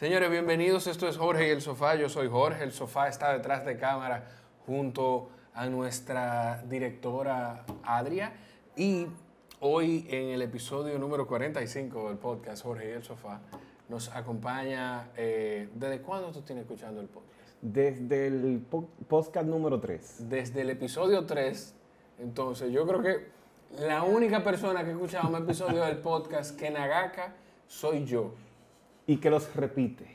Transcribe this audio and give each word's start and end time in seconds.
Señores, 0.00 0.30
bienvenidos. 0.30 0.86
Esto 0.86 1.06
es 1.06 1.18
Jorge 1.18 1.48
y 1.48 1.50
el 1.50 1.60
Sofá. 1.60 1.94
Yo 1.94 2.08
soy 2.08 2.26
Jorge. 2.26 2.64
El 2.64 2.72
Sofá 2.72 3.08
está 3.08 3.34
detrás 3.34 3.66
de 3.66 3.76
cámara 3.76 4.24
junto 4.64 5.28
a 5.52 5.66
nuestra 5.66 6.62
directora 6.66 7.66
Adria. 7.84 8.32
Y 8.76 9.08
hoy 9.60 10.06
en 10.08 10.28
el 10.30 10.40
episodio 10.40 10.98
número 10.98 11.26
45 11.26 12.08
del 12.08 12.16
podcast 12.16 12.62
Jorge 12.62 12.88
y 12.88 12.92
el 12.92 13.02
Sofá 13.02 13.40
nos 13.90 14.08
acompaña... 14.08 15.10
eh, 15.18 15.68
¿Desde 15.74 16.00
cuándo 16.00 16.30
tú 16.32 16.40
tienes 16.40 16.62
escuchando 16.62 17.02
el 17.02 17.08
podcast? 17.08 17.34
Desde 17.60 18.28
el 18.28 18.64
po- 18.70 18.88
podcast 19.06 19.46
número 19.48 19.80
3. 19.80 20.30
Desde 20.30 20.62
el 20.62 20.70
episodio 20.70 21.26
3. 21.26 21.74
Entonces, 22.20 22.72
yo 22.72 22.86
creo 22.86 23.02
que 23.02 23.26
la 23.84 24.02
única 24.04 24.42
persona 24.42 24.82
que 24.82 24.88
ha 24.88 24.92
escuchado 24.92 25.28
un 25.28 25.42
episodio 25.42 25.84
del 25.84 25.98
podcast 25.98 26.58
que 26.58 26.70
Nagaka 26.70 27.34
soy 27.66 28.06
yo. 28.06 28.32
Y 29.10 29.16
que 29.16 29.28
los 29.28 29.52
repite. 29.56 30.06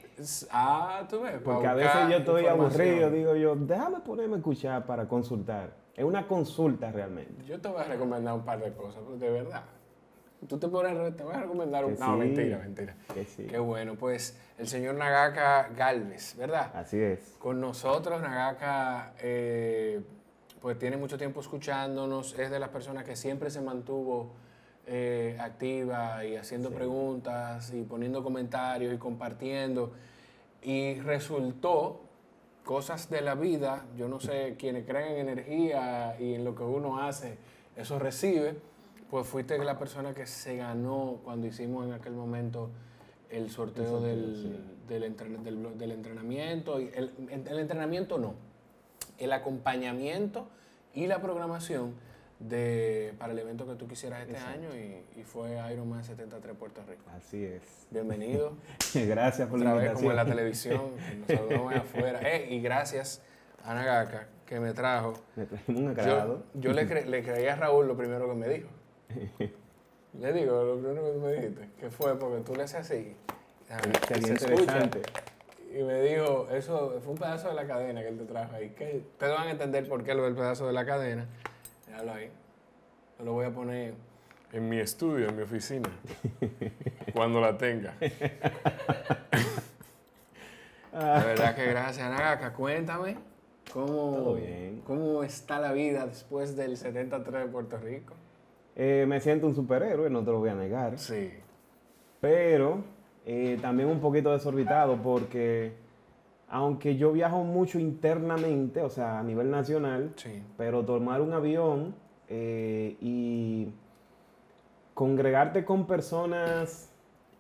Ah, 0.52 1.06
tú 1.10 1.20
ves. 1.20 1.42
Porque 1.44 1.68
a 1.68 1.74
veces 1.74 2.10
yo 2.10 2.16
estoy 2.18 2.46
aburrido, 2.46 3.10
digo 3.12 3.36
yo, 3.36 3.54
déjame 3.58 4.00
ponerme 4.00 4.36
a 4.36 4.38
escuchar 4.38 4.86
para 4.86 5.06
consultar. 5.06 5.74
Es 5.94 6.06
una 6.06 6.26
consulta 6.28 6.92
realmente. 6.94 7.44
Yo 7.44 7.60
te 7.60 7.68
voy 7.68 7.82
a 7.82 7.84
recomendar 7.84 8.34
un 8.34 8.46
par 8.46 8.64
de 8.64 8.72
cosas, 8.72 9.02
de 9.20 9.30
verdad. 9.30 9.64
Tú 10.48 10.58
te 10.58 10.70
pones, 10.70 11.18
te 11.18 11.24
voy 11.24 11.34
a 11.34 11.42
recomendar 11.42 11.84
un... 11.84 11.96
Que 11.96 12.00
No, 12.00 12.14
sí. 12.14 12.20
mentira, 12.20 12.58
mentira. 12.60 12.96
Que 13.14 13.26
sí. 13.26 13.44
Qué 13.48 13.58
bueno, 13.58 13.96
pues 13.96 14.40
el 14.58 14.68
señor 14.70 14.96
Nagaka 14.96 15.70
Galvez, 15.76 16.38
¿verdad? 16.38 16.72
Así 16.74 16.98
es. 16.98 17.36
Con 17.40 17.60
nosotros, 17.60 18.22
Nagaka, 18.22 19.14
eh, 19.20 20.02
pues 20.62 20.80
tiene 20.80 20.96
mucho 20.96 21.18
tiempo 21.18 21.42
escuchándonos, 21.42 22.40
es 22.40 22.50
de 22.50 22.60
las 22.60 22.70
personas 22.70 23.04
que 23.04 23.18
siempre 23.18 23.50
se 23.50 23.60
mantuvo 23.60 24.32
eh, 24.88 25.38
activa 25.40 26.26
y 26.26 26.36
haciendo 26.36 26.72
preguntas 26.72 27.74
y 27.74 27.82
poniendo 27.84 28.24
comentarios 28.24 28.94
y 28.94 28.98
compartiendo. 28.98 29.92
Y 30.62 30.96
resultó 31.02 32.02
cosas 32.64 33.10
de 33.10 33.22
la 33.22 33.36
vida, 33.36 33.86
yo 33.98 34.08
no 34.08 34.20
sé, 34.20 34.56
quienes 34.58 34.86
creen 34.86 35.18
en 35.18 35.30
energía 35.30 36.16
y 36.20 36.34
en 36.34 36.44
lo 36.44 36.56
que 36.56 36.64
uno 36.64 37.00
hace, 37.04 37.38
eso 37.76 38.00
recibe, 38.00 38.58
pues 39.12 39.28
fuiste 39.28 39.58
la 39.64 39.78
persona 39.78 40.14
que 40.16 40.26
se 40.26 40.58
ganó 40.58 41.20
cuando 41.24 41.46
hicimos 41.46 41.86
en 41.86 41.94
aquel 41.94 42.14
momento 42.14 42.70
el 43.30 43.52
sorteo, 43.52 43.88
sorteo, 43.88 44.02
del, 44.08 44.36
sí. 44.36 44.88
del, 44.88 45.04
entren- 45.04 45.44
del 45.44 45.78
del 45.78 45.92
entrenamiento. 45.92 46.80
Y 46.82 46.90
el, 46.96 47.12
el 47.48 47.60
entrenamiento 47.60 48.18
no, 48.18 48.34
el 49.20 49.32
acompañamiento 49.32 50.48
y 50.96 51.06
la 51.06 51.22
programación 51.22 51.94
de, 52.40 53.14
para 53.18 53.34
el 53.34 53.40
evento 53.40 53.66
que 53.66 53.76
tú 53.76 53.88
quisieras 53.88 54.22
este 54.28 54.38
año 54.38 54.70
y, 54.76 55.20
y 55.20 55.24
fue 55.24 55.58
Ironman 55.72 56.04
73 56.04 56.56
Puerto 56.58 56.82
Rico. 56.88 57.04
Así 57.16 57.44
es. 57.46 57.88
Bienvenido. 57.92 58.54
Gracias 58.94 59.48
por 59.48 59.60
Otra 59.60 59.74
la 59.76 59.82
vez 59.82 59.92
como 59.94 60.10
en 60.12 60.16
la 60.18 60.24
invitación. 60.24 60.92
televisión, 60.92 61.20
nos 61.20 61.28
saludamos 61.40 61.76
afuera. 61.76 62.20
Eh, 62.26 62.48
y 62.52 62.62
gracias 62.62 63.22
a 63.64 63.74
Nagaka 63.74 64.28
que 64.46 64.60
me 64.60 64.74
trajo. 64.74 65.14
Me 65.36 65.46
trajimos 65.46 65.82
un 65.82 65.88
agrado. 65.90 66.44
yo 66.54 66.74
le, 66.74 66.88
cre- 66.88 67.06
le 67.06 67.24
creí 67.24 67.48
a 67.48 67.56
Raúl 67.56 67.88
lo 67.88 67.96
primero 67.96 68.28
que 68.28 68.36
me 68.36 68.48
dijo. 68.50 68.70
Le 70.20 70.32
digo, 70.32 70.64
lo 70.64 70.78
primero 70.78 71.04
que 71.04 71.12
tú 71.12 71.20
me 71.20 71.32
dijiste, 71.34 71.70
que 71.78 71.90
fue 71.90 72.18
porque 72.18 72.42
tú 72.42 72.56
le 72.56 72.64
haces 72.64 72.80
así. 72.90 73.16
se 73.68 74.34
escucha. 74.34 74.80
interesante. 74.82 75.02
Y 75.78 75.84
me 75.84 76.00
dijo, 76.04 76.48
eso 76.52 77.02
fue 77.04 77.12
un 77.12 77.18
pedazo 77.18 77.50
de 77.50 77.56
la 77.56 77.68
cadena 77.68 78.02
que 78.02 78.08
él 78.08 78.18
te 78.18 78.24
trajo 78.24 78.56
ahí. 78.56 78.70
Que 78.70 79.04
ustedes 79.12 79.34
van 79.34 79.50
a 79.50 79.52
entender 79.52 79.90
por 79.90 80.06
qué 80.06 80.14
lo 80.14 80.24
del 80.24 80.34
pedazo 80.34 80.68
de 80.68 80.72
la 80.74 80.86
cadena. 80.86 81.28
Déjalo 81.88 82.14
ahí. 82.14 82.30
Yo 83.20 83.26
lo 83.26 83.34
voy 83.34 83.46
a 83.46 83.52
poner 83.52 83.94
en 84.52 84.70
mi 84.70 84.80
estudio, 84.80 85.30
en 85.30 85.36
mi 85.36 85.44
oficina. 85.44 85.90
cuando 87.14 87.40
la 87.42 87.58
tenga. 87.58 87.94
La 90.94 91.24
verdad 91.26 91.56
que 91.56 91.66
gracias, 91.66 92.10
Nagaka. 92.10 92.54
Cuéntame 92.54 93.18
cómo, 93.74 93.88
Todo 94.16 94.36
bien. 94.36 94.82
cómo 94.86 95.24
está 95.24 95.60
la 95.60 95.74
vida 95.74 96.06
después 96.08 96.56
del 96.56 96.78
73 96.78 97.46
de 97.46 97.50
Puerto 97.50 97.78
Rico. 97.78 98.14
Eh, 98.78 99.06
me 99.08 99.20
siento 99.20 99.48
un 99.48 99.56
superhéroe, 99.56 100.10
no 100.10 100.24
te 100.24 100.32
lo 100.32 100.40
voy 100.40 100.50
a 100.50 100.56
negar. 100.56 100.98
Sí. 100.98 101.32
Pero 102.22 102.84
eh, 103.26 103.58
también 103.62 103.90
un 103.90 104.00
poquito 104.00 104.32
desorbitado 104.32 104.98
porque 105.02 105.74
aunque 106.50 106.96
yo 106.96 107.12
viajo 107.12 107.44
mucho 107.44 107.80
internamente, 107.80 108.82
o 108.82 108.90
sea, 108.90 109.20
a 109.20 109.24
nivel 109.24 109.50
nacional, 109.52 110.14
Sí. 110.16 110.44
pero 110.58 110.84
tomar 110.86 111.22
un 111.22 111.34
avión 111.34 111.96
eh, 112.30 112.98
y 113.02 113.70
congregarte 114.94 115.66
con 115.66 115.86
personas, 115.88 116.92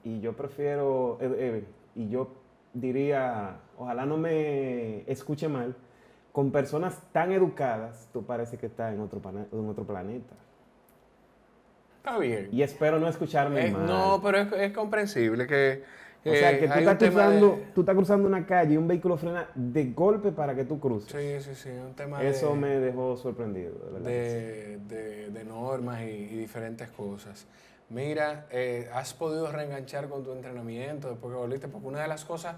y 0.03 0.19
yo 0.19 0.33
prefiero, 0.33 1.17
eh, 1.21 1.35
eh, 1.37 1.63
y 1.95 2.09
yo 2.09 2.29
diría, 2.73 3.57
ojalá 3.77 4.05
no 4.05 4.17
me 4.17 5.09
escuche 5.09 5.47
mal, 5.47 5.75
con 6.31 6.51
personas 6.51 7.01
tan 7.13 7.31
educadas, 7.31 8.09
tú 8.11 8.23
parece 8.25 8.57
que 8.57 8.65
estás 8.65 8.93
en 8.93 8.99
otro, 8.99 9.21
en 9.51 9.69
otro 9.69 9.85
planeta. 9.85 10.35
Está 11.97 12.19
bien. 12.19 12.49
Y 12.51 12.61
espero 12.61 12.99
no 12.99 13.07
escucharme 13.07 13.71
mal. 13.71 13.85
no, 13.87 14.19
pero 14.21 14.37
es, 14.39 14.51
es 14.53 14.71
comprensible 14.73 15.47
que. 15.47 15.83
O 16.27 16.33
sea, 16.33 16.59
que 16.59 16.67
tú 16.67 16.73
estás, 16.79 16.97
cruzando, 16.97 17.55
de- 17.55 17.65
tú 17.75 17.81
estás 17.81 17.95
cruzando 17.95 18.27
una 18.27 18.45
calle 18.45 18.73
y 18.73 18.77
un 18.77 18.87
vehículo 18.87 19.15
frena 19.15 19.47
de 19.53 19.91
golpe 19.91 20.31
para 20.31 20.55
que 20.55 20.65
tú 20.65 20.79
cruces. 20.79 21.11
Sí, 21.11 21.49
sí, 21.53 21.55
sí, 21.55 21.69
un 21.69 21.93
tema 21.93 22.23
Eso 22.23 22.49
de, 22.49 22.55
me 22.55 22.79
dejó 22.79 23.15
sorprendido, 23.15 23.73
de 23.73 23.91
verdad. 23.91 24.09
de 25.31 25.43
normas 25.45 26.01
y, 26.01 26.05
y 26.05 26.35
diferentes 26.37 26.89
cosas. 26.89 27.45
Mira, 27.89 28.47
eh, 28.49 28.89
¿has 28.93 29.13
podido 29.13 29.51
reenganchar 29.51 30.09
con 30.09 30.23
tu 30.23 30.31
entrenamiento 30.31 31.09
después 31.09 31.31
que 31.31 31.37
volviste? 31.39 31.67
Porque 31.67 31.87
una 31.87 32.01
de 32.01 32.07
las 32.07 32.25
cosas 32.25 32.55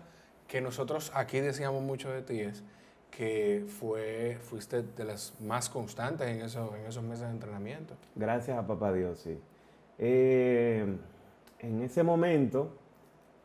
que 0.48 0.62
nosotros 0.62 1.12
aquí 1.14 1.40
decíamos 1.42 1.84
mucho 1.84 2.10
de 2.10 2.22
ti 2.22 2.40
es 2.40 2.64
que 3.12 3.66
fue, 3.68 4.38
fuiste 4.42 4.84
de 4.84 5.04
las 5.04 5.34
más 5.42 5.70
constantes 5.70 6.28
en, 6.30 6.42
esos 6.42 6.74
en 6.76 6.86
esos 6.86 7.04
meses 7.04 7.26
de 7.26 7.32
entrenamiento. 7.32 7.96
Gracias 8.16 8.58
a 8.58 8.66
papá 8.66 8.94
Dios, 8.94 9.20
sí. 9.20 9.38
Eh, 9.98 10.86
en 11.60 11.82
ese 11.82 12.04
momento, 12.04 12.78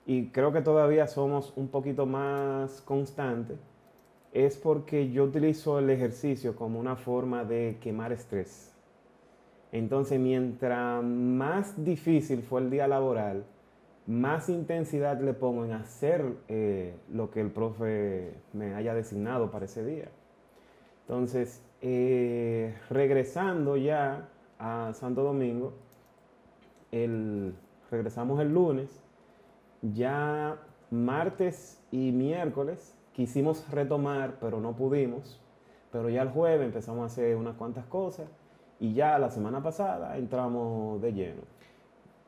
y 0.07 0.29
creo 0.29 0.53
que 0.53 0.63
todavía 0.63 1.07
somos 1.07 1.53
un 1.57 1.69
poquito 1.69 2.07
más 2.07 2.81
constantes, 2.83 3.59
es 4.33 4.57
porque 4.57 5.11
yo 5.11 5.25
utilizo 5.25 5.79
el 5.79 5.91
ejercicio 5.91 6.57
como 6.57 6.81
una 6.81 6.97
forma 6.97 7.45
de 7.45 7.79
quemar 7.81 8.13
estrés. 8.13 8.75
Entonces, 9.71 10.19
mientras 10.21 11.03
más 11.03 11.83
difícil 11.85 12.43
fue 12.43 12.61
el 12.61 12.71
día 12.71 12.89
laboral, 12.89 13.45
más 14.07 14.49
intensidad 14.49 15.21
le 15.21 15.33
pongo 15.33 15.65
en 15.65 15.73
hacer 15.73 16.25
eh, 16.49 16.95
lo 17.13 17.31
que 17.31 17.41
el 17.41 17.51
profe 17.51 18.35
me 18.53 18.75
haya 18.75 18.95
designado 18.95 19.51
para 19.51 19.67
ese 19.67 19.85
día. 19.85 20.09
Entonces, 21.07 21.63
eh, 21.81 22.75
regresando 22.91 23.77
ya 23.77 24.29
a 24.59 24.93
Santo 24.95 25.23
Domingo, 25.23 25.73
el- 26.91 27.55
regresamos 27.91 28.41
el 28.41 28.53
lunes, 28.53 29.03
ya 29.83 30.57
martes 30.91 31.81
y 31.91 32.13
miércoles 32.13 32.95
quisimos 33.13 33.69
retomar, 33.71 34.39
pero 34.41 34.61
no 34.61 34.75
pudimos, 34.75 35.41
pero 35.91 36.09
ya 36.09 36.23
el 36.23 36.31
jueves 36.31 36.67
empezamos 36.67 37.03
a 37.03 37.07
hacer 37.07 37.37
unas 37.37 37.57
cuantas 37.57 37.85
cosas 37.87 38.27
y 38.79 38.95
ya 38.95 39.19
la 39.19 39.31
semana 39.31 39.63
pasada 39.63 40.17
entramos 40.17 41.01
de 41.03 41.13
lleno. 41.13 41.43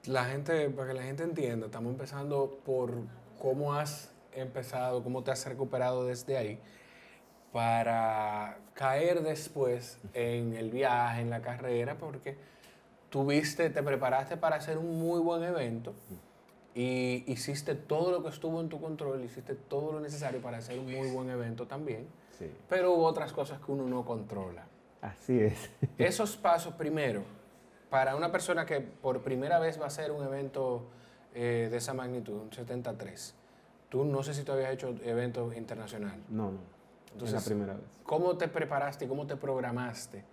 La 0.07 0.25
gente, 0.25 0.69
para 0.71 0.89
que 0.89 0.95
la 0.95 1.03
gente 1.03 1.23
entienda, 1.23 1.67
estamos 1.67 1.93
empezando 1.93 2.59
por 2.65 2.93
cómo 3.41 3.75
has 3.75 4.13
empezado, 4.33 5.03
cómo 5.03 5.23
te 5.23 5.31
has 5.31 5.47
recuperado 5.47 6.05
desde 6.05 6.37
ahí, 6.37 6.61
para 7.53 8.59
caer 8.75 9.23
después 9.23 9.99
en 10.13 10.55
el 10.55 10.71
viaje, 10.71 11.21
en 11.21 11.31
la 11.31 11.41
carrera, 11.41 11.97
porque 11.97 12.37
tuviste, 13.09 13.71
te 13.71 13.83
preparaste 13.83 14.37
para 14.37 14.57
hacer 14.57 14.77
un 14.77 14.99
muy 14.99 15.21
buen 15.21 15.43
evento 15.45 15.95
y 16.75 17.25
hiciste 17.31 17.75
todo 17.75 18.11
lo 18.11 18.23
que 18.23 18.31
estuvo 18.31 18.61
en 18.61 18.69
tu 18.69 18.81
control, 18.81 19.23
hiciste 19.25 19.55
todo 19.55 19.93
lo 19.93 20.01
necesario 20.01 20.41
para 20.43 20.59
hacer 20.59 20.79
un 20.79 20.87
muy 20.93 21.09
buen 21.11 21.31
evento 21.31 21.67
también, 21.67 22.07
Sí, 22.39 22.51
pero 22.69 22.93
hubo 22.95 23.05
otras 23.05 23.33
cosas 23.33 23.61
que 23.61 23.71
uno 23.71 23.85
no 23.87 24.05
controla. 24.05 24.67
así 25.01 25.39
es. 25.41 25.71
Esos 25.99 26.37
pasos 26.37 26.75
primero, 26.75 27.23
para 27.91 28.17
una 28.17 28.33
persona 28.33 28.67
que 28.67 28.81
por 28.81 29.23
primera 29.23 29.61
vez 29.61 29.79
va 29.79 29.85
a 29.85 29.87
hacer 29.87 30.11
un 30.11 30.25
evento 30.25 30.89
eh, 31.33 31.69
de 31.71 31.77
esa 31.77 31.95
magnitud, 31.95 32.35
un 32.43 32.53
73, 32.53 33.35
tú 33.89 34.05
no 34.05 34.23
sé 34.25 34.35
si 34.35 34.43
tú 34.43 34.51
habías 34.53 34.73
hecho 34.73 34.95
evento 35.05 35.53
internacional. 35.53 36.21
No, 36.29 36.51
no, 36.51 36.59
Entonces, 37.13 37.37
es 37.39 37.43
la 37.45 37.47
primera 37.55 37.75
vez. 37.75 37.85
¿Cómo 38.03 38.37
te 38.37 38.49
preparaste 38.49 39.05
y 39.05 39.09
cómo 39.09 39.27
te 39.29 39.37
programaste 39.37 40.25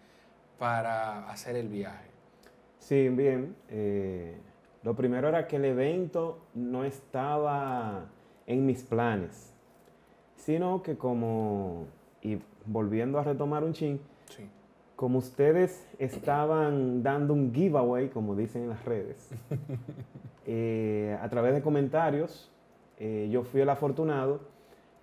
para 0.57 1.29
hacer 1.29 1.55
el 1.55 1.67
viaje? 1.67 2.09
Sí, 2.79 3.09
bien. 3.09 3.55
eh, 3.69 4.35
lo 4.83 4.95
primero 4.95 5.27
era 5.27 5.47
que 5.47 5.57
el 5.57 5.65
evento 5.65 6.39
no 6.55 6.83
estaba 6.83 8.05
en 8.47 8.65
mis 8.65 8.83
planes, 8.83 9.53
sino 10.35 10.81
que 10.81 10.97
como, 10.97 11.85
y 12.21 12.39
volviendo 12.65 13.19
a 13.19 13.23
retomar 13.23 13.63
un 13.63 13.73
chin, 13.73 13.99
Sí. 14.29 14.47
como 14.95 15.19
ustedes 15.19 15.87
estaban 15.99 17.03
dando 17.03 17.33
un 17.33 17.53
giveaway, 17.53 18.09
como 18.09 18.35
dicen 18.35 18.63
en 18.63 18.69
las 18.69 18.83
redes, 18.85 19.29
eh, 20.45 21.17
a 21.21 21.29
través 21.29 21.53
de 21.53 21.61
comentarios, 21.61 22.49
eh, 22.97 23.29
yo 23.31 23.43
fui 23.43 23.61
el 23.61 23.69
afortunado 23.69 24.39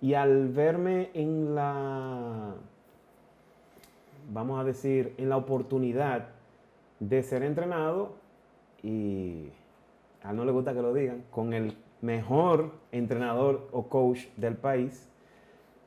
y 0.01 0.13
al 0.13 0.49
verme 0.49 1.09
en 1.13 1.53
la, 1.55 2.53
vamos 4.31 4.59
a 4.59 4.63
decir, 4.63 5.13
en 5.17 5.29
la 5.29 5.37
oportunidad 5.37 6.29
de 6.99 7.23
ser 7.23 7.43
entrenado 7.43 8.13
y 8.83 9.49
a 10.23 10.31
él 10.31 10.35
no 10.37 10.45
le 10.45 10.51
gusta 10.51 10.73
que 10.73 10.81
lo 10.81 10.93
digan, 10.93 11.23
con 11.31 11.53
el 11.53 11.75
mejor 12.01 12.71
entrenador 12.91 13.67
o 13.71 13.87
coach 13.89 14.25
del 14.37 14.55
país, 14.55 15.07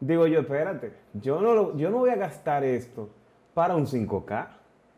digo 0.01 0.27
yo, 0.27 0.41
espérate, 0.41 0.93
yo 1.15 1.41
no, 1.41 1.55
lo- 1.55 1.77
yo 1.77 1.91
no 1.91 1.99
voy 1.99 2.11
a 2.11 2.17
gastar 2.17 2.65
esto 2.65 3.09
para 3.55 3.77
un 3.77 3.87
5K. 3.87 4.49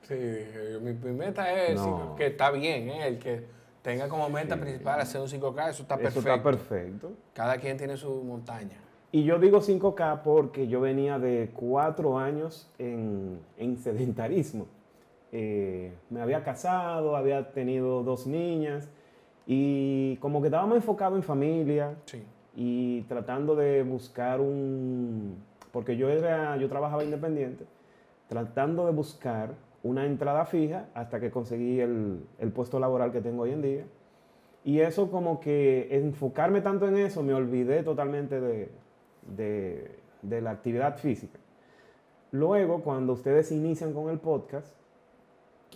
Sí, 0.03 0.15
dije, 0.15 0.79
mi, 0.83 0.93
mi 0.93 1.13
meta 1.13 1.53
es 1.67 1.77
No. 1.81 2.15
que 2.17 2.27
está 2.27 2.51
bien, 2.51 2.89
¿eh? 2.91 3.07
el 3.09 3.19
que 3.19 3.45
tenga 3.83 4.09
como 4.09 4.29
meta 4.29 4.57
principal 4.57 5.01
hacer 5.01 5.21
un 5.21 5.29
5K, 5.29 5.71
eso 5.71 5.83
está 5.83 5.95
Eso 5.95 6.03
perfecto. 6.03 6.19
está 6.31 6.43
perfecto. 6.43 7.13
Cada 7.33 7.57
quien 7.59 7.77
tiene 7.77 7.97
su 7.97 8.23
montaña. 8.25 8.79
Y 9.13 9.23
yo 9.25 9.39
digo 9.39 9.61
5K 9.61 10.23
porque 10.23 10.67
yo 10.67 10.81
venía 10.81 11.19
de 11.19 11.51
cuatro 11.55 12.19
años 12.19 12.69
en, 12.79 13.39
en 13.57 13.77
sedentarismo. 13.79 14.67
Eh, 15.33 15.93
me 16.11 16.21
había 16.21 16.43
casado, 16.45 17.17
había 17.17 17.53
tenido 17.53 18.03
dos 18.03 18.27
niñas 18.27 18.89
y 19.47 20.17
como 20.17 20.41
que 20.41 20.49
estábamos 20.49 20.77
enfocados 20.77 21.17
en 21.17 21.23
familia 21.23 21.95
Sí. 22.07 22.23
y 22.57 23.03
tratando 23.03 23.55
de 23.57 23.83
buscar 23.83 24.41
un... 24.41 25.37
Porque 25.73 25.97
yo, 25.97 26.09
era, 26.09 26.57
yo 26.57 26.69
trabajaba 26.69 27.03
independiente, 27.05 27.65
tratando 28.29 28.87
de 28.87 28.93
buscar 28.93 29.51
una 29.83 30.07
entrada 30.07 30.47
fija 30.47 30.87
hasta 30.95 31.21
que 31.21 31.31
conseguí 31.31 31.81
el, 31.81 32.25
el 32.39 32.53
puesto 32.53 32.79
laboral 32.79 33.13
que 33.13 33.21
tengo 33.21 33.43
hoy 33.43 33.51
en 33.51 33.63
día. 33.63 33.85
Y 34.65 34.81
eso 34.81 35.11
como 35.11 35.41
que 35.41 35.89
enfocarme 35.95 36.61
tanto 36.63 36.89
en 36.89 36.97
eso, 36.97 37.23
me 37.23 37.35
olvidé 37.35 37.83
totalmente 37.83 38.41
de, 38.41 38.71
de- 39.37 39.99
de 40.23 40.41
la 40.41 40.53
actividad 40.53 40.97
física. 40.97 41.39
Luego, 42.31 42.81
cuando 42.83 43.13
ustedes 43.13 43.53
inician 43.53 43.93
con 43.93 44.09
el 44.09 44.19
podcast, 44.19 44.75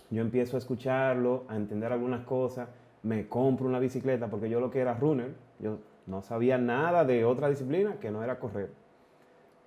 yo 0.09 0.21
empiezo 0.21 0.57
a 0.57 0.59
escucharlo, 0.59 1.43
a 1.47 1.55
entender 1.55 1.91
algunas 1.93 2.25
cosas, 2.25 2.67
me 3.03 3.27
compro 3.27 3.67
una 3.67 3.79
bicicleta 3.79 4.27
porque 4.27 4.49
yo 4.49 4.59
lo 4.59 4.71
que 4.71 4.79
era 4.79 4.93
runner, 4.93 5.33
yo 5.59 5.77
no 6.05 6.21
sabía 6.21 6.57
nada 6.57 7.05
de 7.05 7.25
otra 7.25 7.49
disciplina 7.49 7.97
que 7.99 8.11
no 8.11 8.23
era 8.23 8.39
correr. 8.39 8.71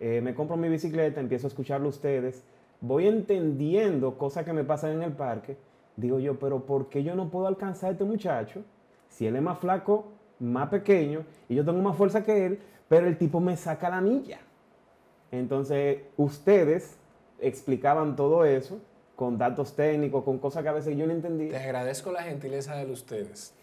Eh, 0.00 0.20
me 0.20 0.34
compro 0.34 0.56
mi 0.56 0.68
bicicleta, 0.68 1.20
empiezo 1.20 1.46
a 1.46 1.48
escucharlo 1.48 1.86
a 1.86 1.90
ustedes, 1.90 2.44
voy 2.80 3.06
entendiendo 3.06 4.18
cosas 4.18 4.44
que 4.44 4.52
me 4.52 4.64
pasan 4.64 4.92
en 4.92 5.02
el 5.02 5.12
parque, 5.12 5.56
digo 5.96 6.18
yo, 6.18 6.38
pero 6.38 6.66
¿por 6.66 6.88
qué 6.88 7.02
yo 7.04 7.14
no 7.14 7.30
puedo 7.30 7.46
alcanzar 7.46 7.90
a 7.90 7.92
este 7.92 8.04
muchacho? 8.04 8.64
Si 9.08 9.26
él 9.26 9.36
es 9.36 9.42
más 9.42 9.58
flaco, 9.58 10.06
más 10.40 10.68
pequeño, 10.68 11.24
y 11.48 11.54
yo 11.54 11.64
tengo 11.64 11.80
más 11.80 11.96
fuerza 11.96 12.24
que 12.24 12.46
él, 12.46 12.58
pero 12.88 13.06
el 13.06 13.16
tipo 13.16 13.38
me 13.40 13.56
saca 13.56 13.88
la 13.88 14.00
milla. 14.00 14.40
Entonces, 15.30 16.00
ustedes 16.16 16.98
explicaban 17.38 18.16
todo 18.16 18.44
eso 18.44 18.80
con 19.16 19.38
datos 19.38 19.74
técnicos, 19.76 20.24
con 20.24 20.38
cosas 20.38 20.62
que 20.62 20.68
a 20.68 20.72
veces 20.72 20.96
yo 20.96 21.06
no 21.06 21.12
Te 21.12 21.16
entendía. 21.16 21.62
agradezco 21.62 22.10
la 22.12 22.22
gentileza 22.22 22.76
de 22.76 22.90
ustedes. 22.90 23.54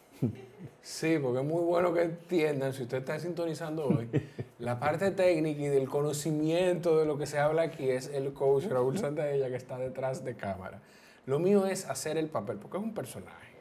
Sí, 0.81 1.17
porque 1.21 1.39
es 1.39 1.45
muy 1.45 1.61
bueno 1.63 1.93
que 1.93 2.01
entiendan, 2.03 2.73
si 2.73 2.83
usted 2.83 2.97
está 2.99 3.17
sintonizando 3.19 3.85
hoy, 3.87 4.09
la 4.59 4.79
parte 4.79 5.11
técnica 5.11 5.61
y 5.61 5.67
del 5.67 5.87
conocimiento 5.87 6.97
de 6.99 7.05
lo 7.05 7.17
que 7.17 7.25
se 7.25 7.39
habla 7.39 7.61
aquí 7.63 7.89
es 7.89 8.07
el 8.09 8.33
coach 8.33 8.65
Raúl 8.65 8.97
Santaella 8.97 9.47
que 9.49 9.55
está 9.55 9.77
detrás 9.77 10.23
de 10.25 10.35
cámara. 10.35 10.81
Lo 11.25 11.39
mío 11.39 11.65
es 11.65 11.87
hacer 11.89 12.17
el 12.17 12.27
papel, 12.27 12.57
porque 12.57 12.77
es 12.77 12.83
un 12.83 12.93
personaje 12.93 13.53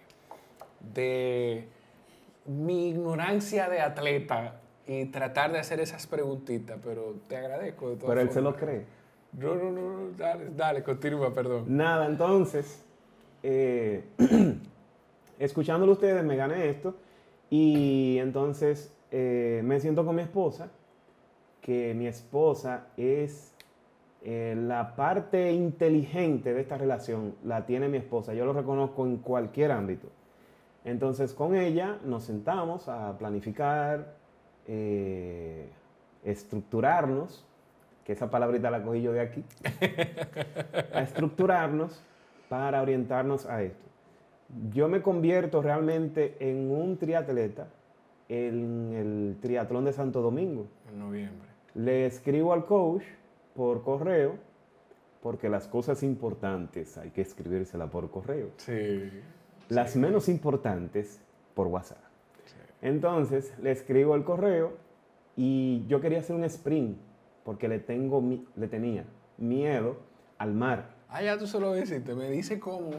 de 0.94 1.69
mi 2.46 2.88
ignorancia 2.91 3.69
de 3.69 3.81
atleta 3.81 4.61
y 4.87 5.05
tratar 5.06 5.52
de 5.52 5.58
hacer 5.58 5.81
esas 5.81 6.06
preguntitas, 6.06 6.79
pero 6.82 7.14
te 7.29 7.37
agradezco 7.37 7.91
de 7.91 7.96
Pero 7.96 8.20
él 8.20 8.31
se 8.31 8.41
lo 8.41 8.52
formas. 8.52 8.61
cree. 8.70 8.98
No, 9.33 9.55
no, 9.55 9.71
no, 9.71 10.11
dale, 10.17 10.51
dale, 10.57 10.83
continúa, 10.83 11.33
perdón. 11.33 11.65
Nada, 11.69 12.07
entonces, 12.07 12.85
eh, 13.43 14.05
escuchándolo 15.39 15.93
ustedes, 15.93 16.25
me 16.25 16.37
gané 16.37 16.69
esto. 16.69 16.95
Y 17.51 18.19
entonces 18.19 18.93
eh, 19.11 19.63
me 19.65 19.81
siento 19.81 20.05
con 20.05 20.17
mi 20.17 20.23
esposa, 20.23 20.71
que 21.61 21.95
mi 21.95 22.07
esposa 22.07 22.89
es 22.97 23.55
eh, 24.23 24.55
la 24.59 24.97
parte 24.97 25.53
inteligente 25.53 26.53
de 26.53 26.61
esta 26.61 26.77
relación, 26.77 27.35
la 27.45 27.65
tiene 27.67 27.89
mi 27.89 27.99
esposa. 27.99 28.35
Yo 28.35 28.45
lo 28.45 28.53
reconozco 28.53 29.07
en 29.07 29.19
cualquier 29.19 29.73
ámbito. 29.73 30.09
Entonces, 30.85 31.35
con 31.35 31.55
ella 31.55 31.99
nos 32.05 32.25
sentamos 32.25 32.89
a 32.89 33.17
planificar, 33.19 34.15
eh, 34.67 35.69
estructurarnos, 36.25 37.45
que 38.08 38.14
esa 38.14 38.31
palabrita 38.31 38.70
la 38.70 38.82
cogí 38.82 39.02
yo 39.02 39.12
de 39.12 39.20
aquí, 39.20 39.44
a 40.94 41.02
estructurarnos 41.02 42.02
para 42.49 42.81
orientarnos 42.81 43.44
a 43.44 43.62
esto. 43.62 43.84
Yo 44.72 44.88
me 44.88 45.02
convierto 45.02 45.60
realmente 45.60 46.34
en 46.40 46.70
un 46.70 46.96
triatleta 46.96 47.69
en 48.31 48.94
el 48.94 49.37
triatlón 49.43 49.84
de 49.84 49.93
Santo 49.93 50.22
Domingo. 50.22 50.69
En 50.90 51.00
noviembre. 51.00 51.50
Le 51.75 52.06
escribo 52.06 52.55
al 52.55 52.64
coach 52.64 53.02
por 53.55 53.82
correo, 53.82 54.37
porque 55.22 55.50
las 55.50 55.69
cosas 55.69 56.02
importantes 56.02 56.96
hay 56.96 57.10
que 57.10 57.20
escribírselas 57.20 57.90
por 57.90 58.10
correo. 58.10 58.52
Sí. 58.56 59.10
Las 59.69 59.96
menos 59.96 60.31
importantes 60.31 61.20
por 61.52 61.66
WhatsApp. 61.66 61.99
sí. 62.46 62.56
Entonces 62.81 63.52
le 63.60 63.70
escribo 63.70 64.14
el 64.14 64.25
correo 64.25 64.78
y 65.37 65.84
yo 65.88 66.00
quería 66.00 66.20
hacer 66.20 66.34
un 66.34 66.44
sprint 66.44 67.07
porque 67.49 67.67
le, 67.67 67.79
tengo, 67.79 68.23
le 68.56 68.69
tenía 68.69 69.06
miedo 69.39 69.97
al 70.37 70.53
mar. 70.53 70.91
Ah, 71.09 71.23
ya 71.23 71.39
tú 71.39 71.47
se 71.47 71.59
lo 71.59 71.75
hiciste. 71.79 72.15
Me 72.15 72.29
dice 72.31 72.61
cómo. 72.61 72.91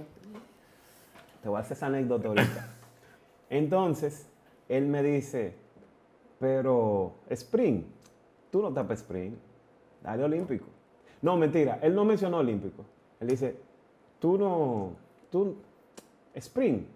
Te 1.43 1.47
voy 1.49 1.57
a 1.57 1.59
hacer 1.59 1.77
esa 1.77 1.85
anécdota 1.85 2.29
ahorita. 2.29 2.67
Entonces 3.51 4.27
él 4.67 4.87
me 4.87 5.03
dice, 5.03 5.53
pero 6.39 7.13
sprint, 7.29 7.85
tú 8.49 8.63
no 8.63 8.73
tapas 8.73 9.01
sprint, 9.01 9.37
dale 10.01 10.23
olímpico. 10.23 10.65
No, 11.21 11.37
mentira, 11.37 11.77
él 11.83 11.93
no 11.93 12.03
mencionó 12.03 12.37
olímpico. 12.37 12.83
Él 13.19 13.27
dice, 13.27 13.55
tú 14.17 14.35
no, 14.39 14.93
tú, 15.29 15.57
sprint, 16.33 16.87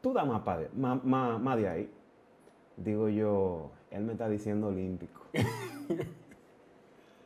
tú 0.00 0.12
da 0.12 0.24
más, 0.24 0.40
pa 0.42 0.58
de, 0.58 0.68
más, 0.74 1.04
más- 1.04 1.40
más 1.40 1.56
de 1.58 1.68
ahí. 1.68 1.90
Digo 2.76 3.08
yo, 3.08 3.70
él 3.92 4.02
me 4.02 4.14
está 4.14 4.28
diciendo 4.28 4.66
olímpico. 4.66 5.20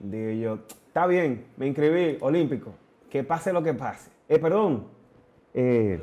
Digo 0.03 0.31
yo, 0.33 0.59
está 0.89 1.07
bien, 1.07 1.47
me 1.57 1.67
inscribí, 1.69 2.19
olímpico, 2.21 2.75
que 3.09 3.23
pase 3.25 3.53
lo 3.53 3.63
que 3.63 3.73
pase. 3.73 4.11
Eh, 4.29 4.39
perdón, 4.39 4.89
eh, 5.55 6.03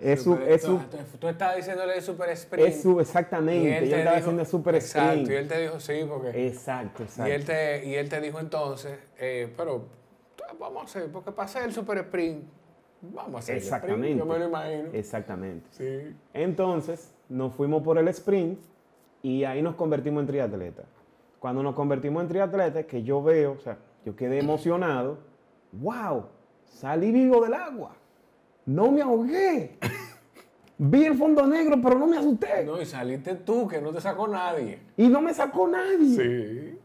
es 0.00 0.22
su, 0.22 0.34
es 0.34 0.62
su, 0.62 0.76
tú, 0.78 1.18
tú 1.18 1.28
estabas 1.28 1.56
diciéndole 1.56 2.00
super 2.02 2.28
sprint. 2.30 2.68
es 2.68 2.82
su, 2.82 2.98
y 2.98 3.00
exactamente, 3.00 3.88
yo 3.88 3.96
estaba 3.96 4.16
dijo- 4.16 4.16
haciendo 4.26 4.44
super 4.44 4.74
Exacto, 4.74 5.12
sprint. 5.22 5.30
y 5.30 5.34
él 5.34 5.48
te 5.48 5.60
dijo 5.62 5.80
sí, 5.80 5.92
porque. 6.08 6.46
Exacto, 6.46 7.02
y, 7.02 7.06
exacto. 7.06 7.32
él 7.32 7.44
te, 7.44 7.86
y 7.86 7.94
él 7.94 8.08
te 8.08 8.20
dijo 8.20 8.38
entonces, 8.38 8.98
eh, 9.18 9.52
pero 9.56 9.86
vamos 10.60 10.82
a 10.82 10.84
hacer, 10.84 11.10
porque 11.10 11.32
hacer 11.40 11.62
el 11.64 11.72
super 11.72 11.98
sprint, 11.98 12.44
vamos 13.00 13.36
a 13.36 13.38
hacer 13.38 13.56
el 13.56 13.62
sprint. 13.62 13.82
Exactamente. 13.84 14.18
Yo 14.18 14.26
me 14.26 14.38
lo 14.38 14.46
imagino. 14.46 14.88
Exactamente. 14.92 15.66
Sí. 15.70 16.14
Entonces, 16.34 17.14
nos 17.30 17.54
fuimos 17.54 17.82
por 17.82 17.96
el 17.98 18.08
sprint 18.08 18.58
y 19.22 19.44
ahí 19.44 19.62
nos 19.62 19.74
convertimos 19.74 20.20
en 20.20 20.26
triatleta. 20.26 20.82
Cuando 21.38 21.62
nos 21.62 21.74
convertimos 21.74 22.22
en 22.22 22.28
triatleta, 22.28 22.82
que 22.84 23.02
yo 23.02 23.22
veo, 23.22 23.52
o 23.52 23.60
sea, 23.60 23.78
yo 24.04 24.16
quedé 24.16 24.38
emocionado. 24.38 25.18
¡Wow! 25.72 26.26
Salí 26.64 27.12
vivo 27.12 27.42
del 27.42 27.54
agua. 27.54 27.94
No 28.66 28.90
me 28.90 29.02
ahogué. 29.02 29.78
Vi 30.78 31.04
el 31.04 31.16
fondo 31.16 31.46
negro, 31.46 31.76
pero 31.82 31.98
no 31.98 32.06
me 32.06 32.18
asusté. 32.18 32.64
No, 32.64 32.80
y 32.80 32.86
saliste 32.86 33.34
tú, 33.34 33.66
que 33.66 33.80
no 33.80 33.92
te 33.92 34.00
sacó 34.00 34.28
nadie. 34.28 34.80
Y 34.96 35.08
no 35.08 35.20
me 35.20 35.34
sacó 35.34 35.66
nadie. 35.66 36.16
Sí. 36.16 36.78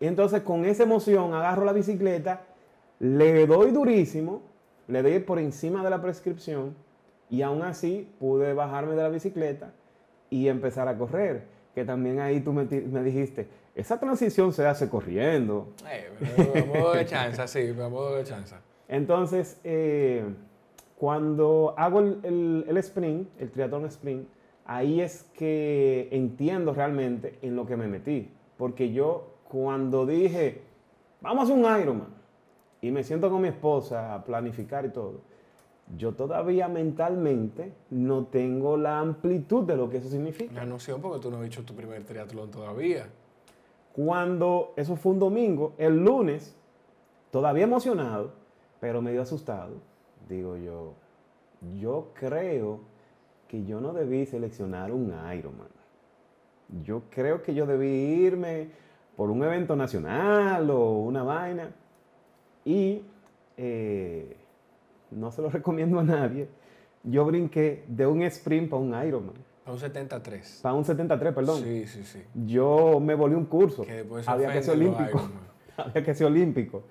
Entonces 0.00 0.42
con 0.42 0.64
esa 0.64 0.82
emoción 0.82 1.34
agarro 1.34 1.64
la 1.64 1.72
bicicleta, 1.72 2.42
le 2.98 3.46
doy 3.46 3.70
durísimo, 3.70 4.42
le 4.88 5.02
doy 5.02 5.18
por 5.20 5.38
encima 5.38 5.84
de 5.84 5.90
la 5.90 6.00
prescripción 6.00 6.74
y 7.30 7.42
aún 7.42 7.62
así 7.62 8.08
pude 8.18 8.54
bajarme 8.54 8.94
de 8.94 9.02
la 9.02 9.08
bicicleta 9.08 9.72
y 10.30 10.48
empezar 10.48 10.88
a 10.88 10.96
correr. 10.96 11.46
Que 11.74 11.84
también 11.84 12.20
ahí 12.20 12.40
tú 12.40 12.52
me, 12.52 12.64
me 12.64 13.02
dijiste, 13.02 13.48
esa 13.74 13.98
transición 13.98 14.52
se 14.52 14.66
hace 14.66 14.88
corriendo. 14.88 15.68
Eh, 15.90 16.10
pero 16.18 16.52
a 16.64 16.66
modo 16.78 16.92
de 16.94 17.06
chanza, 17.06 17.46
sí, 17.48 17.72
modo 17.72 18.16
de 18.16 18.24
chanza. 18.24 18.60
Entonces, 18.88 19.58
eh, 19.64 20.24
cuando 20.96 21.74
hago 21.76 22.00
el, 22.00 22.18
el- 22.22 22.64
el 22.68 22.76
sprint, 22.78 23.28
el 23.40 23.50
triatlón 23.50 23.84
sprint, 23.86 24.28
ahí 24.64 25.00
es 25.00 25.24
que 25.36 26.08
entiendo 26.12 26.72
realmente 26.72 27.38
en 27.42 27.56
lo 27.56 27.66
que 27.66 27.76
me 27.76 27.88
metí. 27.88 28.30
Porque 28.56 28.92
yo 28.92 29.26
cuando 29.48 30.06
dije, 30.06 30.62
vamos 31.20 31.50
a 31.50 31.52
un 31.52 31.60
Ironman, 31.80 32.14
y 32.80 32.90
me 32.90 33.02
siento 33.02 33.30
con 33.30 33.40
mi 33.42 33.48
esposa 33.48 34.14
a 34.14 34.24
planificar 34.24 34.84
y 34.84 34.90
todo, 34.90 35.20
yo 35.96 36.12
todavía 36.12 36.68
mentalmente 36.68 37.72
no 37.90 38.24
tengo 38.26 38.76
la 38.76 39.00
amplitud 39.00 39.64
de 39.64 39.76
lo 39.76 39.90
que 39.90 39.98
eso 39.98 40.08
significa. 40.08 40.52
La 40.54 40.64
noción 40.64 41.00
porque 41.00 41.20
tú 41.20 41.30
no 41.30 41.38
has 41.38 41.46
hecho 41.46 41.62
tu 41.64 41.74
primer 41.74 42.04
triatlón 42.04 42.50
todavía. 42.50 43.06
Cuando 43.94 44.72
eso 44.76 44.96
fue 44.96 45.12
un 45.12 45.20
domingo, 45.20 45.74
el 45.78 46.04
lunes, 46.04 46.56
todavía 47.30 47.64
emocionado, 47.64 48.32
pero 48.80 49.00
medio 49.00 49.22
asustado, 49.22 49.74
digo 50.28 50.56
yo, 50.56 50.94
yo 51.78 52.08
creo 52.14 52.80
que 53.46 53.64
yo 53.64 53.80
no 53.80 53.92
debí 53.92 54.26
seleccionar 54.26 54.90
un 54.90 55.14
Ironman. 55.36 55.68
Yo 56.82 57.02
creo 57.08 57.42
que 57.42 57.54
yo 57.54 57.66
debí 57.66 57.86
irme 57.86 58.68
por 59.16 59.30
un 59.30 59.44
evento 59.44 59.76
nacional 59.76 60.68
o 60.70 60.98
una 60.98 61.22
vaina. 61.22 61.70
Y 62.64 63.02
eh, 63.56 64.36
no 65.12 65.30
se 65.30 65.40
lo 65.40 65.50
recomiendo 65.50 66.00
a 66.00 66.02
nadie. 66.02 66.48
Yo 67.04 67.24
brinqué 67.24 67.84
de 67.86 68.06
un 68.06 68.22
sprint 68.22 68.70
para 68.70 68.82
un 68.82 69.06
Ironman. 69.06 69.53
Para 69.64 69.74
un 69.74 69.80
73. 69.80 70.60
Para 70.62 70.74
un 70.74 70.84
73, 70.84 71.34
perdón. 71.34 71.60
Sí, 71.62 71.86
sí, 71.86 72.04
sí. 72.04 72.22
Yo 72.46 73.00
me 73.00 73.14
volví 73.14 73.34
un 73.34 73.46
curso. 73.46 73.82
Que 73.82 73.94
después 73.94 74.28
Había 74.28 74.52
que 74.52 74.62
ser 74.62 74.74
olímpico. 74.76 75.20
Había 75.76 76.04
que 76.04 76.14
ser 76.14 76.26
olímpico. 76.26 76.82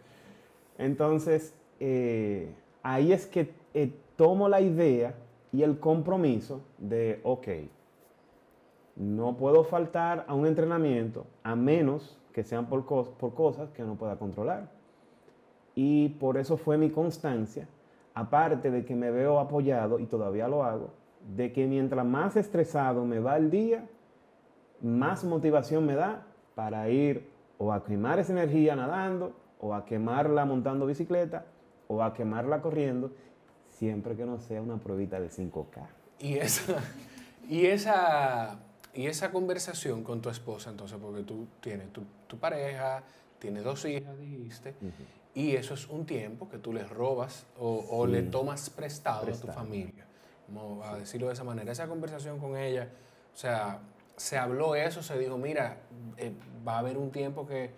Entonces, 0.77 1.53
eh, 1.79 2.51
ahí 2.81 3.13
es 3.13 3.25
que 3.27 3.53
eh, 3.75 3.93
tomo 4.15 4.49
la 4.49 4.59
idea 4.59 5.13
y 5.51 5.61
el 5.61 5.79
compromiso 5.79 6.61
de, 6.79 7.19
ok, 7.23 7.47
no 8.95 9.37
puedo 9.37 9.63
faltar 9.63 10.25
a 10.27 10.33
un 10.33 10.45
entrenamiento 10.47 11.25
a 11.43 11.55
menos 11.55 12.19
que 12.33 12.43
sean 12.43 12.67
por, 12.67 12.85
cos- 12.85 13.09
por 13.09 13.33
cosas 13.33 13.69
que 13.71 13.83
no 13.83 13.95
pueda 13.95 14.17
controlar. 14.17 14.71
Y 15.75 16.09
por 16.09 16.37
eso 16.37 16.57
fue 16.57 16.77
mi 16.77 16.89
constancia, 16.89 17.67
aparte 18.13 18.69
de 18.71 18.85
que 18.85 18.95
me 18.95 19.09
veo 19.11 19.39
apoyado, 19.39 19.99
y 19.99 20.05
todavía 20.05 20.47
lo 20.47 20.63
hago, 20.63 20.89
de 21.35 21.51
que 21.53 21.65
mientras 21.67 22.05
más 22.05 22.35
estresado 22.35 23.05
me 23.05 23.19
va 23.19 23.37
el 23.37 23.49
día, 23.49 23.85
más 24.81 25.23
motivación 25.23 25.85
me 25.85 25.95
da 25.95 26.25
para 26.55 26.89
ir 26.89 27.29
o 27.57 27.71
a 27.71 27.83
quemar 27.83 28.19
esa 28.19 28.33
energía 28.33 28.75
nadando, 28.75 29.33
o 29.59 29.73
a 29.73 29.85
quemarla 29.85 30.43
montando 30.45 30.85
bicicleta, 30.85 31.45
o 31.87 32.03
a 32.03 32.13
quemarla 32.13 32.61
corriendo, 32.61 33.11
siempre 33.69 34.15
que 34.15 34.25
no 34.25 34.39
sea 34.39 34.61
una 34.61 34.77
pruebita 34.77 35.19
de 35.19 35.29
5K. 35.29 35.87
Y 36.19 36.35
esa, 36.35 36.81
y 37.49 37.65
esa, 37.67 38.59
y 38.93 39.07
esa 39.07 39.31
conversación 39.31 40.03
con 40.03 40.21
tu 40.21 40.29
esposa, 40.29 40.69
entonces, 40.69 40.97
porque 41.01 41.23
tú 41.23 41.47
tienes 41.61 41.91
tu, 41.93 42.03
tu 42.27 42.37
pareja, 42.37 43.03
tienes 43.39 43.63
dos 43.63 43.85
hijas, 43.85 44.17
dijiste, 44.19 44.75
y 45.33 45.55
eso 45.55 45.73
es 45.73 45.87
un 45.87 46.05
tiempo 46.05 46.49
que 46.49 46.57
tú 46.57 46.73
les 46.73 46.89
robas 46.89 47.45
o, 47.57 47.85
o 47.89 48.05
le 48.05 48.23
tomas 48.23 48.69
prestado, 48.69 49.27
a 49.27 49.31
tu 49.31 49.47
familia, 49.47 50.05
vamos 50.53 50.85
a 50.87 50.97
decirlo 50.97 51.27
de 51.27 51.33
esa 51.33 51.43
manera. 51.43 51.71
Esa 51.71 51.87
conversación 51.87 52.39
con 52.39 52.55
ella, 52.57 52.89
o 53.33 53.37
sea, 53.37 53.79
se 54.15 54.37
habló 54.37 54.75
eso, 54.75 55.01
se 55.01 55.17
dijo, 55.17 55.37
mira, 55.37 55.77
eh, 56.17 56.33
va 56.67 56.75
a 56.75 56.79
haber 56.79 56.97
un 56.97 57.11
tiempo 57.11 57.45
que 57.47 57.71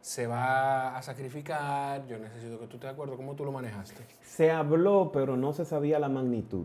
se 0.00 0.26
va 0.26 0.96
a 0.96 1.02
sacrificar, 1.02 2.06
yo 2.08 2.18
necesito 2.18 2.58
que 2.58 2.66
tú 2.66 2.76
estés 2.76 2.82
de 2.82 2.88
acuerdo, 2.88 3.16
¿cómo 3.16 3.34
tú 3.34 3.44
lo 3.44 3.52
manejaste? 3.52 4.02
Se 4.22 4.50
habló, 4.50 5.10
pero 5.12 5.36
no 5.36 5.52
se 5.52 5.64
sabía 5.64 5.98
la 5.98 6.08
magnitud. 6.08 6.64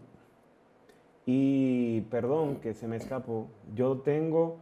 Y 1.25 2.01
perdón 2.09 2.55
que 2.57 2.73
se 2.73 2.87
me 2.87 2.95
escapó, 2.95 3.47
yo 3.75 3.97
tengo 3.99 4.57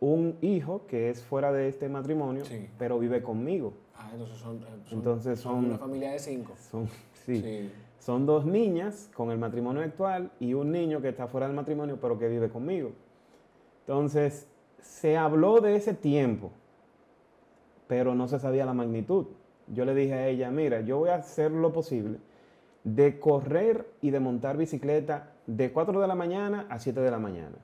un 0.00 0.38
hijo 0.40 0.86
que 0.86 1.10
es 1.10 1.22
fuera 1.22 1.52
de 1.52 1.68
este 1.68 1.88
matrimonio, 1.88 2.44
Sí. 2.44 2.68
pero 2.78 2.98
vive 2.98 3.22
conmigo. 3.22 3.74
Ah, 3.94 4.10
entonces 4.12 4.38
son, 4.38 4.56
eh, 4.56 4.66
son- 4.86 4.98
Entonces 4.98 5.40
son- 5.40 5.64
una 5.66 5.78
familia 5.78 6.12
de 6.12 6.18
cinco. 6.18 6.52
Son, 6.70 6.88
sí, 7.26 7.40
Sí. 7.42 7.72
Son 8.06 8.24
dos 8.24 8.46
niñas 8.46 9.10
con 9.16 9.32
el 9.32 9.38
matrimonio 9.38 9.82
actual 9.82 10.30
y 10.38 10.54
un 10.54 10.70
niño 10.70 11.02
que 11.02 11.08
está 11.08 11.26
fuera 11.26 11.48
del 11.48 11.56
matrimonio, 11.56 11.98
pero 12.00 12.16
que 12.16 12.28
vive 12.28 12.48
conmigo. 12.48 12.92
Entonces, 13.80 14.46
se 14.80 15.16
habló 15.16 15.60
de 15.60 15.74
ese 15.74 15.92
tiempo, 15.92 16.52
pero 17.88 18.14
no 18.14 18.28
se 18.28 18.38
sabía 18.38 18.64
la 18.64 18.74
magnitud. 18.74 19.26
Yo 19.66 19.84
le 19.84 19.92
dije 19.92 20.14
a 20.14 20.28
ella, 20.28 20.52
mira, 20.52 20.82
yo 20.82 20.98
voy 20.98 21.08
a 21.08 21.16
hacer 21.16 21.50
lo 21.50 21.72
posible 21.72 22.18
de 22.84 23.18
correr 23.18 23.88
y 24.00 24.10
de 24.10 24.20
montar 24.20 24.56
bicicleta 24.56 25.32
de 25.48 25.72
4 25.72 26.00
de 26.00 26.06
la 26.06 26.14
mañana 26.14 26.66
a 26.70 26.78
7 26.78 27.00
de 27.00 27.10
la 27.10 27.18
mañana. 27.18 27.56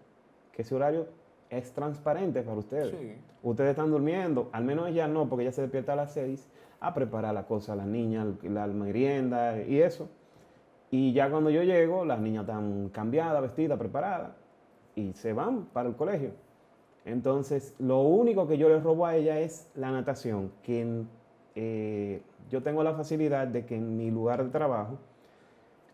Que 0.51 0.63
ese 0.63 0.75
horario 0.75 1.07
es 1.51 1.73
transparente 1.73 2.43
para 2.43 2.59
ustedes. 2.59 2.91
Sí. 2.91 3.15
Ustedes 3.45 3.71
están 3.71 3.93
durmiendo, 3.93 4.51
al 4.51 4.65
menos 4.65 4.89
ella 4.89 5.07
no, 5.07 5.29
porque 5.29 5.45
ella 5.45 5.53
se 5.53 5.63
despierta 5.63 5.93
a 5.93 5.97
las 5.97 6.15
6 6.15 6.49
a 6.81 6.95
preparar 6.95 7.33
la 7.33 7.47
cosa 7.47 7.75
a 7.75 7.77
las 7.77 7.87
niñas, 7.87 8.27
la 8.43 8.67
merienda 8.67 9.63
y 9.63 9.81
eso. 9.81 10.09
Y 10.93 11.13
ya 11.15 11.31
cuando 11.31 11.49
yo 11.51 11.63
llego, 11.63 12.05
las 12.05 12.21
niñas 12.21 12.43
están 12.43 12.91
cambiadas, 12.91 13.41
vestidas, 13.41 13.79
preparadas 13.79 14.33
y 14.95 15.13
se 15.15 15.33
van 15.33 15.65
para 15.73 15.89
el 15.89 15.97
colegio. 15.97 16.33
Entonces, 17.07 17.75
lo 17.79 18.03
único 18.03 18.47
que 18.47 18.59
yo 18.59 18.69
le 18.69 18.79
robo 18.79 19.07
a 19.07 19.17
ella 19.17 19.41
es 19.41 19.71
la 19.75 19.91
natación, 19.91 20.53
que 20.63 21.03
eh, 21.55 22.21
yo 22.51 22.63
tengo 22.63 22.83
la 22.85 22.93
facilidad 22.93 23.47
de 23.49 23.65
que 23.65 23.75
en 23.77 23.97
mi 23.97 24.11
lugar 24.11 24.45
de 24.45 24.51
trabajo, 24.51 24.99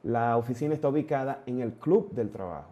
la 0.02 0.36
oficina 0.36 0.74
está 0.74 0.88
ubicada 0.88 1.42
en 1.46 1.60
el 1.60 1.72
club 1.74 2.10
del 2.10 2.30
trabajo. 2.30 2.70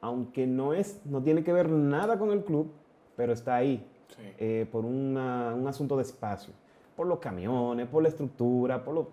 Aunque 0.00 0.46
no, 0.46 0.72
es, 0.74 1.00
no 1.06 1.20
tiene 1.22 1.42
que 1.42 1.52
ver 1.52 1.68
nada 1.68 2.18
con 2.20 2.30
el 2.30 2.44
club, 2.44 2.70
pero 3.16 3.32
está 3.32 3.56
ahí 3.56 3.84
Sí. 4.16 4.22
eh, 4.38 4.66
por 4.72 4.84
una- 4.86 5.54
un 5.54 5.66
asunto 5.66 5.96
de 5.96 6.02
espacio, 6.02 6.54
por 6.96 7.06
los 7.06 7.18
camiones, 7.18 7.88
por 7.88 8.02
la 8.02 8.08
estructura, 8.08 8.82
por 8.82 8.94
lo... 8.94 9.08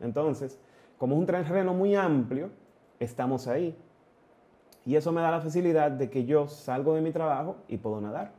Entonces, 0.00 0.58
como 1.00 1.14
es 1.14 1.20
un 1.20 1.26
terreno 1.26 1.72
muy 1.72 1.96
amplio, 1.96 2.50
estamos 2.98 3.48
ahí. 3.48 3.74
Y 4.84 4.96
eso 4.96 5.12
me 5.12 5.22
da 5.22 5.30
la 5.30 5.40
facilidad 5.40 5.90
de 5.90 6.10
que 6.10 6.26
yo 6.26 6.46
salgo 6.46 6.94
de 6.94 7.00
mi 7.00 7.10
trabajo 7.10 7.56
y 7.68 7.78
puedo 7.78 8.02
nadar. 8.02 8.32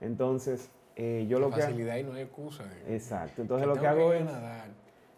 Entonces, 0.00 0.70
eh, 0.94 1.26
yo 1.28 1.40
lo 1.40 1.50
que... 1.50 1.60
facilidad 1.60 1.96
y 1.96 2.04
no 2.04 2.12
hay 2.12 2.22
excusa. 2.22 2.62
eh. 2.62 2.94
Exacto. 2.94 3.42
Entonces, 3.42 3.64
Que 3.64 3.68
lo 3.68 3.74
que 3.74 3.80
tengo 3.88 3.92
hago 4.02 4.14
ir 4.14 4.14
a 4.14 4.18
es... 4.20 4.24
nadar. 4.26 4.68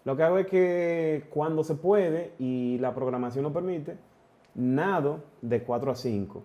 Lo 0.06 0.16
que 0.16 0.22
hago 0.22 0.38
es 0.38 0.46
que 0.46 1.26
cuando 1.28 1.62
se 1.64 1.74
puede 1.74 2.32
y 2.38 2.78
la 2.78 2.94
programación 2.94 3.44
lo 3.44 3.52
permite, 3.52 3.98
nado 4.54 5.22
de 5.42 5.62
4 5.62 5.90
a 5.90 5.94
5. 5.94 6.42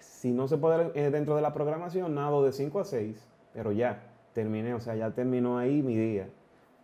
Si 0.00 0.32
no 0.32 0.48
se 0.48 0.58
puede 0.58 0.90
eh, 0.96 1.10
dentro 1.10 1.36
de 1.36 1.42
la 1.42 1.54
programación, 1.54 2.12
nado 2.16 2.44
de 2.44 2.50
5 2.50 2.80
a 2.80 2.84
6, 2.84 3.24
pero 3.54 3.70
ya 3.70 4.02
terminé, 4.32 4.74
o 4.74 4.80
sea, 4.80 4.96
ya 4.96 5.12
terminó 5.12 5.58
ahí 5.58 5.80
mi 5.80 5.96
día. 5.96 6.28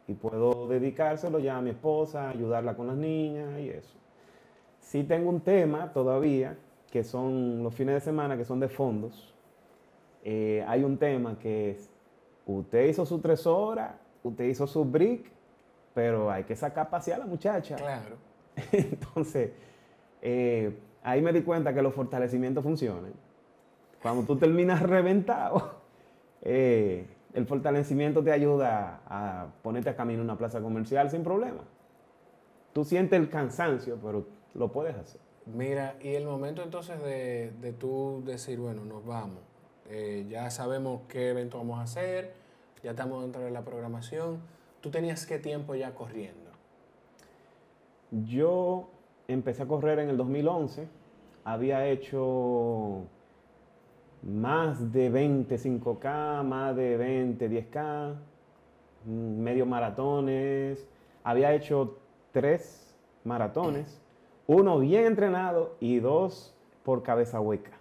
Y 0.09 0.15
puedo 0.15 0.69
dedicárselo 0.69 1.39
ya 1.39 1.57
a 1.57 1.61
mi 1.61 1.71
esposa, 1.71 2.29
ayudarla 2.29 2.77
con 2.77 2.87
las 2.87 2.97
niñas 2.97 3.59
y 3.59 3.71
eso. 3.71 3.97
Sí 4.81 5.03
tengo 5.03 5.29
un 5.29 5.41
tema 5.41 5.93
todavía, 5.93 6.57
que 6.91 7.03
son 7.03 7.63
los 7.63 7.75
fines 7.75 7.95
de 7.95 8.01
semana, 8.01 8.37
que 8.37 8.45
son 8.45 8.61
de 8.61 8.69
fondos. 8.69 9.35
Eh, 10.23 10.65
hay 10.67 10.85
un 10.85 10.97
tema 10.97 11.39
que 11.39 11.71
es, 11.71 11.91
usted 12.47 12.87
hizo 12.87 13.05
sus 13.05 13.21
tres 13.21 13.47
horas, 13.47 13.95
usted 14.23 14.45
hizo 14.45 14.67
su 14.67 14.85
brick, 14.85 15.31
pero 15.93 16.31
hay 16.31 16.45
que 16.45 16.55
sacar 16.55 16.87
a 16.87 16.91
pasear 16.91 17.21
a 17.21 17.25
la 17.25 17.27
muchacha. 17.27 17.77
Claro. 17.77 18.17
Entonces, 18.73 19.51
eh, 20.23 20.79
ahí 21.03 21.23
me 21.23 21.33
di 21.33 21.43
cuenta 21.43 21.73
que 21.75 21.83
los 21.83 21.95
fortalecimientos 21.95 22.63
funcionan. 22.63 23.13
Cuando 24.03 24.23
tú 24.25 24.37
terminas 24.37 24.83
reventado, 24.83 25.81
eh, 26.43 27.07
el 27.37 27.45
fortalecimiento 27.45 28.25
te 28.25 28.33
ayuda 28.33 29.03
a 29.07 29.49
ponerte 29.63 29.91
a 29.91 29.95
camino 29.95 30.21
en 30.21 30.25
una 30.25 30.39
plaza 30.39 30.63
comercial 30.63 31.11
sin 31.11 31.23
problema. 31.23 31.61
Tú 32.73 32.83
sientes 32.83 33.21
el 33.21 33.29
cansancio, 33.29 33.99
pero 34.03 34.27
lo 34.55 34.73
puedes 34.73 34.97
hacer. 34.97 35.21
Mira, 35.45 35.97
y 36.01 36.15
el 36.15 36.25
momento 36.25 36.63
entonces 36.63 36.99
de, 37.03 37.53
de 37.61 37.73
tú 37.75 38.23
decir, 38.25 38.59
bueno, 38.59 38.87
nos 38.87 39.05
vamos. 39.05 39.41
Eh, 39.91 40.27
ya 40.31 40.51
sabemos 40.51 41.03
qué 41.09 41.29
evento 41.29 41.59
vamos 41.59 41.79
a 41.79 41.83
hacer, 41.83 42.33
ya 42.83 42.93
estamos 42.93 43.21
dentro 43.21 43.43
de 43.43 43.51
la 43.51 43.67
programación. 43.67 44.41
¿Tú 44.81 44.91
tenías 44.91 45.27
qué 45.27 45.39
tiempo 45.39 45.75
ya 45.75 45.95
corriendo? 45.95 46.51
Yo 48.11 48.89
empecé 49.29 49.65
a 49.65 49.67
correr 49.67 49.99
en 49.99 50.09
el 50.09 50.17
2011, 50.17 50.89
había 51.45 51.87
hecho 51.87 53.05
más 54.23 54.93
de 54.93 55.09
20 55.11 55.57
5K, 55.59 56.43
más 56.43 56.75
de 56.77 56.97
20 56.97 57.49
10K, 57.49 58.15
mm, 59.05 59.39
medio 59.41 59.67
maratones, 59.67 60.87
había 61.25 61.53
hecho 61.55 61.99
tres 62.33 62.95
maratones, 63.25 64.01
uno 64.47 64.79
bien 64.79 65.05
entrenado 65.07 65.77
y 65.81 65.99
dos 65.99 66.55
por 66.85 67.03
cabeza 67.03 67.41
hueca. 67.41 67.73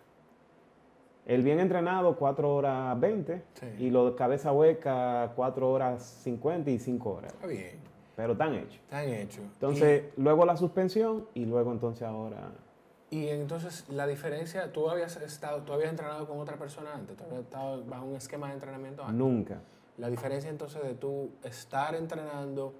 El 1.26 1.42
bien 1.42 1.60
entrenado 1.60 2.16
4 2.18 2.56
horas 2.56 3.00
20 3.00 3.42
Sí. 3.54 3.66
y 3.80 3.90
lo 3.90 4.12
de 4.12 4.16
cabeza 4.16 4.52
hueca 4.52 5.32
4 5.36 5.72
horas 5.72 6.04
50 6.24 6.70
y 6.70 6.78
5 6.78 7.10
horas, 7.12 7.34
Está 7.34 7.48
bien, 7.48 7.80
pero 8.16 8.34
están 8.34 8.54
hechos. 8.54 8.76
están 8.76 9.10
hechos. 9.10 9.44
Entonces, 9.54 10.04
luego 10.18 10.46
la 10.46 10.56
suspensión 10.56 11.26
y 11.34 11.46
luego 11.46 11.72
entonces 11.72 12.04
ahora... 12.08 12.52
Y, 13.16 13.30
entonces 13.30 13.86
la 13.90 14.08
diferencia, 14.08 14.74
tú 14.74 14.90
habías 14.90 15.16
estado, 15.18 15.62
tú 15.62 15.72
habías 15.72 15.90
entrenado 15.90 16.28
con 16.28 16.38
otra 16.40 16.58
persona 16.58 16.94
antes, 16.94 17.16
tú 17.16 17.24
habías 17.24 17.42
estado 17.42 17.86
bajo 17.86 18.06
un 18.06 18.18
esquema 18.18 18.48
de 18.48 18.56
entrenamiento 18.56 19.04
antes. 19.04 19.16
Nunca. 19.16 19.62
La 19.98 20.10
diferencia 20.10 20.50
entonces 20.50 20.84
de 20.84 20.96
tú 20.96 21.32
estar 21.44 21.96
entrenando 21.96 22.74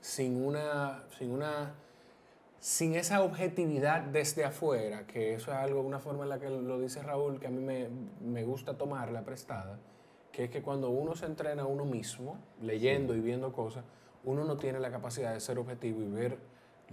sin 0.00 0.44
una, 0.44 1.02
sin 1.18 1.32
una 1.32 1.74
sin 2.60 2.94
esa 2.94 3.22
objetividad 3.22 4.02
desde 4.02 4.44
afuera, 4.44 5.06
que 5.06 5.34
eso 5.34 5.50
es 5.50 5.56
algo, 5.56 5.82
una 5.82 5.98
forma 5.98 6.22
en 6.22 6.30
la 6.30 6.38
que 6.38 6.48
lo 6.48 6.78
dice 6.78 7.02
Raúl, 7.02 7.40
que 7.40 7.48
a 7.48 7.50
mí 7.50 7.60
me, 7.60 7.88
me 8.20 8.44
gusta 8.44 8.78
tomarla 8.78 9.22
prestada, 9.22 9.78
que 10.30 10.44
es 10.44 10.50
que 10.50 10.62
cuando 10.62 10.88
uno 10.88 11.16
se 11.16 11.26
entrena 11.26 11.64
a 11.64 11.66
uno 11.66 11.84
mismo, 11.84 12.38
leyendo 12.62 13.14
y 13.14 13.20
viendo 13.20 13.52
cosas, 13.52 13.84
uno 14.22 14.44
no 14.44 14.56
tiene 14.56 14.78
la 14.78 14.90
capacidad 14.90 15.34
de 15.34 15.40
ser 15.40 15.58
objetivo 15.58 16.00
y 16.00 16.06
ver 16.06 16.38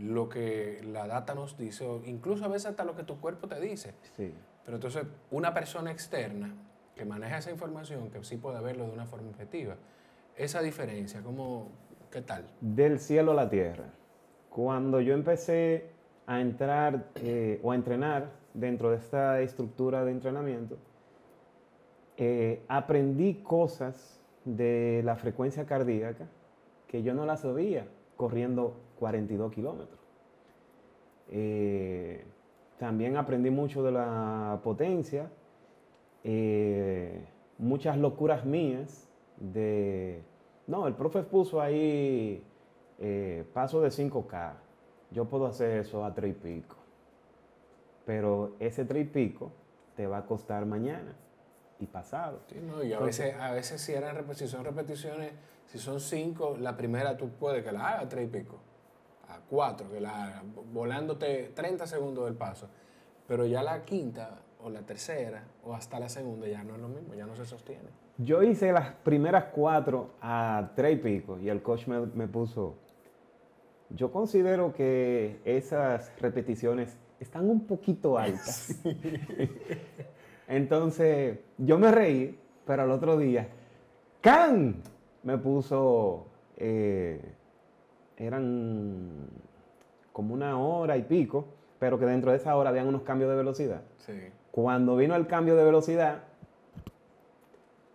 lo 0.02 0.30
que 0.30 0.82
la 0.84 1.08
data 1.08 1.34
nos 1.34 1.58
dice, 1.58 1.86
o 1.86 2.02
incluso 2.06 2.46
a 2.46 2.48
veces 2.48 2.68
hasta 2.68 2.84
lo 2.84 2.96
que 2.96 3.04
tu 3.04 3.20
cuerpo 3.20 3.48
te 3.48 3.60
dice. 3.60 3.94
Sí. 4.16 4.34
Pero 4.66 4.78
entonces, 4.78 5.04
una 5.30 5.54
persona 5.54 5.92
externa 5.92 6.54
que 6.96 7.06
maneja 7.06 7.38
esa 7.38 7.52
información, 7.52 8.10
que 8.10 8.24
sí 8.24 8.38
puede 8.38 8.62
verlo 8.62 8.86
de 8.86 8.92
una 8.92 9.06
forma 9.06 9.30
objetiva, 9.30 9.76
esa 10.36 10.62
diferencia, 10.62 11.22
¿cómo, 11.22 11.70
¿qué 12.12 12.22
tal? 12.22 12.46
Del 12.60 13.00
cielo 13.00 13.32
a 13.32 13.36
la 13.36 13.50
tierra. 13.50 13.86
Cuando 14.50 15.02
yo 15.02 15.14
empecé 15.14 15.92
a 16.26 16.42
entrar 16.42 17.08
eh, 17.16 17.60
o 17.64 17.72
a 17.72 17.76
entrenar 17.76 18.32
dentro 18.54 18.92
de 18.92 18.98
esta 18.98 19.42
estructura 19.42 20.04
de 20.04 20.12
entrenamiento, 20.12 20.78
eh, 22.18 22.64
aprendí 22.68 23.36
cosas 23.36 24.22
de 24.46 25.02
la 25.04 25.16
frecuencia 25.16 25.66
cardíaca 25.66 26.28
que 26.88 27.04
yo 27.04 27.14
no 27.14 27.26
las 27.26 27.42
sabía 27.42 27.88
corriendo 28.18 28.76
42 29.02 29.52
kilómetros. 29.52 30.00
Eh, 31.32 32.24
también 32.78 33.18
aprendí 33.18 33.50
mucho 33.50 33.82
de 33.82 33.92
la 33.92 34.60
potencia, 34.64 35.28
eh, 36.24 37.26
muchas 37.58 37.98
locuras 37.98 38.46
mías 38.46 39.10
de... 39.38 40.22
No, 40.68 40.86
el 40.86 40.94
profe 40.94 41.24
puso 41.24 41.60
ahí 41.60 42.44
eh, 43.00 43.44
paso 43.56 43.82
de 43.82 43.90
5K. 43.90 44.54
Yo 45.10 45.26
puedo 45.26 45.48
hacer 45.48 45.80
eso 45.80 46.06
a 46.06 46.14
3 46.14 46.30
y 46.30 46.34
pico. 46.34 46.76
Pero 48.06 48.56
ese 48.60 48.86
3 48.86 49.04
y 49.04 49.10
pico 49.10 49.52
te 49.96 50.06
va 50.06 50.20
a 50.20 50.26
costar 50.28 50.68
mañana 50.68 51.16
y 51.80 51.88
pasado. 51.88 52.42
Sí, 52.46 52.60
no, 52.62 52.84
y 52.84 52.94
a 52.94 53.00
veces, 53.00 53.34
a 53.34 53.52
veces 53.52 53.82
si, 53.82 53.94
eran, 53.94 54.32
si 54.36 54.48
son 54.48 54.64
repeticiones, 54.64 55.32
si 55.66 55.80
son 55.80 56.00
5, 56.00 56.58
la 56.60 56.78
primera 56.78 57.18
tú 57.18 57.30
puedes 57.30 57.64
que 57.64 57.72
la 57.72 57.88
haga 57.88 58.02
a 58.02 58.08
3 58.08 58.26
y 58.26 58.28
pico. 58.28 58.60
4 59.50 59.92
que 59.92 60.00
la 60.02 60.44
volándote 60.74 61.52
30 61.54 61.88
segundos 61.88 62.26
del 62.26 62.36
paso. 62.36 62.68
Pero 63.28 63.46
ya 63.46 63.64
la 63.64 63.84
quinta 63.86 64.40
o 64.64 64.70
la 64.70 64.82
tercera 64.82 65.44
o 65.64 65.74
hasta 65.74 66.00
la 66.00 66.10
segunda 66.10 66.48
ya 66.48 66.64
no 66.64 66.76
es 66.76 66.82
lo 66.82 66.88
mismo, 66.88 67.14
ya 67.14 67.26
no 67.26 67.36
se 67.36 67.46
sostiene. 67.46 67.90
Yo 68.18 68.44
hice 68.44 68.72
las 68.72 68.94
primeras 68.94 69.46
cuatro 69.46 70.12
a 70.22 70.72
tres 70.76 70.94
y 70.94 70.98
pico 70.98 71.40
y 71.40 71.50
el 71.50 71.62
coach 71.62 71.88
me, 71.88 72.06
me 72.08 72.28
puso, 72.28 72.76
yo 73.90 74.12
considero 74.12 74.74
que 74.74 75.40
esas 75.46 76.12
repeticiones 76.20 76.98
están 77.20 77.50
un 77.50 77.66
poquito 77.66 78.18
altas. 78.18 78.76
Entonces, 80.48 81.40
yo 81.58 81.80
me 81.80 81.92
reí, 81.92 82.38
pero 82.66 82.84
al 82.84 82.92
otro 82.92 83.18
día, 83.18 83.48
¡can! 84.20 84.82
Me 85.24 85.38
puso, 85.38 86.26
eh, 86.58 87.22
eran 88.18 89.10
como 90.12 90.34
una 90.34 90.60
hora 90.60 90.98
y 90.98 91.04
pico, 91.04 91.46
pero 91.80 91.98
que 91.98 92.06
dentro 92.06 92.32
de 92.32 92.38
esa 92.38 92.56
hora 92.56 92.70
habían 92.70 92.88
unos 92.88 93.02
cambios 93.02 93.30
de 93.30 93.36
velocidad. 93.36 93.82
Sí. 93.98 94.14
Cuando 94.52 94.96
vino 94.96 95.16
el 95.16 95.28
cambio 95.28 95.56
de 95.56 95.64
velocidad, 95.64 96.24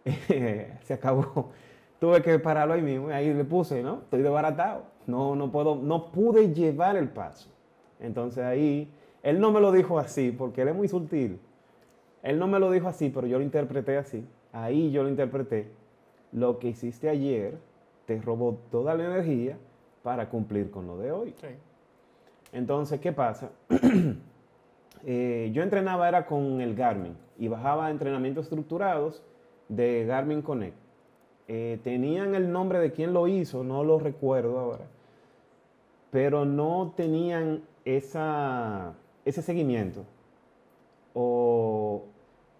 se 0.85 0.95
acabó. 0.95 1.51
Tuve 1.99 2.23
que 2.23 2.39
pararlo 2.39 2.75
ahí 2.75 2.83
mismo 2.83 3.11
y 3.11 3.13
ahí 3.13 3.33
le 3.33 3.45
puse, 3.45 3.83
¿no? 3.83 4.01
Estoy 4.05 4.23
desbaratado. 4.23 4.85
No, 5.07 5.35
no 5.37 5.51
puedo, 5.51 5.77
no 5.77 6.11
pude 6.11 6.53
llevar 6.53 6.97
el 6.97 7.09
paso. 7.09 7.49
Entonces 8.01 8.45
ahí, 8.45 8.91
él 9.23 9.41
no 9.41 9.51
me 9.51 9.61
lo 9.61 9.73
dijo 9.73 9.99
así, 9.99 10.31
porque 10.31 10.63
él 10.63 10.69
es 10.69 10.75
muy 10.75 10.89
sutil. 10.89 11.39
Él 12.23 12.39
no 12.39 12.49
me 12.49 12.59
lo 12.59 12.71
dijo 12.71 12.89
así, 12.89 13.09
pero 13.09 13.27
yo 13.27 13.39
lo 13.39 13.45
interpreté 13.45 13.97
así. 13.97 14.27
Ahí 14.53 14.91
yo 14.91 15.03
lo 15.03 15.09
interpreté. 15.09 15.71
Lo 16.33 16.59
que 16.59 16.69
hiciste 16.69 17.09
ayer 17.09 17.57
te 18.05 18.21
robó 18.21 18.59
toda 18.71 18.95
la 18.95 19.05
energía 19.05 19.57
para 20.07 20.29
cumplir 20.29 20.71
con 20.71 20.87
lo 20.87 20.99
de 20.99 21.11
hoy. 21.11 21.35
Sí. 21.41 21.49
Entonces, 22.53 23.01
¿qué 23.01 23.13
pasa? 23.13 23.51
Eh, 25.09 25.53
yo 25.53 25.63
entrenaba 25.63 26.09
era 26.09 26.27
con 26.27 26.61
el 26.61 26.75
Garmin 26.75 27.17
y 27.39 27.47
bajaba 27.47 27.93
entrenamientos 27.93 28.47
estructurados 28.47 29.23
de 29.69 30.05
Garmin 30.05 30.43
Connect. 30.43 30.77
Eh, 31.47 31.79
tenían 31.85 32.35
el 32.35 32.51
nombre 32.51 32.81
de 32.81 32.91
quien 32.91 33.13
lo 33.13 33.29
hizo, 33.29 33.63
no 33.63 33.85
lo 33.85 34.01
recuerdo 34.01 34.59
ahora, 34.59 34.87
pero 36.11 36.45
no 36.45 36.93
tenían 36.97 37.63
esa, 37.85 38.95
ese 39.25 39.43
seguimiento. 39.43 40.05
O, 41.15 42.03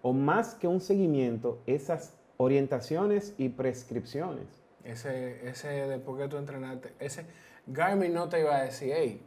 o 0.01 0.13
más 0.13 0.55
que 0.55 0.69
un 0.69 0.79
seguimiento, 0.79 1.57
esas 1.65 2.15
orientaciones 2.37 3.35
y 3.37 3.49
prescripciones. 3.49 4.56
Ese, 4.87 5.47
ese 5.49 5.67
de 5.67 5.99
por 5.99 6.17
qué 6.17 6.29
tú 6.29 6.37
entrenaste, 6.37 6.93
ese 6.99 7.25
Garmin 7.67 8.13
no 8.13 8.29
te 8.29 8.39
iba 8.39 8.55
a 8.55 8.63
decir, 8.63 8.93
hey, 8.95 9.21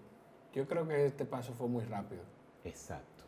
yo 0.54 0.66
creo 0.66 0.88
que 0.88 1.04
este 1.04 1.26
paso 1.26 1.52
fue 1.52 1.68
muy 1.68 1.84
rápido. 1.84 2.22
Exacto. 2.64 3.24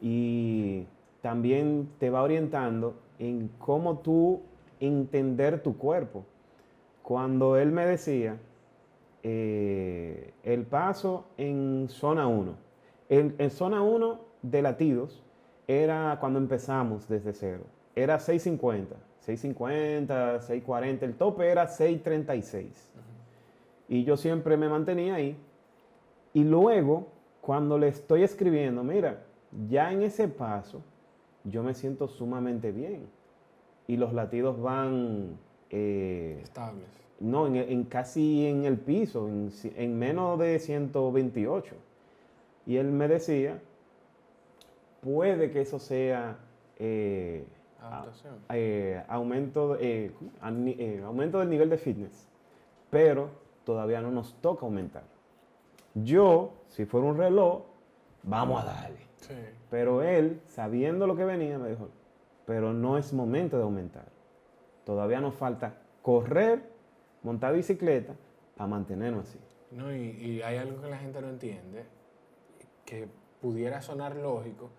Y 0.00 0.84
también 1.20 1.88
te 2.00 2.10
va 2.10 2.22
orientando 2.22 2.96
en 3.20 3.48
cómo 3.58 3.98
tú 3.98 4.42
entender 4.80 5.62
tu 5.62 5.78
cuerpo. 5.78 6.24
Cuando 7.04 7.56
él 7.56 7.70
me 7.70 7.86
decía, 7.86 8.36
eh, 9.22 10.34
el 10.42 10.64
paso 10.64 11.26
en 11.36 11.86
zona 11.88 12.26
1, 12.26 12.56
en, 13.08 13.36
en 13.38 13.50
zona 13.50 13.82
1 13.82 14.20
de 14.42 14.62
latidos 14.62 15.22
era 15.68 16.16
cuando 16.18 16.40
empezamos 16.40 17.08
desde 17.08 17.32
cero, 17.32 17.64
era 17.94 18.18
650, 18.18 18.96
650, 19.22 20.40
640, 20.40 21.06
el 21.06 21.14
tope 21.14 21.48
era 21.48 21.66
636. 21.68 22.90
Y 23.88 24.04
yo 24.04 24.16
siempre 24.16 24.56
me 24.56 24.68
mantenía 24.68 25.14
ahí. 25.14 25.36
Y 26.34 26.44
luego, 26.44 27.06
cuando 27.40 27.78
le 27.78 27.88
estoy 27.88 28.22
escribiendo, 28.24 28.82
mira, 28.82 29.22
ya 29.68 29.92
en 29.92 30.02
ese 30.02 30.26
paso, 30.28 30.82
yo 31.44 31.62
me 31.62 31.74
siento 31.74 32.08
sumamente 32.08 32.72
bien. 32.72 33.06
Y 33.86 33.96
los 33.96 34.12
latidos 34.12 34.60
van... 34.60 35.36
eh, 35.70 36.40
Estables. 36.42 36.86
no, 37.20 37.46
en, 37.46 37.56
en 37.56 37.84
casi 37.84 38.46
en 38.46 38.64
el 38.64 38.78
piso, 38.78 39.28
en 39.28 39.98
menos 39.98 40.38
de 40.38 40.58
128. 40.58 41.74
Y 42.66 42.76
él 42.76 42.90
me 42.90 43.06
decía, 43.08 43.60
puede 45.00 45.50
que 45.50 45.60
eso 45.60 45.78
sea 45.78 46.38
eh, 46.78 47.44
a- 47.82 47.88
Adaptación. 47.88 48.34
eh, 48.50 49.02
aumento, 49.08 49.76
eh, 49.80 50.12
eh, 50.42 51.02
aumento 51.04 51.38
del 51.40 51.50
nivel 51.50 51.68
de 51.70 51.78
fitness, 51.78 52.28
pero 52.90 53.30
todavía 53.64 54.00
no 54.00 54.10
nos 54.10 54.34
toca 54.40 54.64
aumentar. 54.66 55.04
Yo, 55.94 56.52
si 56.68 56.84
fuera 56.86 57.06
un 57.06 57.16
reloj, 57.18 57.62
vamos 58.22 58.62
a 58.62 58.66
darle. 58.66 58.98
Sí. 59.16 59.34
Pero 59.70 60.02
él, 60.02 60.40
sabiendo 60.46 61.06
lo 61.06 61.16
que 61.16 61.24
venía, 61.24 61.58
me 61.58 61.68
dijo, 61.70 61.88
pero 62.46 62.72
no 62.72 62.96
es 62.98 63.12
momento 63.12 63.56
de 63.56 63.62
aumentar. 63.62 64.06
Todavía 64.84 65.20
nos 65.20 65.34
falta 65.34 65.74
correr, 66.02 66.62
montar 67.22 67.54
bicicleta, 67.54 68.14
para 68.56 68.66
mantenernos 68.68 69.28
así. 69.28 69.38
No, 69.70 69.94
y, 69.94 69.98
y 70.10 70.42
hay 70.42 70.56
algo 70.58 70.80
que 70.82 70.88
la 70.88 70.98
gente 70.98 71.20
no 71.22 71.28
entiende, 71.28 71.84
que 72.84 73.08
pudiera 73.40 73.80
sonar 73.80 74.16
lógico, 74.16 74.70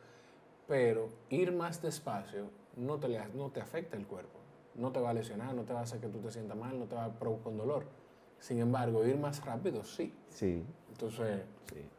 pero 0.68 1.10
ir 1.30 1.52
más 1.52 1.82
despacio 1.82 2.46
no 2.78 2.98
te, 3.00 3.08
le- 3.08 3.28
no 3.36 3.50
te 3.50 3.62
afecta 3.62 3.98
el 3.98 4.06
cuerpo, 4.08 4.40
no 4.76 4.92
te 4.92 5.00
va 5.00 5.12
a 5.12 5.14
lesionar, 5.14 5.54
no 5.54 5.64
te 5.64 5.74
va 5.74 5.80
a 5.82 5.84
hacer 5.84 6.00
que 6.00 6.08
tú 6.08 6.20
te 6.20 6.32
sientas 6.32 6.58
mal, 6.58 6.78
no 6.80 6.86
te 6.86 6.96
va 6.96 7.06
a 7.06 7.12
provocar 7.12 7.48
un 7.52 7.58
dolor. 7.58 7.86
Sin 8.40 8.60
embargo, 8.60 9.06
ir 9.06 9.18
más 9.18 9.44
rápido 9.46 9.84
sí. 9.84 10.14
Sí, 10.30 10.66
Entonces, 10.90 11.44
sí. 11.74 11.90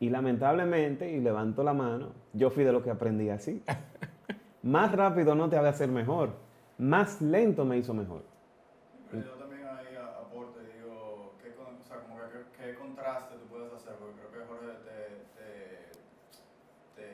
Y 0.00 0.10
lamentablemente, 0.10 1.10
y 1.10 1.20
levanto 1.20 1.62
la 1.64 1.72
mano, 1.72 2.12
yo 2.34 2.50
fui 2.50 2.64
de 2.64 2.72
lo 2.72 2.82
que 2.82 2.90
aprendí 2.90 3.30
así. 3.30 3.62
Más 4.62 4.92
rápido 4.92 5.34
no 5.34 5.48
te 5.48 5.56
va 5.58 5.68
a 5.68 5.70
hacer 5.70 5.88
mejor, 5.88 6.30
más 6.76 7.22
lento 7.22 7.64
me 7.64 7.78
hizo 7.78 7.94
mejor. 7.94 8.24
Pero 9.10 9.22
yo 9.22 9.30
también 9.38 9.62
ahí 9.62 9.94
a- 9.94 10.18
aporto 10.20 10.58
y 10.60 10.66
digo, 10.76 11.34
¿qué, 11.40 11.54
con- 11.54 11.80
o 11.80 11.84
sea, 11.86 11.98
como 12.00 12.18
que, 12.18 12.26
qué- 12.58 12.64
qué 12.66 12.74
contraste 12.74 13.36
tú 13.36 13.46
puedes 13.46 13.72
hacer? 13.72 13.94
Porque 13.94 14.16
creo 14.18 14.32
que 14.32 14.40
Jorge 14.50 14.72
te, 14.84 14.98
te, 15.38 15.46
te, 16.98 17.08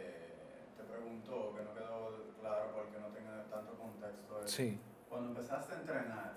te 0.81 0.83
preguntó, 0.89 1.53
que 1.55 1.63
no 1.63 1.75
quedó 1.77 2.25
claro 2.41 2.73
porque 2.73 2.97
no 2.99 3.09
tenga 3.13 3.45
tanto 3.53 3.77
contexto. 3.77 4.33
es, 4.41 4.42
sí. 4.53 4.79
Cuando 5.09 5.29
empezaste 5.31 5.75
a 5.75 5.79
entrenar, 5.79 6.37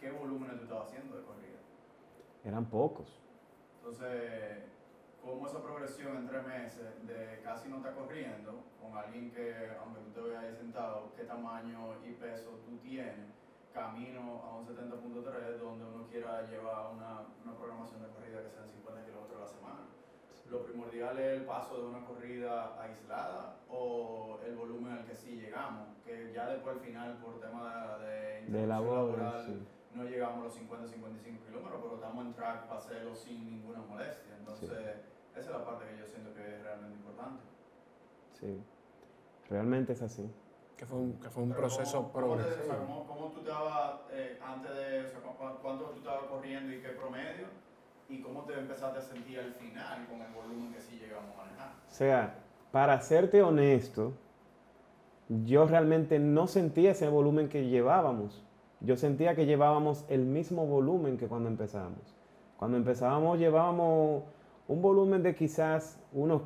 ¿qué 0.00 0.10
volúmenes 0.10 0.56
tú 0.58 0.62
estabas 0.64 0.86
haciendo 0.86 1.16
de 1.16 1.24
corrida? 1.24 1.58
Eran 2.44 2.64
pocos. 2.66 3.20
Entonces, 3.78 4.62
¿cómo 5.22 5.46
esa 5.48 5.60
progresión 5.62 6.16
en 6.16 6.28
tres 6.28 6.46
meses 6.46 7.06
de 7.06 7.40
casi 7.42 7.68
no 7.68 7.78
estar 7.78 7.94
corriendo 7.94 8.62
con 8.80 8.96
alguien 8.96 9.32
que, 9.32 9.72
aunque 9.82 10.00
tú 10.00 10.10
te 10.12 10.20
veas 10.28 10.44
ahí 10.44 10.54
sentado, 10.54 11.12
qué 11.16 11.24
tamaño 11.24 11.96
y 12.06 12.12
peso 12.12 12.50
tú 12.64 12.78
tienes 12.78 13.34
camino 13.74 14.42
a 14.44 14.56
un 14.58 14.66
70.3 14.66 15.58
donde 15.58 15.84
uno 15.84 16.06
quiera 16.10 16.42
llevar 16.42 16.92
una, 16.94 17.26
una 17.44 17.56
programación 17.56 18.02
de 18.02 18.08
corrida 18.08 18.42
que 18.42 18.50
sean 18.50 18.68
50 18.68 19.04
kilómetros 19.04 19.38
a 19.38 19.44
la 19.44 19.48
semana. 19.48 19.97
¿Lo 20.50 20.62
primordial 20.64 21.18
es 21.18 21.40
el 21.40 21.44
paso 21.44 21.76
de 21.82 21.86
una 21.88 22.04
corrida 22.06 22.80
aislada 22.82 23.56
o 23.68 24.38
el 24.46 24.56
volumen 24.56 24.92
al 24.92 25.04
que 25.04 25.14
sí 25.14 25.32
llegamos? 25.36 25.88
Que 26.06 26.32
ya 26.32 26.46
después 26.48 26.76
al 26.76 26.80
final, 26.82 27.18
por 27.18 27.38
tema 27.38 27.98
de, 27.98 28.46
De 28.46 28.66
labor, 28.66 29.18
laboral, 29.18 29.44
sí. 29.44 29.62
no 29.94 30.04
llegamos 30.04 30.40
a 30.40 30.44
los 30.44 30.58
50-55 30.58 31.44
kilómetros, 31.46 31.80
pero 31.82 31.94
estamos 31.96 32.24
en 32.24 32.32
track 32.34 32.66
para 32.66 32.78
hacerlo 32.80 33.14
sin 33.14 33.44
ninguna 33.50 33.80
molestia. 33.80 34.36
Entonces, 34.38 34.70
esa 35.36 35.40
es 35.40 35.46
la 35.50 35.64
parte 35.64 35.84
que 35.90 35.98
yo 35.98 36.06
siento 36.06 36.32
que 36.32 36.40
es 36.56 36.62
realmente 36.62 36.96
importante. 36.96 37.42
Sí. 38.40 38.62
Realmente 39.50 39.92
es 39.92 40.02
así. 40.02 40.30
Que 40.78 40.86
fue 40.86 40.98
un, 40.98 41.18
que 41.20 41.28
fue 41.28 41.42
un 41.42 41.52
proceso 41.52 42.10
¿cómo, 42.10 42.12
cómo 42.12 42.36
te- 42.36 42.42
o 42.42 42.44
sea, 42.46 42.54
progresivo. 42.54 42.86
¿cómo, 42.86 43.06
cómo 43.06 43.26
tú 43.32 43.40
estabas 43.40 44.00
eh, 44.12 44.38
antes 44.42 44.70
de, 44.76 45.04
o 45.04 45.08
sea, 45.08 45.20
cu- 45.20 45.36
cu- 45.36 45.58
cuánto 45.60 45.84
tú 45.86 45.98
estabas 45.98 46.24
corriendo 46.26 46.72
y 46.72 46.80
qué 46.80 46.90
promedio? 46.90 47.46
¿Y 48.08 48.20
cómo 48.22 48.42
te 48.44 48.58
empezaste 48.58 48.98
a 48.98 49.02
sentir 49.02 49.38
al 49.38 49.52
final 49.54 50.06
con 50.08 50.20
el 50.22 50.32
volumen 50.32 50.72
que 50.72 50.80
sí 50.80 50.98
llegamos 50.98 51.34
a 51.34 51.44
manejar? 51.44 51.68
O 51.86 51.90
sea, 51.90 52.34
para 52.72 53.00
serte 53.00 53.42
honesto, 53.42 54.12
yo 55.28 55.66
realmente 55.66 56.18
no 56.18 56.46
sentía 56.46 56.92
ese 56.92 57.08
volumen 57.08 57.48
que 57.48 57.68
llevábamos. 57.68 58.42
Yo 58.80 58.96
sentía 58.96 59.34
que 59.34 59.44
llevábamos 59.44 60.04
el 60.08 60.24
mismo 60.24 60.66
volumen 60.66 61.18
que 61.18 61.26
cuando 61.26 61.48
empezamos. 61.48 61.98
Cuando 62.58 62.76
empezábamos 62.76 63.38
llevábamos 63.38 64.22
un 64.68 64.82
volumen 64.82 65.22
de 65.22 65.34
quizás 65.34 66.00
unos 66.12 66.42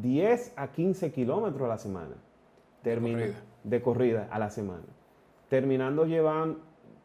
10 0.00 0.52
a 0.56 0.68
15 0.68 1.12
kilómetros 1.12 1.62
a 1.62 1.68
la 1.68 1.78
semana. 1.78 2.14
Termina- 2.82 3.18
corrida. 3.18 3.42
de 3.64 3.82
corrida 3.82 4.28
a 4.30 4.38
la 4.38 4.50
semana. 4.50 4.84
Terminando 5.48 6.06
llevan, 6.06 6.58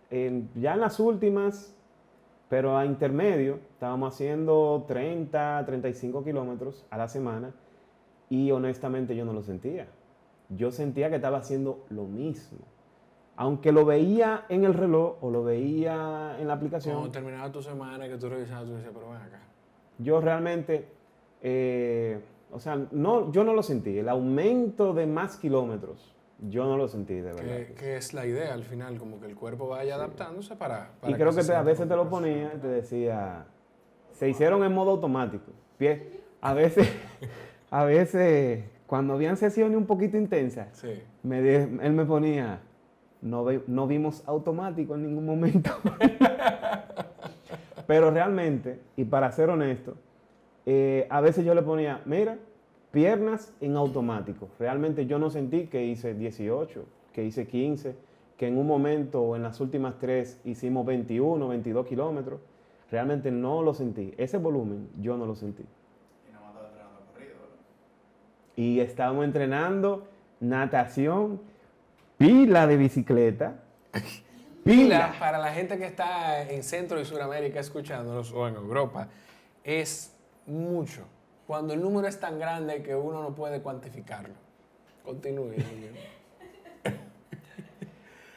en- 0.10 0.50
ya 0.56 0.74
en 0.74 0.80
las 0.82 1.00
últimas, 1.00 1.73
pero 2.54 2.78
a 2.78 2.86
intermedio, 2.86 3.58
estábamos 3.72 4.14
haciendo 4.14 4.86
30, 4.88 5.64
35 5.66 6.24
kilómetros 6.24 6.86
a 6.92 7.00
la 7.00 7.08
semana 7.08 7.52
y 8.30 8.52
honestamente 8.52 9.16
yo 9.16 9.26
no 9.26 9.34
lo 9.34 9.42
sentía. 9.42 9.88
Yo 10.50 10.72
sentía 10.72 11.10
que 11.10 11.16
estaba 11.16 11.40
haciendo 11.40 11.84
lo 11.90 12.04
mismo. 12.04 12.60
Aunque 13.38 13.72
lo 13.72 13.86
veía 13.86 14.46
en 14.50 14.66
el 14.66 14.76
reloj 14.76 15.16
o 15.22 15.32
lo 15.32 15.44
veía 15.44 16.38
en 16.40 16.48
la 16.48 16.54
aplicación, 16.54 16.94
Cuando 16.94 17.12
terminaba 17.12 17.52
tu 17.52 17.64
semana 17.64 18.06
y 18.06 18.12
que 18.12 18.18
tú 18.18 18.30
revisabas, 18.30 18.66
tú 18.66 18.76
decías, 18.76 18.92
pero 18.94 19.10
ven 19.10 19.22
acá. 19.24 19.40
yo 19.98 20.22
realmente, 20.22 20.86
eh, 21.42 22.22
o 22.52 22.60
sea, 22.60 22.80
no, 22.92 23.32
yo 23.32 23.44
no 23.44 23.56
lo 23.56 23.64
sentí. 23.64 23.98
El 23.98 24.10
aumento 24.10 24.94
de 24.94 25.08
más 25.08 25.38
kilómetros, 25.38 26.14
yo 26.50 26.66
no 26.66 26.78
lo 26.78 26.88
sentí, 26.88 27.16
de 27.16 27.34
verdad. 27.34 27.44
Que, 27.68 27.74
que 27.74 27.98
es 27.98 28.14
la 28.14 28.26
idea 28.26 28.54
al 28.54 28.64
final, 28.64 28.98
como 28.98 29.20
que 29.20 29.28
el 29.28 29.36
cuerpo 29.36 29.68
vaya 29.70 29.96
adaptándose 29.96 30.56
para, 30.56 30.92
para 31.00 31.12
Y 31.12 31.16
creo 31.16 31.34
que 31.34 31.44
te- 31.44 31.56
a 31.56 31.62
veces 31.64 31.88
te 31.88 31.96
lo 31.96 32.10
ponía 32.10 32.52
y 32.56 32.60
te 32.60 32.68
decía, 32.68 33.46
se 34.12 34.30
hicieron 34.30 34.64
en 34.64 34.74
modo 34.74 34.92
automático. 34.92 35.52
Pie- 35.80 36.20
A 36.42 36.54
veces, 36.54 36.88
a 37.72 37.84
veces, 37.86 38.64
cuando 38.88 39.14
habían 39.14 39.38
sesiones 39.38 39.78
un 39.78 39.86
poquito 39.86 40.18
intensas, 40.18 40.68
Sí. 40.78 41.02
me 41.24 41.42
de- 41.42 41.64
él 41.86 41.94
me 41.94 42.06
ponía, 42.06 42.60
no, 43.22 43.44
ve- 43.46 43.64
no 43.68 43.88
vimos 43.88 44.24
automático 44.28 44.96
en 44.96 45.04
ningún 45.04 45.26
momento. 45.26 45.72
Pero 47.88 48.12
realmente, 48.12 48.80
y 48.96 49.06
para 49.06 49.32
ser 49.32 49.50
honesto, 49.50 49.96
eh, 50.66 51.06
a 51.10 51.22
veces 51.22 51.44
yo 51.46 51.54
le 51.54 51.62
ponía, 51.62 52.02
mira, 52.06 52.38
piernas 52.94 53.52
en 53.60 53.76
automático. 53.76 54.50
Realmente 54.60 55.08
yo 55.08 55.18
no 55.18 55.32
sentí 55.32 55.66
que 55.66 55.84
hice 55.84 56.14
18, 56.14 56.86
que 57.12 57.24
hice 57.26 57.48
15, 57.48 57.96
que 58.38 58.48
en 58.48 58.56
un 58.56 58.68
momento 58.68 59.20
o 59.24 59.36
en 59.36 59.42
las 59.42 59.60
últimas 59.60 59.98
tres 59.98 60.40
hicimos 60.46 60.86
21, 60.86 61.48
22 61.48 61.88
kilómetros. 61.88 62.40
Realmente 62.92 63.32
no 63.32 63.64
lo 63.64 63.74
sentí. 63.74 64.14
Ese 64.16 64.38
volumen 64.38 64.90
yo 65.02 65.18
no 65.18 65.26
lo 65.26 65.36
sentí. 65.36 65.64
Y 65.64 66.28
entrenando 66.28 67.00
corrido. 67.12 67.34
Y 68.56 68.80
estábamos 68.80 69.26
entrenando 69.26 70.08
natación, 70.40 71.42
pila 72.20 72.68
de 72.68 72.78
bicicleta, 72.78 73.56
Pila, 74.64 75.08
pila. 75.08 75.16
para 75.20 75.40
la 75.40 75.52
gente 75.52 75.80
que 75.80 75.86
está 75.88 76.48
en 76.48 76.62
Centro 76.62 77.02
y 77.02 77.06
Sudamérica 77.06 77.60
escuchándonos 77.60 78.32
o 78.32 78.48
en 78.48 78.56
Europa, 78.56 79.08
es 79.64 80.16
mucho. 80.46 81.06
Cuando 81.48 81.74
el 81.74 81.82
número 81.82 82.08
es 82.08 82.20
tan 82.20 82.40
grande 82.40 82.82
que 82.84 82.96
uno 82.96 83.22
no 83.22 83.36
puede 83.36 83.62
cuantificarlo. 83.62 84.36
Continúe. 85.04 85.54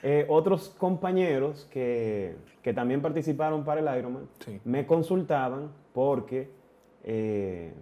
Eh, 0.03 0.25
otros 0.29 0.69
compañeros 0.79 1.66
que, 1.69 2.37
que 2.62 2.73
también 2.73 3.03
participaron 3.03 3.64
para 3.64 3.81
el 3.81 3.99
Ironman 3.99 4.29
Sí. 4.45 4.61
me 4.64 4.87
consultaban 4.87 5.73
porque 5.92 6.49
eh, 7.03 7.73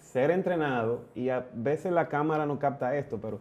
ser 0.00 0.30
entrenado, 0.32 1.04
y 1.14 1.30
a 1.30 1.46
veces 1.54 1.92
la 1.92 2.08
cámara 2.08 2.44
no 2.44 2.58
capta 2.58 2.94
esto, 2.96 3.18
pero 3.22 3.40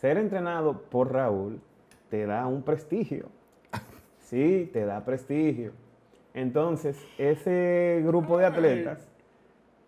ser 0.00 0.16
entrenado 0.16 0.80
por 0.90 1.12
Raúl 1.12 1.60
te 2.08 2.26
da 2.26 2.46
un 2.46 2.62
prestigio. 2.62 3.26
Sí, 4.20 4.68
te 4.72 4.84
da 4.84 5.04
prestigio. 5.04 5.72
Entonces, 6.34 6.96
ese 7.18 8.00
grupo 8.06 8.38
de 8.38 8.46
atletas 8.46 9.09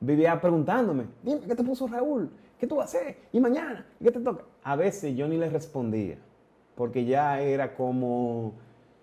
vivía 0.02 0.40
preguntándome, 0.40 1.06
dime, 1.22 1.40
¿qué 1.46 1.54
te 1.54 1.64
puso 1.64 1.86
Raúl? 1.86 2.30
¿Qué 2.58 2.66
tú 2.66 2.76
vas 2.76 2.94
a 2.94 2.98
hacer? 2.98 3.16
¿Y 3.32 3.40
mañana? 3.40 3.86
¿Y 4.00 4.04
qué 4.04 4.12
te 4.12 4.20
toca? 4.20 4.44
A 4.62 4.76
veces 4.76 5.16
yo 5.16 5.26
ni 5.28 5.36
les 5.36 5.52
respondía, 5.52 6.18
porque 6.74 7.04
ya 7.04 7.40
era 7.40 7.74
como, 7.74 8.52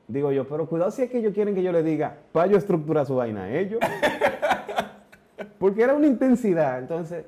digo 0.07 0.31
yo, 0.31 0.47
pero 0.47 0.67
cuidado 0.67 0.91
si 0.91 1.01
es 1.01 1.09
que 1.09 1.19
ellos 1.19 1.33
quieren 1.33 1.55
que 1.55 1.63
yo 1.63 1.71
les 1.71 1.83
diga, 1.83 2.17
para 2.31 2.47
yo 2.47 2.57
estructurar 2.57 3.05
su 3.05 3.15
vaina 3.15 3.43
a 3.43 3.49
ellos. 3.49 3.79
porque 5.59 5.83
era 5.83 5.93
una 5.93 6.07
intensidad. 6.07 6.79
Entonces, 6.79 7.25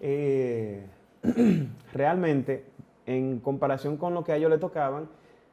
eh, 0.00 0.86
realmente, 1.92 2.64
en 3.06 3.40
comparación 3.40 3.96
con 3.96 4.14
lo 4.14 4.24
que 4.24 4.32
a 4.32 4.36
ellos 4.36 4.50
les 4.50 4.60
tocaban, 4.60 5.08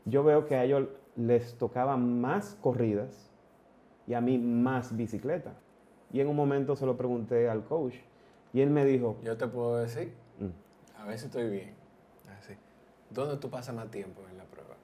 yo 0.05 0.23
veo 0.23 0.45
que 0.45 0.55
a 0.55 0.63
ellos 0.63 0.87
les 1.15 1.55
tocaban 1.57 2.21
más 2.21 2.57
corridas 2.61 3.29
y 4.07 4.13
a 4.13 4.21
mí 4.21 4.37
más 4.37 4.95
bicicleta. 4.95 5.53
Y 6.13 6.19
en 6.19 6.27
un 6.27 6.35
momento 6.35 6.75
se 6.75 6.85
lo 6.85 6.97
pregunté 6.97 7.49
al 7.49 7.63
coach 7.63 7.95
y 8.53 8.61
él 8.61 8.69
me 8.69 8.83
dijo, 8.85 9.17
Yo 9.23 9.37
te 9.37 9.47
puedo 9.47 9.77
decir, 9.77 10.13
"Mm, 10.39 11.01
a 11.01 11.05
ver 11.05 11.17
si 11.19 11.25
estoy 11.25 11.49
bien. 11.49 11.73
Así. 12.37 12.53
¿Dónde 13.09 13.37
tú 13.37 13.49
pasas 13.49 13.73
más 13.75 13.89
tiempo 13.91 14.21
en 14.29 14.37
la 14.37 14.43
prueba? 14.45 14.75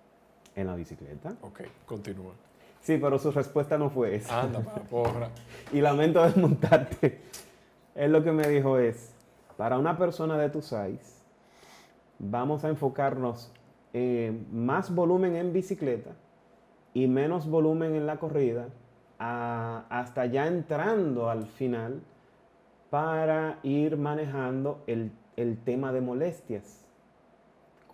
¿en 0.56 0.66
la 0.68 0.76
bicicleta? 0.76 1.36
Ok, 1.42 1.62
continúa. 1.86 2.34
Sí, 2.82 2.98
pero 2.98 3.20
su 3.20 3.32
respuesta 3.32 3.78
no 3.78 3.90
fue 3.92 4.16
esa. 4.16 4.42
Anda, 4.42 4.60
para 4.64 4.82
porra. 4.84 5.30
y 5.72 5.82
lamento 5.82 6.24
desmontarte. 6.24 7.22
Él 7.94 8.12
lo 8.12 8.24
que 8.24 8.32
me 8.32 8.48
dijo 8.48 8.78
es, 8.80 9.14
para 9.58 9.78
una 9.78 9.98
persona 9.98 10.38
de 10.38 10.50
tu 10.50 10.62
size, 10.62 11.18
vamos 12.20 12.64
a 12.64 12.70
enfocarnos 12.70 13.52
en 13.94 14.48
más 14.52 14.94
volumen 14.94 15.36
en 15.36 15.54
bicicleta 15.54 16.12
y 16.94 17.08
menos 17.08 17.48
volumen 17.48 17.96
en 17.96 18.06
la 18.08 18.18
corrida, 18.18 18.68
a- 19.20 19.86
hasta 19.90 20.26
ya 20.26 20.48
entrando 20.48 21.30
al 21.30 21.46
final 21.46 22.02
para 22.90 23.60
ir 23.64 23.98
manejando 23.98 24.82
el, 24.88 25.12
el 25.36 25.58
tema 25.58 25.92
de 25.92 26.02
molestias. 26.02 26.86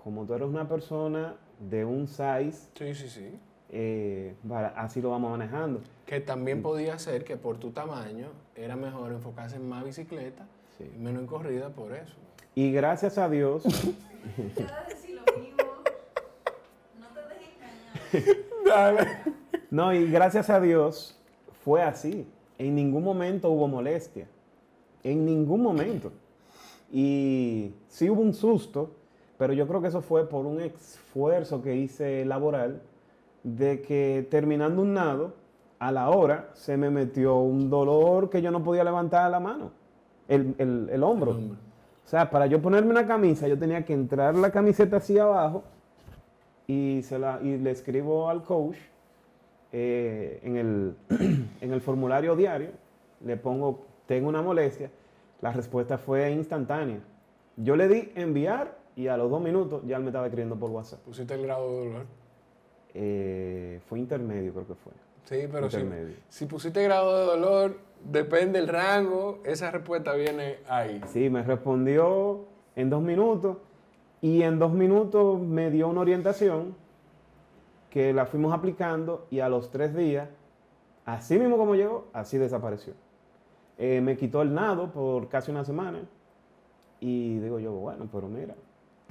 Como 0.03 0.25
tú 0.25 0.33
eres 0.33 0.47
una 0.47 0.67
persona 0.67 1.35
de 1.59 1.85
un 1.85 2.07
size, 2.07 2.67
Sí, 2.75 2.93
sí, 2.95 3.09
sí. 3.09 3.39
eh, 3.69 4.35
para- 4.47 4.69
así 4.69 5.01
lo 5.01 5.11
vamos 5.11 5.31
manejando. 5.31 5.81
Que 6.05 6.19
también 6.19 6.61
podía 6.61 6.99
ser 6.99 7.23
que 7.23 7.37
por 7.37 7.57
tu 7.57 7.71
tamaño 7.71 8.27
era 8.55 8.75
mejor 8.75 9.11
enfocarse 9.13 9.55
en 9.55 9.67
más 9.69 9.83
bicicleta 9.83 10.45
Sí. 10.77 10.91
y 10.95 10.99
menos 10.99 11.21
en 11.21 11.27
corrida 11.27 11.69
por 11.69 11.93
eso. 11.93 12.13
Y 12.55 12.71
gracias 12.71 13.17
a 13.17 13.29
Dios, 13.29 13.63
Te 18.11 19.42
No 19.73 19.91
y 19.91 20.05
gracias 20.11 20.51
a 20.51 20.59
Dios 20.59 21.17
fue 21.65 21.81
así. 21.81 22.27
En 22.59 22.75
ningún 22.75 23.03
momento 23.03 23.49
hubo 23.49 23.67
molestia. 23.67 24.27
En 25.03 25.25
ningún 25.25 25.63
momento. 25.63 26.11
Y 26.91 27.73
sí 27.87 28.07
hubo 28.07 28.21
un 28.21 28.35
susto, 28.35 28.91
pero 29.39 29.51
yo 29.53 29.67
creo 29.67 29.81
que 29.81 29.87
eso 29.87 30.01
fue 30.03 30.29
por 30.29 30.45
un 30.45 30.61
esfuerzo 30.61 31.63
que 31.63 31.75
hice 31.75 32.23
laboral 32.23 32.83
de 33.41 33.81
que 33.81 34.27
terminando 34.29 34.83
un 34.83 34.93
nado, 34.93 35.33
a 35.79 35.91
la 35.91 36.11
hora 36.11 36.51
se 36.53 36.77
me 36.77 36.91
metió 36.91 37.37
un 37.39 37.71
dolor 37.71 38.29
que 38.29 38.43
yo 38.43 38.51
no 38.51 38.63
podía 38.63 38.83
levantar 38.83 39.31
la 39.31 39.39
mano, 39.39 39.71
el, 40.27 40.53
el- 40.59 40.89
el 40.93 41.01
hombro. 41.03 41.31
El 41.31 41.37
hombro. 41.37 41.57
O 42.05 42.07
sea, 42.07 42.29
para 42.29 42.45
yo 42.45 42.61
ponerme 42.61 42.91
una 42.91 43.07
camisa, 43.07 43.47
yo 43.47 43.57
tenía 43.57 43.83
que 43.83 43.93
entrar 43.93 44.35
la 44.35 44.51
camiseta 44.51 44.97
así 44.97 45.17
abajo 45.17 45.63
y, 46.67 47.01
se 47.03 47.17
la, 47.17 47.39
y 47.41 47.57
le 47.57 47.71
escribo 47.71 48.29
al 48.29 48.43
coach 48.43 48.77
eh, 49.73 50.39
en, 50.43 50.55
el, 50.55 50.95
en 51.61 51.73
el 51.73 51.81
formulario 51.81 52.35
diario, 52.35 52.69
le 53.25 53.35
pongo, 53.37 53.85
tengo 54.05 54.29
una 54.29 54.41
molestia, 54.41 54.89
la 55.41 55.51
respuesta 55.51 55.97
fue 55.97 56.31
instantánea. 56.31 56.99
Yo 57.57 57.75
le 57.75 57.87
di 57.87 58.11
enviar 58.15 58.77
y 58.95 59.07
a 59.07 59.17
los 59.17 59.29
dos 59.29 59.41
minutos 59.41 59.81
ya 59.85 59.97
él 59.97 60.03
me 60.03 60.09
estaba 60.09 60.27
escribiendo 60.27 60.55
por 60.55 60.69
WhatsApp. 60.69 60.99
Pusiste 61.01 61.33
el 61.33 61.41
grado 61.43 61.69
de 61.71 61.85
dolor. 61.87 62.05
eh, 62.93 63.79
fue 63.89 63.99
intermedio, 63.99 64.53
creo 64.53 64.67
que 64.67 64.75
fue. 64.75 64.93
Sí, 65.25 65.47
pero 65.51 65.69
si, 65.69 65.79
si 66.29 66.45
pusiste 66.45 66.83
grado 66.83 67.17
de 67.17 67.25
dolor, 67.25 67.79
depende 68.03 68.59
del 68.59 68.67
rango, 68.67 69.39
esa 69.45 69.71
respuesta 69.71 70.13
viene 70.13 70.57
ahí. 70.67 71.01
Sí, 71.07 71.29
me 71.29 71.41
respondió 71.43 72.45
en 72.75 72.89
dos 72.89 73.01
minutos 73.01 73.57
y 74.21 74.43
en 74.43 74.59
dos 74.59 74.73
minutos 74.73 75.39
me 75.39 75.71
dio 75.71 75.87
una 75.87 76.01
orientación 76.01 76.75
que 77.93 78.11
la 78.11 78.25
fuimos 78.25 78.51
aplicando 78.51 79.27
y 79.29 79.39
a 79.39 79.49
los 79.49 79.69
tres 79.69 79.95
días, 79.95 80.27
así 81.05 81.37
mismo 81.37 81.57
como 81.57 81.75
llegó, 81.75 82.07
así 82.11 82.39
desapareció. 82.39 82.95
Eh, 83.77 84.01
me 84.01 84.17
quitó 84.17 84.41
el 84.41 84.51
nado 84.51 84.91
por 84.91 85.29
casi 85.29 85.51
una 85.51 85.63
semana 85.63 85.99
y 86.99 87.37
digo 87.37 87.59
yo, 87.59 87.71
bueno, 87.73 88.09
pero 88.11 88.27
mira, 88.27 88.55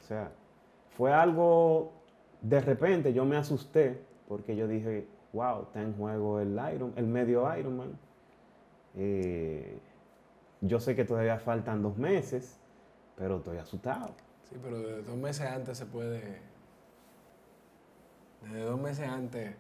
o 0.01 0.03
sea, 0.03 0.33
fue 0.97 1.13
algo 1.13 1.93
de 2.41 2.61
repente, 2.61 3.13
yo 3.13 3.25
me 3.25 3.37
asusté 3.37 4.03
porque 4.27 4.57
yo 4.57 4.67
dije, 4.67 5.07
wow, 5.33 5.63
está 5.63 5.81
en 5.81 5.95
juego 5.95 6.41
el 6.41 6.61
Iron, 6.75 6.93
el 6.97 7.07
medio 7.07 7.57
Ironman. 7.57 7.97
Eh, 8.97 9.79
yo 10.61 10.81
sé 10.81 10.97
que 10.97 11.05
todavía 11.05 11.39
faltan 11.39 11.83
dos 11.83 11.97
meses, 11.97 12.59
pero 13.17 13.37
estoy 13.37 13.59
asustado. 13.59 14.09
Sí, 14.51 14.57
pero 14.61 15.03
dos 15.03 15.17
meses 15.17 15.47
antes 15.47 15.79
se 15.79 15.87
puede. 15.87 16.51
Desde 18.43 18.61
dos 18.65 18.81
meses 18.81 19.09
antes 19.09 19.55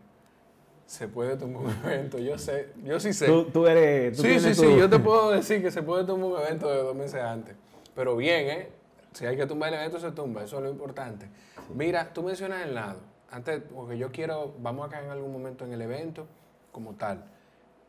se 0.87 1.09
puede 1.09 1.37
tomar 1.37 1.63
un 1.63 1.71
evento. 1.85 2.19
Yo 2.19 2.39
sé, 2.39 2.71
yo 2.85 3.01
sí 3.01 3.13
sé. 3.13 3.27
Tú, 3.27 3.45
tú 3.47 3.67
eres. 3.67 4.17
tú 4.17 4.23
sí, 4.23 4.41
sí, 4.41 4.55
sí, 4.55 4.77
yo 4.77 4.89
te 4.91 4.99
puedo 5.01 5.31
decir 5.31 5.63
que 5.63 5.71
se 5.71 5.83
puede 5.83 6.05
tomar 6.05 6.27
un 6.27 6.41
evento 6.41 6.71
de 6.71 6.83
dos 6.83 6.95
meses 6.95 7.21
antes. 7.23 7.57
Pero 7.95 8.17
bien, 8.17 8.49
¿eh? 8.49 8.69
Si 9.13 9.27
hay 9.27 9.37
que 9.37 9.47
tumbar 9.47 9.73
el 9.73 9.79
evento, 9.81 9.99
se 10.01 10.11
tumba. 10.13 10.45
Eso 10.45 10.57
es 10.57 10.63
lo 10.65 10.71
importante. 10.71 11.29
Mira, 11.75 12.13
tú 12.13 12.23
mencionas 12.23 12.67
el 12.67 12.75
nado. 12.75 13.01
Antes, 13.31 13.63
porque 13.75 13.97
yo 13.97 14.11
quiero, 14.11 14.55
vamos 14.61 14.87
a 14.87 14.91
caer 14.91 15.05
en 15.05 15.11
algún 15.11 15.33
momento 15.33 15.65
en 15.65 15.73
el 15.73 15.83
evento 15.83 16.27
como 16.71 16.95
tal. 16.95 17.25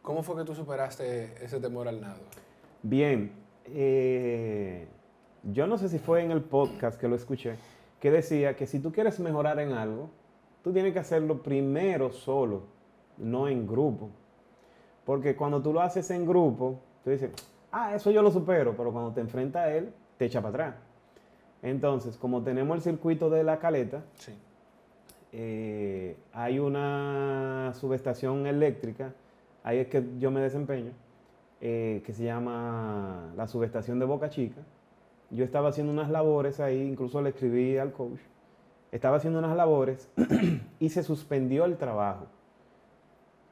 ¿Cómo 0.01 0.23
fue 0.23 0.35
que 0.37 0.43
tú 0.43 0.53
superaste 0.53 1.33
ese 1.43 1.59
temor 1.59 1.87
al 1.87 2.01
nado? 2.01 2.19
Bien. 2.81 3.31
eh, 3.65 4.87
yo 5.43 5.67
no 5.67 5.77
sé 5.77 5.89
si 5.89 5.99
fue 5.99 6.23
en 6.23 6.31
el 6.31 6.41
podcast 6.41 6.99
que 6.99 7.07
lo 7.09 7.15
escuché, 7.15 7.57
que 7.99 8.11
decía 8.11 8.55
que 8.55 8.65
si 8.65 8.79
tú 8.79 8.93
quieres 8.93 9.19
mejorar 9.19 9.59
en 9.59 9.73
algo, 9.73 10.09
tú 10.63 10.71
tienes 10.73 10.93
que 10.93 10.99
hacerlo 10.99 11.43
primero 11.43 12.11
solo, 12.11 12.63
no 13.17 13.47
en 13.47 13.67
grupo. 13.67 14.09
Porque 15.05 15.35
cuando 15.35 15.61
tú 15.61 15.73
lo 15.73 15.81
haces 15.81 16.09
en 16.11 16.25
grupo, 16.25 16.79
tú 17.03 17.09
dices, 17.11 17.31
ah, 17.71 17.93
eso 17.93 18.09
yo 18.09 18.21
lo 18.21 18.31
supero, 18.31 18.73
pero 18.75 18.91
cuando 18.91 19.11
te 19.11 19.21
enfrentas 19.21 19.65
a 19.65 19.75
él, 19.75 19.93
te 20.17 20.25
echa 20.25 20.41
para 20.41 20.49
atrás. 20.49 20.75
Entonces, 21.61 22.17
como 22.17 22.41
tenemos 22.43 22.75
el 22.77 22.81
circuito 22.81 23.29
de 23.29 23.43
la 23.43 23.59
caleta, 23.59 24.03
Sí. 24.15 24.33
eh, 25.31 26.17
hay 26.31 26.59
una 26.59 27.71
subestación 27.73 28.45
eléctrica, 28.47 29.13
ahí 29.63 29.79
es 29.79 29.87
que 29.87 30.03
yo 30.19 30.31
me 30.31 30.39
desempeño, 30.41 30.91
eh, 31.61 32.01
que 32.05 32.13
se 32.13 32.23
llama 32.25 33.31
la 33.35 33.47
subestación 33.47 33.99
de 33.99 34.05
Boca 34.05 34.29
Chica. 34.29 34.61
Yo 35.31 35.43
estaba 35.43 35.69
haciendo 35.69 35.91
unas 35.91 36.09
labores 36.09 36.59
ahí, 36.59 36.81
incluso 36.81 37.21
le 37.21 37.29
escribí 37.29 37.77
al 37.77 37.91
coach. 37.93 38.19
Estaba 38.93 39.17
haciendo 39.17 39.39
unas 39.39 39.57
labores 39.57 40.07
y 40.79 40.89
se 40.89 41.03
suspendió 41.03 41.65
el 41.65 41.75
trabajo. 41.77 42.27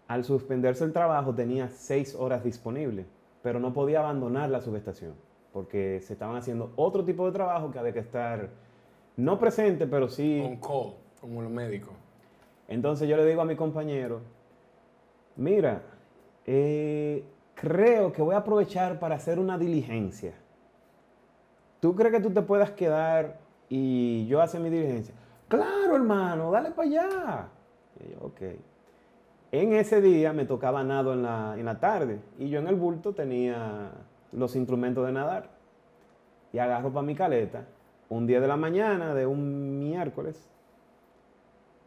Al 0.07 0.23
suspenderse 0.23 0.83
el 0.85 0.93
trabajo 0.93 1.33
tenía 1.33 1.67
seis 1.67 2.15
horas 2.15 2.43
disponibles, 2.43 3.07
pero 3.41 3.59
no 3.59 3.73
podía 3.73 3.99
abandonar 3.99 4.49
la 4.49 4.61
subestación 4.61 5.15
porque 5.51 5.99
se 6.01 6.13
estaban 6.13 6.35
haciendo 6.37 6.71
otro 6.75 7.03
tipo 7.03 7.25
de 7.25 7.31
trabajo 7.33 7.71
que 7.71 7.79
había 7.79 7.91
que 7.91 7.99
estar 7.99 8.49
no 9.17 9.37
presente, 9.39 9.87
pero 9.87 10.07
sí 10.07 10.41
On 10.45 10.57
call, 10.57 10.93
como 11.19 11.41
los 11.41 11.51
médicos. 11.51 11.93
entonces 12.67 13.09
yo 13.09 13.17
le 13.17 13.25
digo 13.25 13.41
a 13.41 13.45
mi 13.45 13.55
compañero, 13.55 14.21
mira, 15.35 15.81
eh, 16.45 17.25
creo 17.55 18.13
que 18.13 18.21
voy 18.21 18.35
a 18.35 18.39
aprovechar 18.39 18.99
para 18.99 19.15
hacer 19.15 19.39
una 19.39 19.57
diligencia. 19.57 20.33
¿Tú 21.79 21.95
crees 21.95 22.13
que 22.13 22.21
tú 22.21 22.29
te 22.31 22.41
puedas 22.41 22.71
quedar 22.71 23.39
y 23.67 24.27
yo 24.27 24.39
hacer 24.39 24.61
mi 24.61 24.69
diligencia? 24.69 25.15
Claro, 25.51 25.95
hermano, 25.97 26.49
dale 26.49 26.71
para 26.71 26.87
allá. 26.87 27.47
Y 27.99 28.11
yo, 28.11 28.17
ok. 28.21 28.41
En 29.51 29.73
ese 29.73 29.99
día 30.01 30.31
me 30.31 30.45
tocaba 30.45 30.81
nado 30.81 31.11
en 31.11 31.23
la, 31.23 31.55
en 31.57 31.65
la 31.65 31.77
tarde 31.77 32.21
y 32.39 32.49
yo 32.49 32.59
en 32.59 32.67
el 32.67 32.75
bulto 32.75 33.13
tenía 33.13 33.91
los 34.31 34.55
instrumentos 34.55 35.05
de 35.05 35.11
nadar. 35.11 35.49
Y 36.53 36.59
agarro 36.59 36.91
para 36.91 37.05
mi 37.05 37.15
caleta, 37.15 37.65
un 38.07 38.25
día 38.25 38.39
de 38.39 38.47
la 38.47 38.55
mañana 38.55 39.13
de 39.13 39.25
un 39.25 39.77
miércoles, 39.79 40.49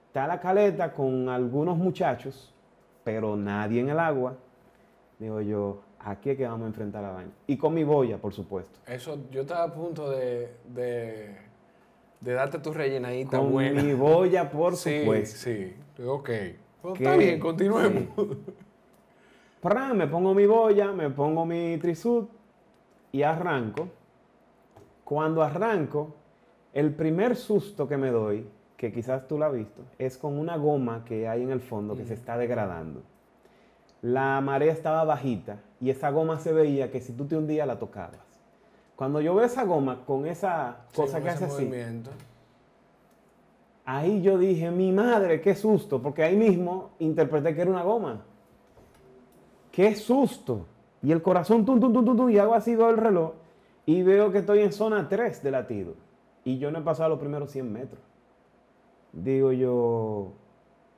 está 0.09 0.27
la 0.27 0.41
caleta 0.41 0.93
con 0.93 1.31
algunos 1.31 1.79
muchachos, 1.79 2.55
pero 3.03 3.35
nadie 3.35 3.81
en 3.81 3.89
el 3.89 3.99
agua. 3.99 4.37
Digo 5.19 5.41
yo, 5.41 5.81
aquí 6.01 6.31
es 6.31 6.37
que 6.37 6.47
vamos 6.47 6.65
a 6.65 6.67
enfrentar 6.69 7.03
la 7.03 7.13
vaina. 7.13 7.33
Y 7.47 7.57
con 7.57 7.73
mi 7.73 7.85
boya, 7.85 8.19
por 8.19 8.35
supuesto. 8.35 8.79
Eso, 8.87 9.19
yo 9.31 9.41
estaba 9.41 9.65
a 9.65 9.73
punto 9.73 10.11
de, 10.11 10.55
de, 10.69 11.35
de 12.25 12.33
darte 12.33 12.59
tu 12.59 12.73
rellenadita 12.73 13.39
Con 13.39 13.53
buena. 13.53 13.83
mi 13.83 13.93
boya, 13.93 14.51
por 14.51 14.77
sí, 14.77 15.01
supuesto. 15.01 15.37
Sí, 15.39 15.75
ok. 16.05 16.31
Pues 16.81 16.95
está 16.95 17.17
bien, 17.17 17.39
continuemos. 17.39 18.05
sí. 18.17 18.39
Me 19.95 20.07
pongo 20.07 20.35
mi 20.35 20.47
boya, 20.47 20.93
me 20.93 21.11
pongo 21.11 21.45
mi 21.47 21.79
trisud 21.79 22.25
y 23.13 23.23
arranco. 23.23 23.89
Cuando 25.05 25.43
arranco, 25.43 26.15
el 26.73 26.95
primer 26.95 27.37
susto 27.37 27.87
que 27.87 27.97
me 27.97 28.11
doy, 28.11 28.47
que 28.77 28.91
quizás 28.93 29.29
tú 29.29 29.39
lo 29.39 29.45
has 29.45 29.53
visto, 29.53 29.83
es 29.99 30.17
con 30.17 30.39
una 30.39 30.57
goma 30.57 31.05
que 31.05 31.29
hay 31.29 31.43
en 31.43 31.51
el 31.51 31.61
fondo 31.61 31.97
que 31.97 32.05
se 32.05 32.15
está 32.15 32.39
degradando. 32.39 33.03
La 34.01 34.41
marea 34.41 34.73
estaba 34.73 35.05
bajita 35.05 35.59
y 35.81 35.91
esa 35.91 36.11
goma 36.11 36.39
se 36.39 36.53
veía 36.53 36.91
que 36.91 37.01
si 37.01 37.13
tú 37.13 37.27
te 37.27 37.37
hundías 37.37 37.67
la 37.67 37.79
tocabas. 37.79 38.24
Cuando 38.97 39.21
yo 39.21 39.35
veo 39.35 39.45
esa 39.45 39.65
goma 39.65 40.05
con 40.07 40.27
esa 40.27 40.87
cosa 40.95 41.21
que 41.21 41.29
hace 41.29 41.47
así. 41.47 41.71
Ahí 43.85 44.23
yo 44.23 44.39
dije, 44.39 44.71
mi 44.71 44.93
madre, 44.93 45.41
qué 45.41 45.55
susto, 45.55 46.01
porque 46.01 46.23
ahí 46.23 46.37
mismo 46.37 46.91
interpreté 47.01 47.55
que 47.55 47.63
era 47.63 47.71
una 47.71 47.83
goma. 47.83 48.23
Qué 49.71 49.95
susto. 49.95 50.67
Y 51.03 51.13
el 51.13 51.21
corazón, 51.21 51.67
tum, 51.67 51.81
tum, 51.81 51.93
tum, 51.93 52.05
tum, 52.05 52.17
tum, 52.17 52.31
y 52.31 52.39
hago 52.39 52.55
así, 52.55 52.75
veo 52.75 52.89
el 52.89 52.97
reloj, 52.97 53.33
y 53.85 54.03
veo 54.03 54.33
que 54.33 54.39
estoy 54.39 54.61
en 54.61 54.73
zona 54.73 55.07
3 55.09 55.43
de 55.43 55.51
latido. 55.51 55.95
Y 56.45 56.59
yo 56.59 56.71
no 56.71 56.79
he 56.79 56.83
pasado 56.83 57.11
los 57.11 57.19
primeros 57.19 57.51
100 57.51 57.73
metros. 57.73 58.01
Digo 59.13 59.53
yo, 59.53 60.33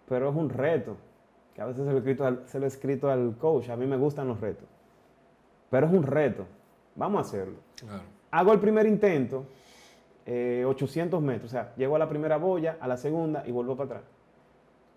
pero 0.09 0.31
es 0.31 0.37
un 0.37 0.49
reto, 0.49 0.97
que 1.55 1.63
a 1.63 1.67
veces 1.67 1.85
se 1.85 1.91
lo 1.91 1.97
he 1.97 1.99
escrito 1.99 2.25
al, 2.25 2.43
se 2.47 2.59
lo 2.61 2.67
he 2.67 2.69
escrito 2.69 3.11
al 3.11 3.37
coach, 3.37 3.69
a 3.69 3.77
mí 3.77 3.87
me 3.87 3.97
gustan 3.97 4.29
los 4.29 4.41
retos. 4.41 4.69
Pero 5.71 5.87
es 5.89 5.93
un 5.93 6.05
reto, 6.05 6.47
vamos 6.97 7.19
a 7.19 7.21
hacerlo. 7.23 7.59
Claro. 7.77 8.03
Hago 8.31 8.53
el 8.53 8.61
primer 8.61 8.87
intento, 8.87 9.47
eh, 10.27 10.65
800 10.67 11.23
metros, 11.23 11.51
o 11.51 11.53
sea, 11.53 11.73
llego 11.77 11.95
a 11.97 11.99
la 11.99 12.09
primera 12.09 12.37
boya, 12.37 12.77
a 12.81 12.89
la 12.89 12.97
segunda 12.97 13.45
y 13.47 13.53
vuelvo 13.53 13.77
para 13.77 13.87
atrás. 13.87 14.03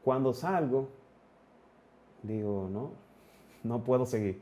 Cuando 0.03 0.33
salgo, 0.33 0.89
digo, 2.23 2.67
no, 2.71 2.91
no 3.63 3.83
puedo 3.83 4.05
seguir. 4.05 4.41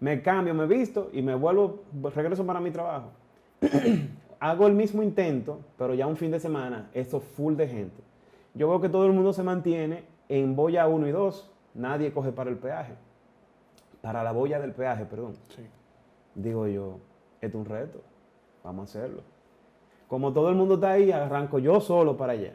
Me 0.00 0.22
cambio, 0.22 0.54
me 0.54 0.66
visto 0.66 1.10
y 1.12 1.22
me 1.22 1.34
vuelvo, 1.34 1.82
regreso 2.14 2.44
para 2.44 2.60
mi 2.60 2.70
trabajo. 2.70 3.10
Hago 4.40 4.66
el 4.66 4.74
mismo 4.74 5.02
intento, 5.02 5.60
pero 5.76 5.94
ya 5.94 6.06
un 6.06 6.16
fin 6.16 6.30
de 6.30 6.38
semana, 6.38 6.88
esto 6.92 7.20
full 7.20 7.54
de 7.54 7.66
gente. 7.66 8.02
Yo 8.54 8.68
veo 8.68 8.80
que 8.80 8.88
todo 8.88 9.06
el 9.06 9.12
mundo 9.12 9.32
se 9.32 9.42
mantiene 9.42 10.04
en 10.28 10.54
boya 10.54 10.86
1 10.86 11.08
y 11.08 11.10
2, 11.10 11.50
nadie 11.74 12.12
coge 12.12 12.32
para 12.32 12.50
el 12.50 12.56
peaje, 12.56 12.94
para 14.00 14.22
la 14.22 14.32
boya 14.32 14.60
del 14.60 14.72
peaje, 14.72 15.04
perdón 15.04 15.34
Sí 15.48 15.62
digo 16.38 16.66
yo, 16.66 16.98
es 17.40 17.54
un 17.54 17.64
reto, 17.64 18.00
vamos 18.64 18.82
a 18.82 18.98
hacerlo. 18.98 19.22
Como 20.06 20.32
todo 20.32 20.48
el 20.48 20.54
mundo 20.54 20.74
está 20.74 20.92
ahí, 20.92 21.12
arranco 21.12 21.58
yo 21.58 21.80
solo 21.80 22.16
para 22.16 22.32
allá. 22.32 22.54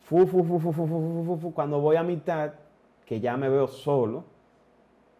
Fu, 0.00 0.26
fu, 0.26 0.44
fu, 0.44 1.52
Cuando 1.52 1.80
voy 1.80 1.96
a 1.96 2.02
mitad, 2.02 2.52
que 3.04 3.20
ya 3.20 3.36
me 3.36 3.48
veo 3.48 3.66
solo, 3.66 4.24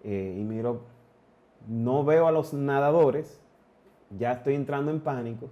eh, 0.05 0.37
y 0.39 0.45
miro, 0.45 0.83
no 1.67 2.05
veo 2.05 2.29
a 2.29 2.33
los 2.33 2.55
nadadores, 2.55 3.41
ya 4.17 4.33
estoy 4.33 4.55
entrando 4.55 4.93
en 4.93 5.01
pánico, 5.01 5.49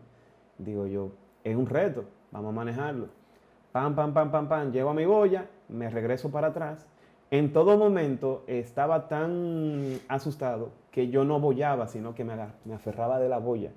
digo 0.59 0.87
yo, 0.87 1.11
es 1.43 1.57
un 1.57 1.67
reto, 1.67 2.05
vamos 2.31 2.51
a 2.51 2.53
manejarlo. 2.53 3.09
Pam, 3.73 3.97
pam, 3.97 4.15
pam, 4.15 4.31
pam, 4.31 4.49
pam, 4.49 4.71
llego 4.71 4.91
a 4.91 4.95
mi 4.95 5.05
boya, 5.05 5.49
me 5.69 5.91
regreso 5.91 6.31
para 6.31 6.49
atrás, 6.49 6.87
en 7.35 7.53
todo 7.53 7.77
momento 7.77 8.45
estaba 8.47 9.09
tan 9.09 9.99
asustado 10.07 10.71
que 10.93 11.09
yo 11.09 11.25
no 11.25 11.41
boyaba, 11.41 11.89
sino 11.89 12.15
que 12.15 12.23
me, 12.23 12.37
me 12.65 12.75
aferraba 12.77 13.19
de 13.19 13.29
la 13.29 13.39
boya. 13.39 13.73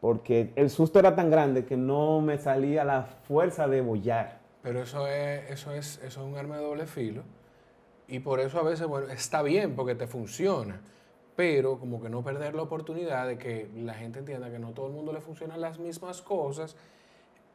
Porque 0.00 0.54
el 0.56 0.70
susto 0.70 0.98
era 0.98 1.14
tan 1.14 1.30
grande 1.30 1.66
que 1.66 1.76
no 1.76 2.22
me 2.22 2.38
salía 2.38 2.84
la 2.84 3.02
fuerza 3.02 3.68
de 3.68 3.82
bollar. 3.82 4.38
Pero 4.62 4.80
eso 4.80 5.06
es, 5.08 5.50
eso, 5.50 5.72
es, 5.72 6.00
eso 6.02 6.06
es 6.06 6.26
un 6.26 6.38
arma 6.38 6.56
de 6.56 6.62
doble 6.62 6.86
filo. 6.86 7.22
Y 8.08 8.20
por 8.20 8.40
eso 8.40 8.60
a 8.60 8.62
veces, 8.62 8.86
bueno, 8.86 9.08
está 9.08 9.42
bien 9.42 9.76
porque 9.76 9.94
te 9.94 10.06
funciona. 10.06 10.80
Pero 11.36 11.78
como 11.78 12.00
que 12.00 12.08
no 12.08 12.24
perder 12.24 12.54
la 12.54 12.62
oportunidad 12.62 13.26
de 13.26 13.36
que 13.36 13.68
la 13.76 13.92
gente 13.92 14.20
entienda 14.20 14.50
que 14.50 14.58
no 14.58 14.72
todo 14.72 14.86
el 14.86 14.94
mundo 14.94 15.12
le 15.12 15.20
funcionan 15.20 15.60
las 15.60 15.78
mismas 15.78 16.22
cosas 16.22 16.78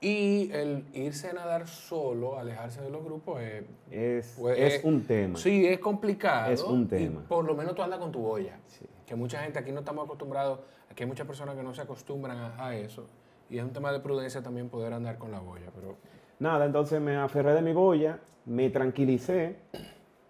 Y 0.04 0.52
el 0.52 0.84
irse 0.94 1.30
a 1.30 1.34
nadar 1.34 1.68
solo, 1.68 2.40
alejarse 2.40 2.82
de 2.82 2.90
los 2.90 3.04
grupos, 3.04 3.40
es, 3.40 3.64
Es, 3.92 4.36
Pues, 4.40 4.58
es 4.58 4.74
eh, 4.76 4.82
un 4.88 5.04
tema. 5.06 5.38
sí, 5.38 5.68
es 5.68 5.78
complicado. 5.80 6.52
Es 6.52 6.64
un 6.64 6.84
y 6.84 6.86
tema. 6.86 7.22
por 7.28 7.46
lo 7.46 7.54
menos 7.54 7.76
tú 7.76 7.84
andas 7.84 8.00
con 8.00 8.12
tu 8.12 8.20
boya. 8.20 8.58
Sí. 8.66 8.86
Que 9.06 9.16
mucha 9.16 9.44
gente 9.44 9.60
aquí 9.60 9.72
no 9.72 9.80
estamos 9.82 10.06
acostumbrados, 10.06 10.60
aquí 10.90 11.04
hay 11.04 11.08
muchas 11.10 11.28
personas 11.28 11.56
que 11.56 11.62
no 11.62 11.74
se 11.76 11.82
acostumbran 11.84 12.36
a, 12.36 12.66
a 12.68 12.76
eso. 12.76 13.06
Y 13.50 13.60
es 13.60 13.64
un 13.64 13.74
tema 13.74 13.92
de 13.92 14.00
prudencia 14.00 14.42
también 14.42 14.70
poder 14.70 14.92
andar 14.94 15.20
con 15.20 15.32
la 15.32 15.40
boya. 15.40 15.68
Pero 15.76 15.96
Nada, 16.40 16.66
entonces 16.66 17.00
me 17.00 17.18
aferré 17.18 17.54
de 17.54 17.62
mi 17.62 17.74
boya, 17.74 18.18
me 18.46 18.72
tranquilicé 18.72 19.58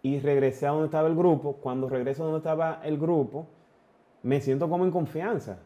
y 0.02 0.20
regresé 0.20 0.68
a 0.68 0.72
donde 0.72 0.86
estaba 0.88 1.08
el 1.08 1.16
grupo. 1.16 1.54
Cuando 1.54 1.88
regreso 1.88 2.24
a 2.24 2.26
donde 2.26 2.40
estaba 2.40 2.82
el 2.84 2.98
grupo, 2.98 3.48
me 4.24 4.42
siento 4.42 4.68
como 4.70 4.84
en 4.84 4.92
confianza 4.92 5.60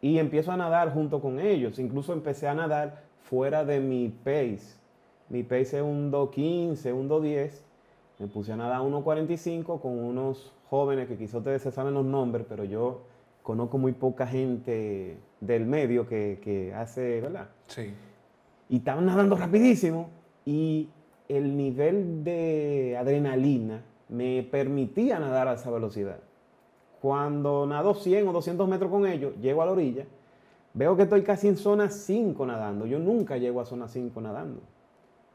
y 0.00 0.18
empiezo 0.18 0.50
a 0.52 0.56
nadar 0.56 0.94
junto 0.94 1.20
con 1.20 1.38
ellos. 1.40 1.78
Incluso 1.78 2.14
empecé 2.14 2.48
a 2.48 2.54
nadar 2.54 3.07
fuera 3.28 3.64
de 3.64 3.80
mi 3.80 4.08
pace. 4.08 4.78
Mi 5.28 5.42
pace 5.42 5.78
es 5.78 5.82
un 5.82 6.10
2.15, 6.10 6.92
un 6.94 7.08
2.10. 7.08 7.50
Me 8.18 8.26
puse 8.26 8.52
a 8.52 8.56
nadar 8.56 8.80
1.45 8.80 9.80
con 9.80 9.98
unos 9.98 10.52
jóvenes 10.70 11.08
que 11.08 11.16
quizás 11.16 11.36
ustedes 11.36 11.62
se 11.62 11.70
saben 11.70 11.94
los 11.94 12.04
nombres, 12.04 12.46
pero 12.48 12.64
yo 12.64 13.02
conozco 13.42 13.78
muy 13.78 13.92
poca 13.92 14.26
gente 14.26 15.18
del 15.40 15.66
medio 15.66 16.06
que, 16.06 16.40
que 16.42 16.74
hace, 16.74 17.20
¿verdad? 17.20 17.48
sí. 17.66 17.92
y 18.68 18.78
estaban 18.78 19.06
nadando 19.06 19.36
rapidísimo 19.36 20.10
y 20.44 20.88
el 21.28 21.56
nivel 21.56 22.24
de 22.24 22.96
adrenalina 22.98 23.82
me 24.08 24.42
permitía 24.42 25.18
nadar 25.18 25.48
a 25.48 25.54
esa 25.54 25.70
velocidad. 25.70 26.18
Cuando 27.00 27.66
nado 27.66 27.94
100 27.94 28.26
o 28.26 28.32
200 28.32 28.68
metros 28.68 28.90
con 28.90 29.06
ellos, 29.06 29.34
llego 29.40 29.62
a 29.62 29.66
la 29.66 29.72
orilla, 29.72 30.04
veo 30.78 30.96
que 30.96 31.02
estoy 31.02 31.22
casi 31.22 31.48
en 31.48 31.56
zona 31.56 31.90
5 31.90 32.46
nadando. 32.46 32.86
Yo 32.86 33.00
nunca 33.00 33.36
llego 33.36 33.60
a 33.60 33.64
zona 33.64 33.88
5 33.88 34.20
nadando. 34.20 34.62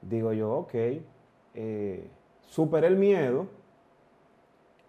Digo 0.02 0.32
yo, 0.32 0.52
ok, 0.54 0.74
eh, 1.54 2.10
superé 2.48 2.88
el 2.88 2.96
miedo. 2.96 3.48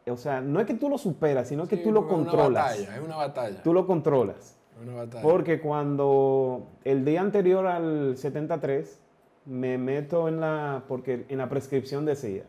O 0.06 0.16
sea, 0.16 0.40
no 0.40 0.60
es 0.60 0.66
que 0.66 0.74
tú 0.74 0.88
lo 0.88 0.96
superas, 0.96 1.48
sino 1.48 1.66
que 1.66 1.76
Sí, 1.76 1.82
tú 1.82 1.90
lo 1.90 2.06
controlas. 2.06 2.78
Es 2.78 2.80
una 2.80 2.86
batalla, 2.86 2.96
es 2.96 3.04
una 3.04 3.16
batalla. 3.16 3.62
Tú 3.62 3.74
lo 3.74 3.86
controlas. 3.86 4.56
es 4.76 4.82
una 4.88 4.94
batalla. 4.94 5.22
Porque 5.22 5.60
cuando 5.60 6.68
el 6.84 7.04
día 7.04 7.20
anterior 7.20 7.66
al 7.66 8.16
73 8.16 9.00
me 9.46 9.76
meto 9.76 10.28
en 10.28 10.40
la, 10.40 10.84
porque 10.86 11.24
en 11.28 11.38
la 11.38 11.48
prescripción 11.48 12.04
decía, 12.04 12.44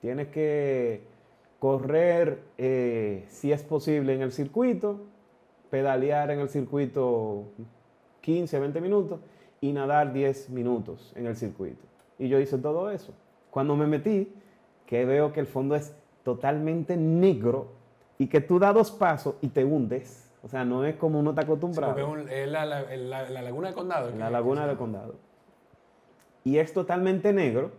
tienes 0.00 0.28
que 0.28 1.02
correr 1.58 2.44
eh, 2.58 3.24
si 3.28 3.50
es 3.50 3.62
posible 3.62 4.14
en 4.14 4.22
el 4.22 4.30
circuito, 4.30 5.00
pedalear 5.70 6.30
en 6.30 6.40
el 6.40 6.48
circuito 6.48 7.44
15, 8.20 8.58
20 8.58 8.80
minutos 8.80 9.20
y 9.60 9.72
nadar 9.72 10.12
10 10.12 10.50
minutos 10.50 11.12
en 11.16 11.26
el 11.26 11.36
circuito. 11.36 11.84
Y 12.18 12.28
yo 12.28 12.38
hice 12.38 12.58
todo 12.58 12.90
eso. 12.90 13.12
Cuando 13.50 13.76
me 13.76 13.86
metí, 13.86 14.32
que 14.86 15.04
veo 15.04 15.32
que 15.32 15.40
el 15.40 15.46
fondo 15.46 15.74
es 15.74 15.94
totalmente 16.22 16.96
negro 16.96 17.68
y 18.18 18.26
que 18.28 18.40
tú 18.40 18.58
das 18.58 18.74
dos 18.74 18.90
pasos 18.90 19.36
y 19.40 19.48
te 19.48 19.64
hundes. 19.64 20.30
O 20.42 20.48
sea, 20.48 20.64
no 20.64 20.84
es 20.84 20.96
como 20.96 21.18
uno 21.20 21.30
está 21.30 21.42
acostumbrado. 21.42 21.94
es, 22.28 22.48
la, 22.48 22.66
la- 22.66 22.82
la- 22.96 23.30
la 23.30 23.42
laguna 23.42 23.68
de 23.68 23.74
condado. 23.74 24.10
La 24.16 24.28
laguna 24.30 24.66
llama. 24.66 24.78
condado. 24.78 25.14
Y 26.44 26.58
es 26.58 26.72
totalmente 26.74 27.32
negro. 27.32 27.70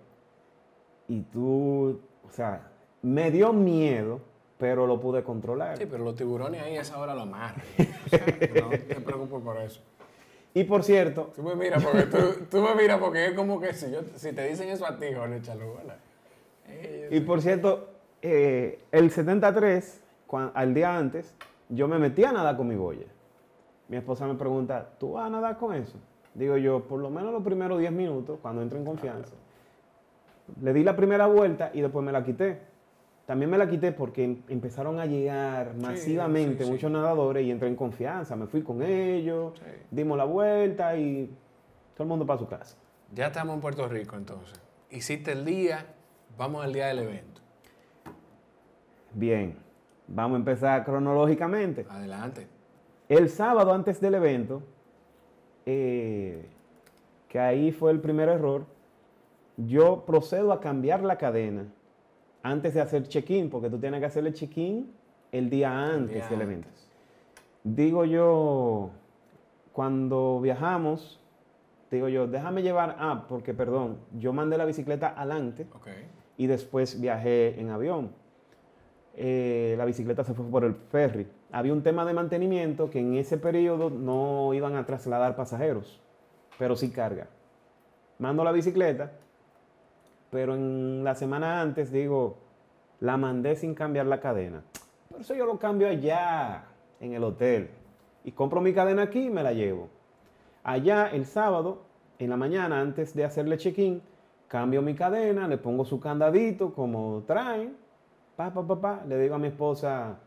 Y 1.07 1.21
tú, 1.21 1.99
o 2.27 2.31
sea, 2.31 2.71
me 3.03 3.29
dio 3.29 3.53
miedo, 3.53 4.19
pero 4.57 4.87
lo 4.87 4.99
pude 4.99 5.23
controlar. 5.23 5.77
Sí, 5.77 5.85
pero 5.85 6.03
los 6.03 6.15
tiburones 6.15 6.61
ahí 6.63 6.77
a 6.77 6.81
esa 6.81 6.97
hora 6.99 7.13
lo 7.15 7.21
amarran. 7.21 7.61
O 8.05 8.09
sea, 8.09 8.25
no 8.59 8.69
te 8.69 8.95
preocupes 9.01 9.41
por 9.43 9.57
eso. 9.57 9.81
Y 10.53 10.63
por 10.63 10.83
cierto, 10.83 11.31
Tú 11.35 11.43
me 11.43 11.55
miras 11.55 11.83
porque, 11.83 12.03
tú, 12.03 12.17
tú 12.49 12.61
me 12.61 12.75
miras 12.75 12.99
porque 12.99 13.25
es 13.25 13.33
como 13.33 13.59
que 13.59 13.73
si, 13.73 13.91
yo, 13.91 13.99
si 14.15 14.31
te 14.31 14.47
dicen 14.47 14.69
eso 14.69 14.85
a 14.85 14.97
ti, 14.97 15.07
Jorge 15.13 15.41
Chalubola. 15.41 15.97
Eh, 16.67 17.09
y 17.11 17.19
por 17.21 17.41
cierto, 17.41 17.89
eh, 18.21 18.79
el 18.91 19.11
73, 19.11 20.01
cuan- 20.27 20.51
al 20.53 20.73
día 20.73 20.95
antes, 20.97 21.33
yo 21.67 21.87
me 21.87 21.99
metí 21.99 22.23
a 22.23 22.31
nadar 22.31 22.55
con 22.55 22.67
mi 22.67 22.75
boya. 22.75 23.05
Mi 23.89 23.97
esposa 23.97 24.25
me 24.27 24.35
pregunta, 24.35 24.91
¿tú 24.97 25.13
vas 25.13 25.25
a 25.27 25.29
nadar 25.29 25.57
con 25.57 25.73
eso? 25.75 25.97
Digo 26.33 26.55
yo, 26.57 26.83
por 26.83 26.99
lo 27.01 27.09
menos 27.09 27.33
los 27.33 27.43
primeros 27.43 27.79
10 27.79 27.91
minutos, 27.91 28.39
cuando 28.41 28.61
entro 28.61 28.77
en 28.79 28.85
confianza. 28.85 29.33
Le 30.61 30.73
di 30.73 30.83
la 30.83 30.95
primera 30.95 31.25
vuelta 31.27 31.71
y 31.73 31.81
después 31.81 32.05
me 32.05 32.11
la 32.11 32.23
quité. 32.23 32.59
También 33.25 33.49
me 33.49 33.57
la 33.57 33.67
quité 33.67 33.91
porque 33.91 34.23
em- 34.23 34.41
empezaron 34.49 34.99
a 34.99 35.05
llegar 35.05 35.75
masivamente 35.75 36.59
sí, 36.59 36.65
sí. 36.65 36.71
muchos 36.71 36.91
nadadores 36.91 37.45
y 37.45 37.51
entré 37.51 37.67
en 37.67 37.75
confianza. 37.75 38.35
Me 38.35 38.45
fui 38.45 38.61
con 38.61 38.83
ellos, 38.83 39.53
dimos 39.89 40.17
la 40.17 40.25
vuelta 40.25 40.95
y 40.95 41.33
todo 41.95 42.03
el 42.03 42.09
mundo 42.09 42.25
para 42.25 42.39
su 42.39 42.47
casa. 42.47 42.77
Ya 43.13 43.27
estamos 43.27 43.55
en 43.55 43.61
Puerto 43.61 43.87
Rico 43.87 44.15
entonces. 44.15 44.59
Hiciste 44.91 45.31
el 45.31 45.43
día, 45.43 45.85
vamos 46.37 46.63
al 46.63 46.71
día 46.73 46.87
del 46.87 46.99
evento. 46.99 47.41
Bien, 49.13 49.57
vamos 50.07 50.35
a 50.35 50.39
empezar 50.39 50.85
cronológicamente. 50.85 51.85
Adelante. 51.89 52.47
El 53.09 53.29
sábado 53.29 53.73
antes 53.73 53.99
del 54.01 54.15
evento, 54.15 54.61
eh, 55.65 56.47
que 57.27 57.39
ahí 57.39 57.71
fue 57.71 57.91
el 57.91 58.01
primer 58.01 58.29
error, 58.29 58.65
yo 59.57 60.03
procedo 60.05 60.51
a 60.51 60.59
cambiar 60.59 61.01
la 61.03 61.17
cadena 61.17 61.65
antes 62.45 62.75
de 62.75 62.81
hacer 62.81 63.07
check-in, 63.07 63.49
porque 63.49 63.69
tú 63.71 63.79
tienes 63.79 63.99
que 63.99 64.05
hacerle 64.05 64.31
check-in 64.31 64.91
el 65.31 65.49
día 65.49 65.71
antes 65.71 66.13
día 66.13 66.23
del 66.29 66.41
antes. 66.41 66.47
evento. 66.47 66.67
Digo 67.63 68.05
yo, 68.05 68.91
cuando 69.73 70.39
viajamos, 70.41 71.19
digo 71.89 72.07
yo, 72.07 72.27
déjame 72.27 72.61
llevar, 72.61 72.97
ah, 72.99 73.25
porque 73.27 73.55
perdón, 73.55 73.97
yo 74.17 74.31
mandé 74.31 74.57
la 74.59 74.65
bicicleta 74.65 75.15
adelante 75.17 75.65
Ok. 75.75 75.87
y 76.37 76.45
después 76.45 77.01
viajé 77.01 77.59
en 77.59 77.71
avión. 77.71 78.11
Eh, 79.15 79.73
la 79.77 79.85
bicicleta 79.85 80.23
se 80.23 80.35
fue 80.35 80.45
por 80.45 80.65
el 80.65 80.75
ferry. 80.75 81.25
Había 81.51 81.73
un 81.73 81.81
tema 81.81 82.05
de 82.05 82.13
mantenimiento 82.13 82.91
que 82.91 82.99
en 82.99 83.15
ese 83.15 83.37
periodo 83.37 83.89
no 83.89 84.53
iban 84.53 84.75
a 84.75 84.85
trasladar 84.85 85.35
pasajeros, 85.35 85.99
pero 86.59 86.75
sí 86.75 86.91
carga. 86.91 87.27
Mando 88.19 88.43
la 88.43 88.51
bicicleta, 88.51 89.11
pero 90.35 90.53
en 90.53 91.01
la 91.05 91.15
semana 91.15 91.61
antes 91.61 91.93
digo, 91.93 92.35
la 92.99 93.15
mandé 93.15 93.55
sin 93.55 93.73
cambiar 93.73 94.05
la 94.05 94.19
cadena. 94.19 94.63
Por 95.09 95.21
eso 95.21 95.33
yo 95.33 95.45
lo 95.45 95.57
cambio 95.57 95.87
allá, 95.87 96.65
en 96.99 97.13
el 97.13 97.23
hotel. 97.23 97.69
Y 98.25 98.33
compro 98.33 98.59
mi 98.59 98.73
cadena 98.73 99.03
aquí 99.03 99.27
y 99.27 99.29
me 99.29 99.43
la 99.43 99.53
llevo. 99.53 99.87
Allá 100.61 101.07
el 101.07 101.25
sábado, 101.25 101.83
en 102.19 102.31
la 102.31 102.35
mañana, 102.35 102.81
antes 102.81 103.15
de 103.15 103.23
hacerle 103.23 103.55
check-in, 103.55 104.01
cambio 104.49 104.81
mi 104.81 104.93
cadena, 104.93 105.47
le 105.47 105.57
pongo 105.57 105.85
su 105.85 106.01
candadito 106.01 106.73
como 106.73 107.23
traen, 107.25 107.77
pa, 108.35 108.53
pa, 108.53 108.67
pa, 108.67 108.81
pa, 108.81 109.03
le 109.07 109.17
digo 109.17 109.35
a 109.35 109.39
mi 109.39 109.47
esposa, 109.47 110.17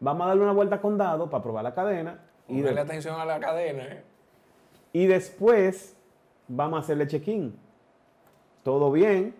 vamos 0.00 0.24
a 0.24 0.28
darle 0.28 0.42
una 0.42 0.54
vuelta 0.54 0.76
a 0.76 0.80
condado 0.80 1.28
para 1.28 1.42
probar 1.42 1.64
la 1.64 1.74
cadena 1.74 2.18
y, 2.48 2.62
darle 2.62 2.80
atención 2.80 3.20
a 3.20 3.26
la 3.26 3.38
cadena, 3.38 3.84
¿eh? 3.84 4.04
y 4.94 5.04
después 5.04 5.98
vamos 6.48 6.78
a 6.78 6.80
hacerle 6.80 7.06
check-in. 7.06 7.54
Todo 8.62 8.90
bien, 8.90 9.34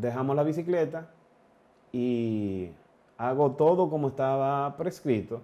dejamos 0.00 0.36
la 0.36 0.42
bicicleta 0.42 1.10
y 1.92 2.70
hago 3.18 3.52
todo 3.52 3.90
como 3.90 4.08
estaba 4.08 4.76
prescrito. 4.76 5.42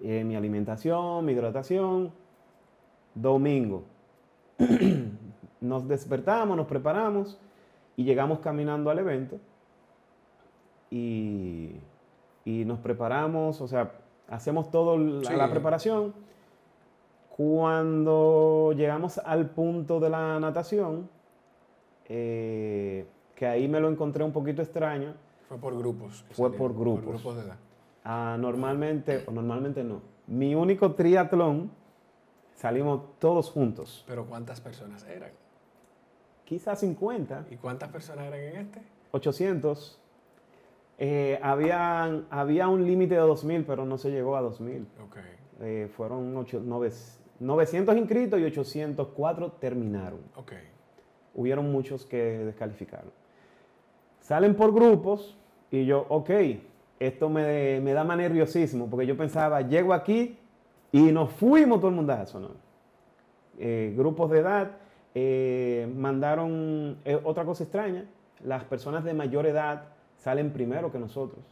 Eh, 0.00 0.24
mi 0.24 0.36
alimentación, 0.36 1.24
mi 1.24 1.32
hidratación. 1.32 2.12
Domingo. 3.14 3.84
nos 5.60 5.88
despertamos, 5.88 6.56
nos 6.56 6.66
preparamos 6.66 7.38
y 7.96 8.04
llegamos 8.04 8.40
caminando 8.40 8.90
al 8.90 8.98
evento. 8.98 9.38
Y, 10.90 11.76
y 12.44 12.64
nos 12.64 12.78
preparamos, 12.78 13.60
o 13.60 13.66
sea, 13.68 13.92
hacemos 14.28 14.70
toda 14.70 14.96
la, 14.96 15.24
Sí. 15.24 15.34
la 15.36 15.50
preparación. 15.50 16.14
Cuando 17.36 18.72
llegamos 18.76 19.18
al 19.18 19.50
punto 19.50 20.00
de 20.00 20.08
la 20.10 20.40
natación, 20.40 21.08
eh, 22.08 23.06
que 23.36 23.46
ahí 23.46 23.68
me 23.68 23.78
lo 23.78 23.88
encontré 23.88 24.24
un 24.24 24.32
poquito 24.32 24.62
extraño, 24.62 25.14
Fue 25.48 25.58
por 25.58 25.78
grupos. 25.78 26.24
Fue 26.30 26.48
salieron, 26.48 26.58
por 26.58 26.74
grupos. 26.74 27.04
Por 27.04 27.14
grupos 27.14 27.36
de 27.36 27.42
edad. 27.42 27.56
Ah, 28.02 28.36
normalmente, 28.40 29.22
o 29.26 29.30
normalmente 29.30 29.84
no. 29.84 30.00
Mi 30.26 30.56
único 30.56 30.94
triatlón, 30.94 31.70
salimos 32.54 33.18
todos 33.20 33.50
juntos. 33.50 34.04
Pero 34.08 34.24
¿cuántas 34.26 34.60
personas 34.60 35.06
eran? 35.06 35.30
Quizás 36.44 36.80
50, 36.80 37.46
¿Y 37.50 37.56
cuántas 37.56 37.90
personas 37.90 38.26
eran 38.26 38.40
en 38.40 38.56
este? 38.56 38.80
800. 39.12 40.00
Eh, 40.98 41.38
habían- 41.42 42.26
había 42.30 42.68
un 42.68 42.86
límite 42.86 43.14
de 43.14 43.20
2000, 43.20 43.64
pero 43.64 43.84
no 43.84 43.98
se 43.98 44.10
llegó 44.10 44.36
a 44.36 44.40
2000. 44.40 44.86
Ok. 45.04 45.16
Eh, 45.60 45.88
fueron 45.96 46.36
ocho- 46.36 46.60
nove- 46.60 47.18
900 47.38 47.96
inscritos 47.96 48.40
y 48.40 48.44
804 48.44 49.52
terminaron. 49.52 50.20
Ok. 50.36 50.52
hubieron 51.38 51.70
muchos 51.70 52.06
que 52.06 52.16
descalificaron. 52.46 53.12
Salen 54.26 54.56
por 54.56 54.74
grupos 54.74 55.36
y 55.70 55.86
yo, 55.86 56.04
ok, 56.08 56.30
esto 56.98 57.28
me, 57.28 57.80
me 57.80 57.92
da 57.92 58.02
más 58.02 58.16
nerviosismo 58.16 58.90
porque 58.90 59.06
yo 59.06 59.16
pensaba, 59.16 59.60
llego 59.60 59.92
aquí 59.94 60.36
y 60.90 61.12
nos 61.12 61.30
fuimos 61.30 61.78
todo 61.78 61.90
el 61.90 61.94
mundazo, 61.94 62.40
¿no? 62.40 62.48
eh, 63.60 63.94
grupos 63.96 64.28
de 64.32 64.40
edad. 64.40 64.70
eh, 65.14 65.88
mandaron 65.96 66.98
eh, 67.04 67.20
otra 67.22 67.44
cosa 67.44 67.62
extraña, 67.62 68.04
las 68.42 68.64
personas 68.64 69.04
de 69.04 69.14
mayor 69.14 69.46
edad 69.46 69.84
salen 70.16 70.52
primero 70.52 70.90
que 70.90 70.98
nosotros. 70.98 71.44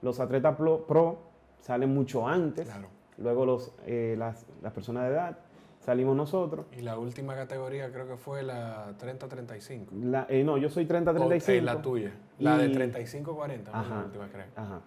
Los 0.00 0.18
atletas 0.18 0.56
pro, 0.56 0.86
pro 0.86 1.18
salen 1.60 1.92
mucho 1.92 2.26
antes, 2.26 2.66
Claro. 2.66 2.88
luego 3.18 3.44
los, 3.44 3.74
eh, 3.86 4.14
las, 4.18 4.46
las 4.62 4.72
personas 4.72 5.04
de 5.04 5.10
edad 5.10 5.38
salimos 5.86 6.16
nosotros. 6.16 6.66
Y 6.76 6.82
la 6.82 6.98
última 6.98 7.36
categoría 7.36 7.90
creo 7.92 8.08
que 8.08 8.16
fue 8.16 8.42
la 8.42 8.92
30-35. 8.98 9.86
La- 10.02 10.26
eh, 10.28 10.42
no, 10.42 10.58
yo 10.58 10.68
soy 10.68 10.84
O, 10.84 10.88
30-35. 10.88 11.48
eh, 11.52 11.62
la 11.62 11.80
tuya. 11.80 12.12
La 12.40 12.58
de 12.58 12.66
Y- 12.66 12.72
35-40, 12.74 13.70
fue 13.70 13.72
la 13.72 13.86
Ajá. 13.86 14.04
última, 14.04 14.28
creo. 14.28 14.46
Ajá. 14.56 14.80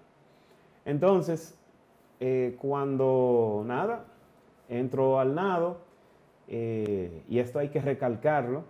Entonces, 0.86 1.58
eh, 2.20 2.58
cuando 2.60 3.64
nada, 3.66 4.04
entro 4.68 5.20
al 5.20 5.34
nado, 5.34 5.78
eh, 6.50 7.24
y 7.30 7.39
esto 7.39 7.60
hay 7.60 7.70
que 7.70 7.80
recalcarlo, 7.82 8.64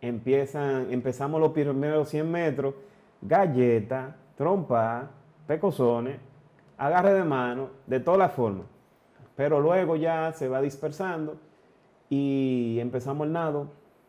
empiezan, 0.00 0.92
empezamos 0.92 1.40
los 1.40 1.50
primeros 1.52 2.08
100 2.08 2.30
metros, 2.30 2.74
galleta, 3.20 4.14
trompa, 4.36 5.10
pecosones, 5.48 6.18
agarre 6.78 7.14
de 7.14 7.24
mano, 7.24 7.68
de 7.86 7.98
todas 7.98 8.18
las 8.18 8.32
formas. 8.32 8.66
Pero 9.34 9.60
luego 9.60 9.96
ya 9.96 10.32
se 10.32 10.48
va 10.48 10.60
dispersando 10.60 11.36
y 12.16 12.80
empezamos 12.80 13.26
el 13.26 13.32
nado, 13.32 13.68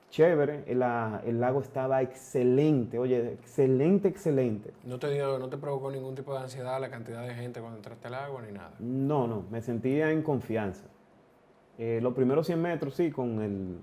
chévere, 0.10 0.64
el, 0.68 0.82
el 1.26 1.40
lago 1.40 1.62
estaba 1.62 2.02
excelente, 2.02 3.00
oye, 3.00 3.34
excelente, 3.34 4.08
excelente. 4.08 4.72
¿No 4.84 5.00
te, 5.00 5.10
dio, 5.12 5.40
¿No 5.40 5.50
te 5.50 5.58
provocó 5.58 5.92
ningún 5.92 6.16
tipo 6.16 6.34
de 6.34 6.40
ansiedad 6.42 6.80
la 6.80 6.90
cantidad 6.90 7.26
de 7.28 7.34
gente 7.34 7.60
cuando 7.60 7.78
entraste 7.78 8.08
al 8.08 8.14
agua 8.16 8.42
ni 8.44 8.52
nada? 8.52 8.72
No, 8.80 9.28
no, 9.28 9.44
me 9.50 9.62
sentía 9.62 10.12
en 10.12 10.22
confianza. 10.22 10.86
Eh, 11.78 12.00
los 12.02 12.14
primeros 12.14 12.46
100 12.48 12.62
metros, 12.62 12.94
sí, 12.96 13.12
con, 13.12 13.42
el, 13.42 13.78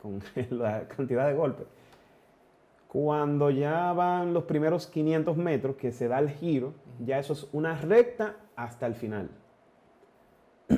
con 0.00 0.20
la 0.58 0.86
cantidad 0.88 1.26
de 1.26 1.34
golpes. 1.34 1.66
Cuando 2.88 3.50
ya 3.50 3.92
van 3.92 4.32
los 4.32 4.44
primeros 4.44 4.86
500 4.86 5.36
metros, 5.36 5.76
que 5.76 5.92
se 5.92 6.08
da 6.08 6.18
el 6.20 6.30
giro, 6.30 6.72
ya 7.04 7.18
eso 7.18 7.32
es 7.34 7.48
una 7.52 7.74
recta 7.78 8.36
hasta 8.54 8.86
el 8.86 8.94
final. 8.94 9.28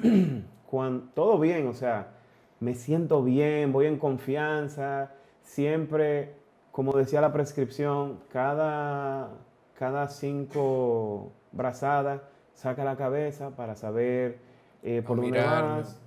Cuan- 0.70 1.10
todo 1.14 1.38
bien, 1.38 1.66
o 1.68 1.72
sea, 1.74 2.17
me 2.60 2.74
siento 2.74 3.22
bien, 3.22 3.72
voy 3.72 3.86
en 3.86 3.98
confianza, 3.98 5.12
siempre, 5.42 6.34
como 6.72 6.92
decía 6.92 7.20
la 7.20 7.32
prescripción, 7.32 8.18
cada, 8.32 9.30
cada 9.78 10.08
cinco 10.08 11.32
brazadas 11.52 12.22
saca 12.54 12.84
la 12.84 12.96
cabeza 12.96 13.50
para 13.50 13.76
saber 13.76 14.38
eh, 14.82 15.02
por 15.06 15.20
dónde 15.20 15.40
vas. 15.40 16.00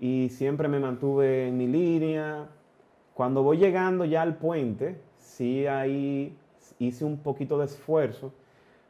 Y 0.00 0.28
siempre 0.30 0.68
me 0.68 0.78
mantuve 0.78 1.48
en 1.48 1.56
mi 1.56 1.66
línea. 1.66 2.46
Cuando 3.14 3.42
voy 3.42 3.58
llegando 3.58 4.04
ya 4.04 4.22
al 4.22 4.36
puente, 4.36 5.00
sí 5.18 5.66
ahí 5.66 6.36
hice 6.78 7.04
un 7.04 7.18
poquito 7.18 7.58
de 7.58 7.66
esfuerzo 7.66 8.32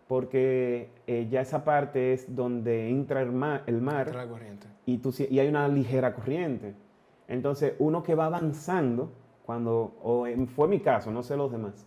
porque 0.07 0.89
eh, 1.07 1.29
ya 1.31 1.43
esa 1.43 1.65
parte 1.65 2.15
es 2.15 2.35
donde 2.35 2.89
entra 2.89 3.21
el 3.21 3.31
mar, 3.31 3.63
el 3.67 3.81
mar 3.81 4.07
Entra 4.07 4.25
la 4.25 4.31
corriente. 4.31 4.67
y, 4.87 4.99
tú, 4.99 5.15
y 5.31 5.39
hay 5.39 5.49
una 5.49 5.69
ligera 5.69 6.15
corriente. 6.15 6.75
Entonces, 7.29 7.75
uno 7.79 8.03
que 8.03 8.15
va 8.15 8.27
avanzando, 8.27 9.11
cuando, 9.47 9.95
o 10.03 10.27
en- 10.27 10.49
fue 10.49 10.67
mi 10.69 10.81
caso, 10.81 11.11
no 11.11 11.23
sé 11.23 11.37
los 11.37 11.53
demás, 11.53 11.87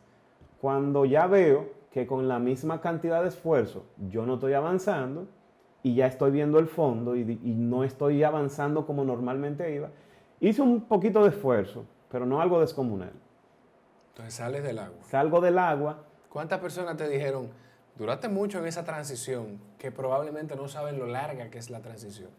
cuando 0.61 1.05
ya 1.05 1.27
veo 1.27 1.69
que 1.91 2.07
con 2.07 2.27
la 2.27 2.39
misma 2.39 2.79
cantidad 2.79 3.21
de 3.21 3.27
esfuerzo 3.27 3.85
yo 4.09 4.25
no 4.25 4.35
estoy 4.35 4.53
avanzando 4.53 5.27
y 5.83 5.95
ya 5.95 6.07
estoy 6.07 6.31
viendo 6.31 6.59
el 6.59 6.67
fondo 6.67 7.15
y 7.15 7.25
no 7.25 7.83
estoy 7.83 8.23
avanzando 8.23 8.85
como 8.85 9.03
normalmente 9.03 9.73
iba, 9.75 9.89
hice 10.39 10.61
un 10.61 10.81
poquito 10.81 11.23
de 11.23 11.29
esfuerzo, 11.29 11.85
pero 12.09 12.25
no 12.25 12.39
algo 12.41 12.61
descomunal. 12.61 13.11
Entonces 14.09 14.35
sales 14.35 14.63
del 14.63 14.79
agua. 14.79 14.97
Salgo 15.01 15.41
del 15.41 15.57
agua, 15.57 16.03
¿Cuántas 16.31 16.59
personas 16.61 16.95
te 16.95 17.09
dijeron, 17.09 17.49
duraste 17.97 18.29
mucho 18.29 18.59
en 18.59 18.65
esa 18.65 18.85
transición, 18.85 19.59
que 19.77 19.91
probablemente 19.91 20.55
no 20.55 20.69
saben 20.69 20.97
lo 20.97 21.05
larga 21.05 21.49
que 21.49 21.57
es 21.57 21.69
la 21.69 21.81
transición? 21.81 22.29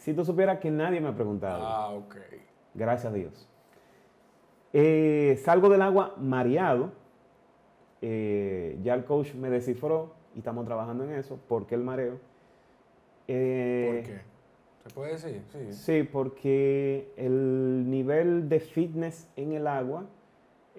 Si 0.00 0.14
tú 0.14 0.24
supieras 0.24 0.58
que 0.60 0.70
nadie 0.70 0.98
me 0.98 1.08
ha 1.08 1.14
preguntado. 1.14 1.62
Ah, 1.62 1.90
ok. 1.90 2.16
Gracias 2.72 3.12
a 3.12 3.14
Dios. 3.14 3.46
Eh, 4.72 5.38
salgo 5.44 5.68
del 5.68 5.82
agua 5.82 6.14
mareado. 6.18 6.92
Eh, 8.00 8.78
ya 8.82 8.94
el 8.94 9.04
coach 9.04 9.34
me 9.34 9.50
descifró 9.50 10.14
y 10.34 10.38
estamos 10.38 10.64
trabajando 10.64 11.04
en 11.04 11.12
eso. 11.12 11.38
¿Por 11.46 11.66
qué 11.66 11.74
el 11.74 11.82
mareo? 11.82 12.18
Eh, 13.28 13.92
¿Por 13.94 14.10
qué? 14.10 14.20
¿Se 14.84 14.94
puede 14.94 15.12
decir? 15.12 15.42
Sí. 15.52 15.72
Sí, 15.72 16.02
porque 16.10 17.12
el 17.18 17.90
nivel 17.90 18.48
de 18.48 18.60
fitness 18.60 19.28
en 19.36 19.52
el 19.52 19.66
agua 19.66 20.06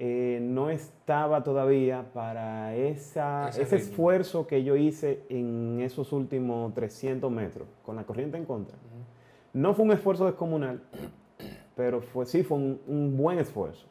eh, 0.04 0.40
no 0.42 0.72
estaba 0.72 1.44
todavía 1.44 2.12
para 2.12 2.76
esa, 2.76 3.50
Ese 3.50 3.62
ese, 3.62 3.76
esfuerzo 3.76 4.48
que 4.48 4.64
yo 4.64 4.76
hice 4.76 5.22
en 5.30 5.80
esos 5.80 6.12
últimos 6.12 6.74
300 6.74 7.32
metros, 7.32 7.68
con 7.86 7.96
la 7.96 8.04
corriente 8.04 8.36
en 8.36 8.46
contra. 8.46 8.76
No 9.54 9.74
fue 9.74 9.86
un 9.86 9.92
esfuerzo 9.92 10.26
descomunal, 10.26 10.82
pero 11.76 12.02
fue, 12.02 12.26
sí 12.26 12.44
fue 12.44 12.58
un, 12.58 12.82
un 12.88 13.18
buen 13.18 13.40
esfuerzo. 13.40 13.88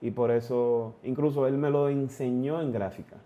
Y 0.00 0.10
por 0.12 0.30
eso, 0.30 0.94
incluso 1.02 1.46
él 1.46 1.58
me 1.58 1.70
lo 1.70 1.88
enseñó 1.88 2.62
en 2.62 2.72
gráfica. 2.72 3.16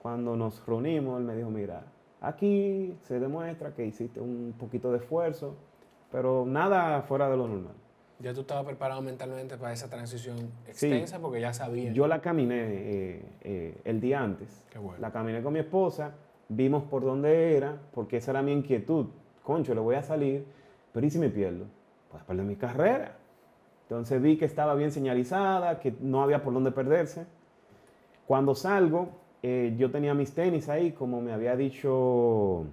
Cuando 0.00 0.36
nos 0.36 0.64
reunimos, 0.66 1.18
él 1.18 1.24
me 1.24 1.34
dijo, 1.36 1.48
mira, 1.50 1.84
aquí 2.20 2.96
se 3.02 3.18
demuestra 3.18 3.74
que 3.74 3.86
hiciste 3.86 4.20
un 4.20 4.54
poquito 4.58 4.90
de 4.90 4.98
esfuerzo, 4.98 5.56
pero 6.10 6.44
nada 6.44 7.02
fuera 7.02 7.30
de 7.30 7.36
lo 7.36 7.48
normal. 7.48 7.74
Ya 8.18 8.32
tú 8.32 8.42
estabas 8.42 8.64
preparado 8.64 9.02
mentalmente 9.02 9.56
para 9.56 9.72
esa 9.72 9.88
transición 9.88 10.36
extensa 10.68 11.18
porque 11.18 11.40
ya 11.40 11.52
sabías. 11.52 11.94
Yo 11.94 12.06
la 12.06 12.20
caminé 12.20 12.56
eh, 12.60 13.24
eh, 13.40 13.80
el 13.84 14.00
día 14.00 14.22
antes. 14.22 14.64
Qué 14.70 14.78
bueno. 14.78 15.00
La 15.00 15.10
caminé 15.10 15.42
con 15.42 15.52
mi 15.52 15.58
esposa, 15.58 16.14
vimos 16.48 16.84
por 16.84 17.02
dónde 17.04 17.56
era, 17.56 17.80
porque 17.92 18.18
esa 18.18 18.30
era 18.30 18.42
mi 18.42 18.52
inquietud. 18.52 19.06
Concho, 19.42 19.74
le 19.74 19.80
voy 19.80 19.96
a 19.96 20.02
salir, 20.02 20.44
pero 20.92 21.06
¿y 21.06 21.10
si 21.10 21.18
me 21.18 21.28
pierdo? 21.28 21.66
Pues 22.10 22.22
perder 22.24 22.44
mi 22.44 22.56
carrera. 22.56 23.16
Entonces 23.82 24.22
vi 24.22 24.36
que 24.36 24.44
estaba 24.44 24.74
bien 24.74 24.90
señalizada, 24.90 25.80
que 25.80 25.94
no 26.00 26.22
había 26.22 26.42
por 26.42 26.54
dónde 26.54 26.70
perderse. 26.70 27.26
Cuando 28.26 28.54
salgo, 28.54 29.10
eh, 29.42 29.74
yo 29.76 29.90
tenía 29.90 30.14
mis 30.14 30.32
tenis 30.34 30.68
ahí, 30.68 30.92
como 30.92 31.20
me 31.20 31.32
había 31.32 31.56
dicho 31.56 32.64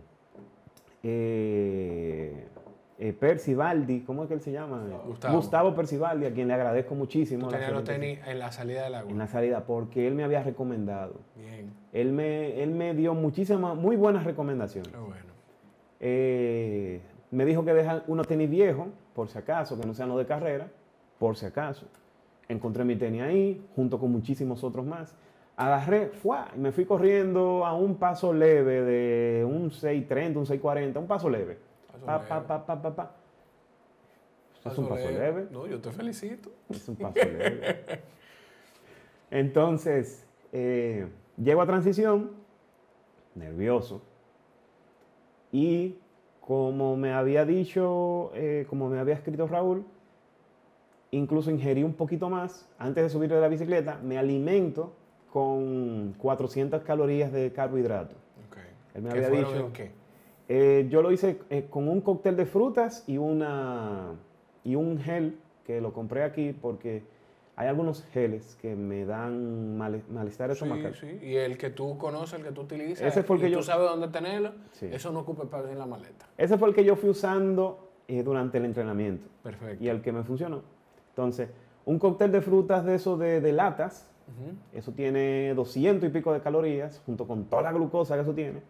eh, 1.04 2.48
eh, 3.02 3.14
Percy 3.14 3.54
Baldi, 3.54 4.02
¿cómo 4.02 4.24
es 4.24 4.28
que 4.28 4.34
él 4.34 4.42
se 4.42 4.52
llama? 4.52 4.84
Gustavo. 5.32 5.74
Percivaldi, 5.74 6.26
a 6.26 6.34
quien 6.34 6.50
le 6.50 6.54
agradezco 6.54 6.96
muchísimo. 6.96 7.48
Tenías 7.48 7.72
los 7.72 7.86
tenis 7.86 8.20
en 8.28 8.40
la 8.40 8.52
salida 8.52 8.84
del 8.84 8.96
agua. 8.96 9.12
en 9.12 9.18
la 9.18 9.28
salida, 9.28 9.66
porque 9.66 10.06
él 10.06 10.16
me 10.16 10.26
había 10.26 10.44
recomendado. 10.44 11.16
Bien. 11.38 11.72
Él 11.94 12.12
me, 12.12 12.62
él 12.62 12.72
me 12.72 12.94
dio 12.94 13.14
muchísimas, 13.14 13.76
muy 13.78 13.96
buenas 13.96 14.26
recomendaciones. 14.26 14.92
Qué 14.92 14.98
bueno. 14.98 15.29
Eh, 16.00 17.02
me 17.32 17.46
dijo 17.46 17.64
que 17.64 17.74
dejan 17.74 18.04
unos 18.08 18.28
tenis 18.28 18.50
viejos, 18.50 18.88
por 19.14 19.28
si 19.30 19.38
acaso, 19.38 19.80
que 19.80 19.86
no 19.86 19.94
sean 19.94 20.10
los 20.10 20.18
de 20.18 20.26
carrera, 20.26 20.68
por 21.18 21.36
si 21.36 21.46
acaso. 21.46 21.86
Encontré 22.48 22.84
mi 22.84 22.96
tenis 22.96 23.22
ahí, 23.22 23.66
junto 23.76 24.00
con 24.00 24.12
muchísimos 24.12 24.64
otros 24.64 24.86
más. 24.86 25.16
Agarré, 25.56 26.08
¡fua! 26.08 26.48
y 26.56 26.60
me 26.60 26.72
fui 26.72 26.86
corriendo 26.86 27.66
a 27.66 27.74
un 27.74 27.96
paso 27.96 28.34
leve 28.34 28.82
de 28.82 29.46
un 29.46 29.70
6.30, 29.70 30.38
un 30.38 30.46
6.40, 30.46 30.98
un 30.98 31.08
paso 31.08 31.30
leve. 31.30 31.58
Paso 31.92 32.06
Pa, 32.06 32.16
leve. 32.18 32.30
pa, 32.30 32.48
pa, 32.48 32.66
pa, 32.66 32.82
pa, 32.82 32.96
pa. 32.96 33.16
Es 34.66 34.78
un 34.78 34.88
paso 34.88 35.10
leve. 35.10 35.48
No, 35.52 35.68
yo 35.68 35.80
te 35.80 35.92
felicito. 35.92 36.50
Es 36.70 36.88
un 36.88 36.96
paso 36.96 37.16
leve. 37.16 37.84
Entonces, 39.32 40.26
eh, 40.52 41.08
llego 41.38 41.62
a 41.62 41.66
transición, 41.66 42.32
nervioso, 43.36 44.02
y 45.52 45.96
como 46.42 46.96
me 46.98 47.14
había 47.14 47.46
dicho, 47.46 48.32
eh, 48.34 48.66
como 48.70 48.90
me 48.90 49.00
había 49.00 49.14
escrito 49.16 49.48
Raúl, 49.48 49.84
incluso 51.12 51.52
ingerí 51.52 51.84
un 51.84 51.94
poquito 51.94 52.30
más, 52.30 52.68
antes 52.78 53.04
de 53.04 53.10
subir 53.10 53.30
de 53.30 53.40
la 53.40 53.48
bicicleta, 53.48 54.00
me 54.04 54.18
alimento 54.18 54.94
con 55.32 56.16
400 56.18 56.82
calorías 56.84 57.32
de 57.32 57.52
carbohidrato. 57.52 58.16
Ok. 58.48 58.58
Él 58.96 59.02
me 59.04 59.10
¿Qué 59.10 59.26
había 59.26 59.30
dicho- 59.40 59.66
en 59.68 59.72
qué? 59.74 59.92
Eh, 60.52 60.88
yo 60.90 61.04
lo 61.04 61.12
hice 61.12 61.38
eh, 61.52 61.68
con 61.70 61.88
un 61.88 62.02
cóctel 62.02 62.36
de 62.36 62.48
frutas 62.48 63.04
y, 63.06 63.18
una, 63.20 64.16
y 64.64 64.74
un 64.74 64.98
gel 65.00 65.38
que 65.64 65.80
lo 65.80 65.94
compré 65.94 66.24
aquí 66.24 66.54
porque 66.60 67.04
hay 67.60 67.68
algunos 67.68 68.06
geles 68.14 68.58
que 68.62 68.74
me 68.74 69.04
dan 69.04 69.78
male- 69.78 70.02
malestar 70.10 70.50
estomacal. 70.50 70.96
Sí, 70.96 71.08
sí. 71.20 71.26
Y 71.26 71.36
el 71.36 71.58
que 71.58 71.70
tú 71.70 71.98
conoces, 71.98 72.40
el 72.40 72.46
que 72.46 72.54
tú 72.54 72.62
utilizas, 72.62 73.06
Ese 73.06 73.22
fue 73.22 73.36
el 73.36 73.42
y 73.42 73.46
que 73.48 73.52
tú 73.52 73.58
yo- 73.60 73.64
sabes 73.64 73.90
dónde 73.90 74.08
tenerlo, 74.08 74.54
Sí. 74.72 74.88
eso 74.90 75.12
no 75.12 75.20
ocupa 75.20 75.44
espacio 75.44 75.68
en 75.70 75.78
la 75.78 75.86
maleta. 75.86 76.26
Ese 76.38 76.58
fue 76.58 76.70
el 76.70 76.74
que 76.74 76.86
yo 76.86 76.96
fui 76.96 77.10
usando 77.10 77.90
eh, 78.08 78.24
durante 78.24 78.58
el 78.60 78.66
entrenamiento 78.66 79.28
Perfecto. 79.44 79.84
y 79.84 79.90
el 79.90 80.02
que 80.02 80.12
me 80.14 80.24
funcionó. 80.24 80.62
Entonces, 81.10 81.50
un 81.86 82.00
cóctel 82.00 82.32
de 82.32 82.40
frutas 82.42 82.86
de 82.86 82.96
esos 82.96 83.20
de, 83.20 83.42
de 83.42 83.52
latas, 83.52 84.10
eso 84.74 84.94
tiene 84.94 85.54
200 85.54 86.08
y 86.10 86.14
pico 86.14 86.32
de 86.32 86.40
calorías, 86.40 87.02
junto 87.06 87.28
con 87.28 87.44
toda 87.46 87.62
la 87.64 87.72
glucosa 87.74 88.16
que 88.16 88.22
eso 88.22 88.34
tiene, 88.34 88.62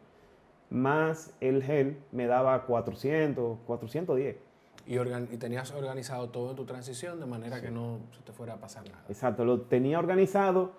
más 0.71 1.33
el 1.41 1.61
gel 1.63 1.97
me 2.11 2.25
daba 2.27 2.65
400, 2.65 3.59
410. 3.67 4.37
Y, 4.86 4.97
tenías 5.38 5.71
organizado 5.71 6.30
todo 6.30 6.51
en 6.51 6.55
tu 6.55 6.65
transición 6.65 7.19
de 7.19 7.25
manera 7.25 7.61
que 7.61 7.69
no 7.69 7.99
se 8.11 8.21
te 8.23 8.32
fuera 8.32 8.53
a 8.53 8.57
pasar 8.57 8.84
nada. 8.86 9.03
Exacto, 9.07 9.45
lo 9.45 9.61
tenía 9.61 9.99
organizado 9.99 10.71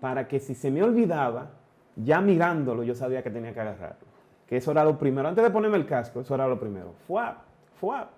para 0.00 0.28
que 0.28 0.38
si 0.38 0.54
se 0.54 0.70
me 0.70 0.82
olvidaba, 0.82 1.50
ya 1.96 2.20
mirándolo 2.20 2.84
yo 2.84 2.94
sabía 2.94 3.22
que 3.22 3.30
tenía 3.30 3.52
que 3.52 3.60
agarrarlo. 3.60 4.06
Que 4.46 4.56
eso 4.56 4.70
era 4.70 4.84
lo 4.84 4.98
primero. 4.98 5.28
Antes 5.28 5.42
de 5.44 5.50
ponerme 5.50 5.76
el 5.76 5.86
casco, 5.86 6.20
eso 6.20 6.34
era 6.34 6.46
lo 6.46 6.58
primero. 6.58 6.94
¡Fuap! 7.06 7.38
¡Fuap! 7.80 8.10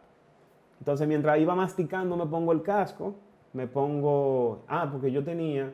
Entonces 0.79 1.07
mientras 1.07 1.39
iba 1.39 1.55
masticando 1.55 2.17
me 2.17 2.27
pongo 2.27 2.53
el 2.53 2.63
casco, 2.63 3.15
me 3.53 3.67
pongo... 3.67 4.65
Ah, 4.69 4.89
porque 4.91 5.11
yo 5.11 5.23
tenía... 5.23 5.73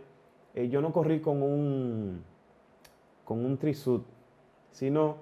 eh, 0.55 0.68
yo 0.68 0.80
no 0.80 0.92
corrí 0.92 1.20
con 1.20 1.42
un... 1.42 2.22
con 3.24 3.44
un 3.44 3.57
trisuit, 3.57 4.03
sino... 4.70 5.16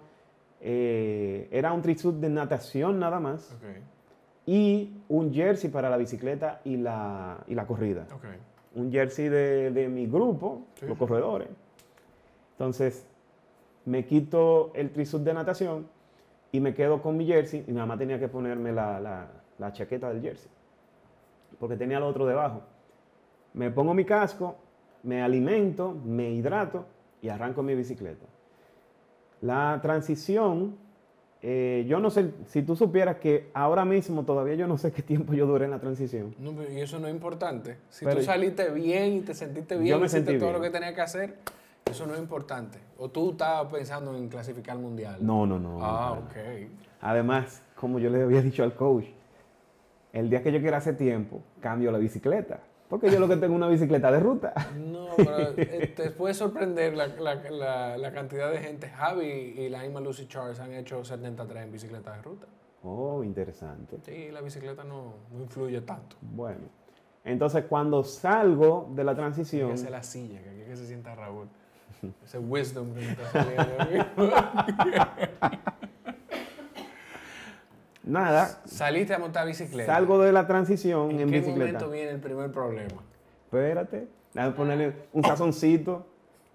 eh, 0.61 1.49
era 1.51 1.73
un 1.73 1.83
trisuit 1.83 2.17
de 2.17 2.31
natación 2.31 2.99
nada 2.99 3.21
más 3.21 3.55
Ok, 3.55 3.67
y 4.47 4.93
un 5.09 5.35
jersey 5.35 5.71
para 5.71 5.91
la 5.91 5.97
bicicleta 5.97 6.61
y 6.65 6.77
la, 6.77 7.39
y 7.49 7.55
la 7.55 7.67
corrida 7.67 8.07
ok. 8.15 8.25
un 8.77 8.93
jersey 8.93 9.29
de, 9.29 9.71
de 9.73 9.89
mi 9.89 10.07
grupo, 10.07 10.67
Sí, 10.79 10.87
los 10.87 10.97
corredores. 10.97 11.49
Entonces, 12.53 13.05
me 13.85 14.05
quito 14.07 14.71
el 14.75 14.91
trisuit 14.91 15.23
de 15.25 15.35
natación 15.35 15.89
y 16.53 16.61
me 16.61 16.75
quedo 16.75 17.03
con 17.03 17.17
mi 17.17 17.27
jersey 17.27 17.65
y 17.67 17.73
nada 17.73 17.87
más 17.87 17.99
tenía 17.99 18.19
que 18.19 18.29
ponerme 18.29 18.73
la, 18.73 19.01
la- 19.01 19.29
la 19.59 19.73
chaqueta 19.73 20.11
del 20.11 20.21
jersey, 20.23 20.51
porque 21.59 21.77
tenía 21.77 21.99
lo 21.99 22.07
otro 22.09 22.27
debajo. 22.27 22.61
Me 23.55 23.71
pongo 23.71 23.95
mi 23.95 24.05
casco, 24.05 24.57
me 25.03 25.23
alimento, 25.23 25.95
me 26.05 26.31
hidrato 26.31 26.85
y 27.23 27.29
arranco 27.31 27.63
mi 27.63 27.75
bicicleta. 27.75 28.27
La 29.41 29.79
transición, 29.83 30.77
eh, 31.49 31.85
yo 31.87 32.01
no 32.01 32.11
sé, 32.11 32.33
si 32.49 32.63
tú 32.63 32.75
supieras 32.75 33.19
que 33.19 33.51
ahora 33.55 33.85
mismo 33.85 34.25
todavía 34.25 34.57
yo 34.57 34.67
no 34.67 34.79
sé 34.79 34.91
qué 34.91 35.01
tiempo 35.03 35.33
yo 35.33 35.47
duré 35.47 35.67
en 35.67 35.71
la 35.71 35.79
transición. 35.79 36.35
No, 36.41 36.51
pero 36.53 36.73
y 36.73 36.81
eso 36.81 36.99
no 36.99 37.07
es 37.07 37.15
importante. 37.15 37.77
Si 37.89 38.05
Pero- 38.05 38.19
tú 38.19 38.25
saliste 38.25 38.69
bien 38.71 39.13
y 39.13 39.21
te 39.21 39.33
sentiste 39.33 39.77
Yo 39.77 39.81
bien, 39.81 40.01
me 40.01 40.07
hiciste 40.07 40.25
sentí 40.27 40.41
todo 40.41 40.49
bien. 40.51 40.61
lo 40.61 40.61
que 40.61 40.71
tenías 40.71 40.93
que 40.95 41.01
hacer, 41.03 41.37
eso 41.89 42.05
no 42.05 42.15
es 42.15 42.19
importante. 42.19 42.81
O 42.99 43.09
tú 43.11 43.31
estabas 43.31 43.73
pensando 43.73 44.17
en 44.17 44.29
clasificar 44.29 44.75
al 44.75 44.83
mundial. 44.83 45.19
No, 45.21 45.47
no, 45.47 45.61
no. 45.61 45.79
Ah, 45.81 46.17
no. 46.17 46.23
ok. 46.27 46.69
Además, 47.01 47.63
como 47.77 48.01
yo 48.01 48.11
le 48.11 48.25
había 48.25 48.43
dicho 48.43 48.65
al 48.65 48.75
coach, 48.75 49.05
el 50.13 50.29
día 50.29 50.43
que 50.43 50.51
yo 50.51 50.61
quiera 50.61 50.79
hacer 50.79 50.97
tiempo, 50.97 51.43
cambio 51.61 51.93
la 51.93 51.99
bicicleta. 51.99 52.59
Porque 52.89 53.11
yo 53.11 53.19
lo 53.19 53.27
que 53.29 53.35
tengo 53.37 53.55
es 53.55 53.57
una 53.57 53.69
bicicleta 53.69 54.11
de 54.13 54.21
ruta. 54.21 54.53
No, 54.79 55.09
pero 55.17 55.39
eh, 55.57 55.93
te 55.97 56.11
puede 56.11 56.35
sorprender 56.35 56.95
la, 56.97 57.09
la- 57.09 57.35
la- 57.51 57.97
la 57.99 58.13
cantidad 58.13 58.51
de 58.51 58.59
gente. 58.59 58.89
Javi 58.89 59.27
y 59.27 59.69
la 59.69 59.83
misma 59.83 60.01
Lucy 60.01 60.27
Charles 60.29 60.61
han 60.61 60.73
hecho 60.73 61.05
73 61.05 61.65
en 61.65 61.73
bicicleta 61.73 62.13
de 62.13 62.23
ruta. 62.23 62.47
Oh, 62.85 63.25
interesante. 63.25 63.97
Sí, 64.05 64.31
la 64.31 64.41
bicicleta 64.41 64.85
no, 64.85 65.15
no 65.33 65.43
influye 65.43 65.81
tanto. 65.81 66.17
Bueno, 66.21 66.61
entonces 67.25 67.65
cuando 67.69 68.05
salgo 68.05 68.89
de 68.95 69.03
la 69.03 69.15
transición, 69.17 69.69
que 69.69 69.75
hacer 69.75 69.91
la 69.91 70.03
silla, 70.05 70.41
que 70.43 70.51
aquí 70.51 70.61
que 70.69 70.77
se 70.77 70.87
sienta 70.87 71.15
Raúl. 71.17 71.49
Ese 72.23 72.39
wisdom 72.39 72.93
que 72.95 73.01
me 73.01 73.11
está 73.11 73.33
saliendo. 73.33 73.75
nada, 78.07 78.61
Saliste 78.65 79.15
a 79.15 79.19
montar 79.19 79.47
bicicleta. 79.47 79.93
salgo 79.93 80.19
de 80.21 80.33
la 80.33 80.47
transición 80.47 81.11
¿En, 81.11 81.21
en, 81.21 81.31
qué 81.31 81.41
bicicleta. 81.41 81.59
momento 81.73 81.91
viene 81.91 82.11
el 82.13 82.21
primer 82.21 82.51
problema? 82.51 83.03
Espérate, 83.45 84.09
déjame 84.33 84.55
ponerle 84.55 84.93
un 85.13 85.23
sazoncito. 85.25 86.07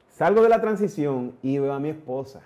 Salgo 0.10 0.42
de 0.44 0.50
la 0.50 0.60
transición 0.62 1.36
y 1.42 1.58
veo 1.58 1.74
a 1.74 1.80
mi 1.80 1.90
esposa. 1.90 2.42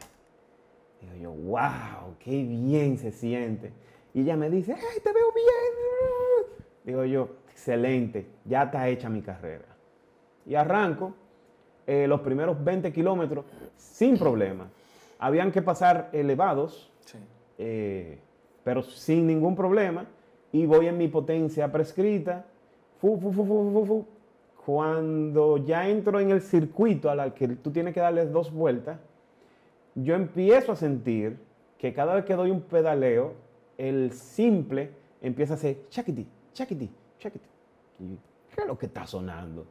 Digo 1.01 1.15
yo, 1.15 1.31
wow, 1.31 2.15
qué 2.19 2.43
bien 2.43 2.97
se 2.97 3.11
siente. 3.11 3.71
Y 4.13 4.21
ella 4.21 4.35
me 4.37 4.49
dice, 4.49 4.73
¡ay, 4.73 4.99
te 5.03 5.11
veo 5.11 5.31
bien! 5.33 6.65
Digo 6.85 7.03
yo, 7.05 7.29
excelente, 7.51 8.27
ya 8.45 8.63
está 8.63 8.87
hecha 8.87 9.09
mi 9.09 9.21
carrera. 9.21 9.65
Y 10.45 10.55
arranco 10.55 11.13
eh, 11.87 12.07
los 12.07 12.21
primeros 12.21 12.63
20 12.63 12.93
kilómetros 12.93 13.45
sin 13.77 14.17
problema. 14.17 14.67
Habían 15.19 15.51
que 15.51 15.61
pasar 15.61 16.09
elevados, 16.13 16.91
Sí. 17.05 17.17
eh, 17.57 18.19
pero 18.65 18.81
sin 18.81 19.27
ningún 19.27 19.55
problema. 19.55 20.07
Y 20.51 20.65
voy 20.65 20.87
en 20.87 20.97
mi 20.97 21.07
potencia 21.07 21.71
prescrita. 21.71 22.43
Fu, 22.99 23.17
fu, 23.17 23.31
fu. 23.31 24.05
Cuando 24.65 25.57
ya 25.57 25.87
entro 25.87 26.19
en 26.19 26.31
el 26.31 26.41
circuito 26.41 27.11
al 27.11 27.35
que 27.35 27.47
tú 27.47 27.69
tienes 27.69 27.93
que 27.93 27.99
darle 27.99 28.25
dos 28.25 28.51
vueltas, 28.51 28.97
yo 29.93 30.15
empiezo 30.15 30.71
a 30.71 30.75
sentir 30.75 31.37
que 31.77 31.93
cada 31.93 32.15
vez 32.15 32.25
que 32.25 32.33
doy 32.33 32.49
un 32.49 32.61
pedaleo, 32.61 33.33
el 33.77 34.11
simple 34.11 34.89
empieza 35.21 35.53
a 35.53 35.57
hacer 35.57 35.87
chaquiti, 35.89 36.25
chaquiti, 36.51 36.89
chaquiti. 37.19 37.45
¿Qué 38.55 38.61
es 38.61 38.67
lo 38.67 38.77
que 38.77 38.87
está 38.87 39.05
sonando? 39.05 39.67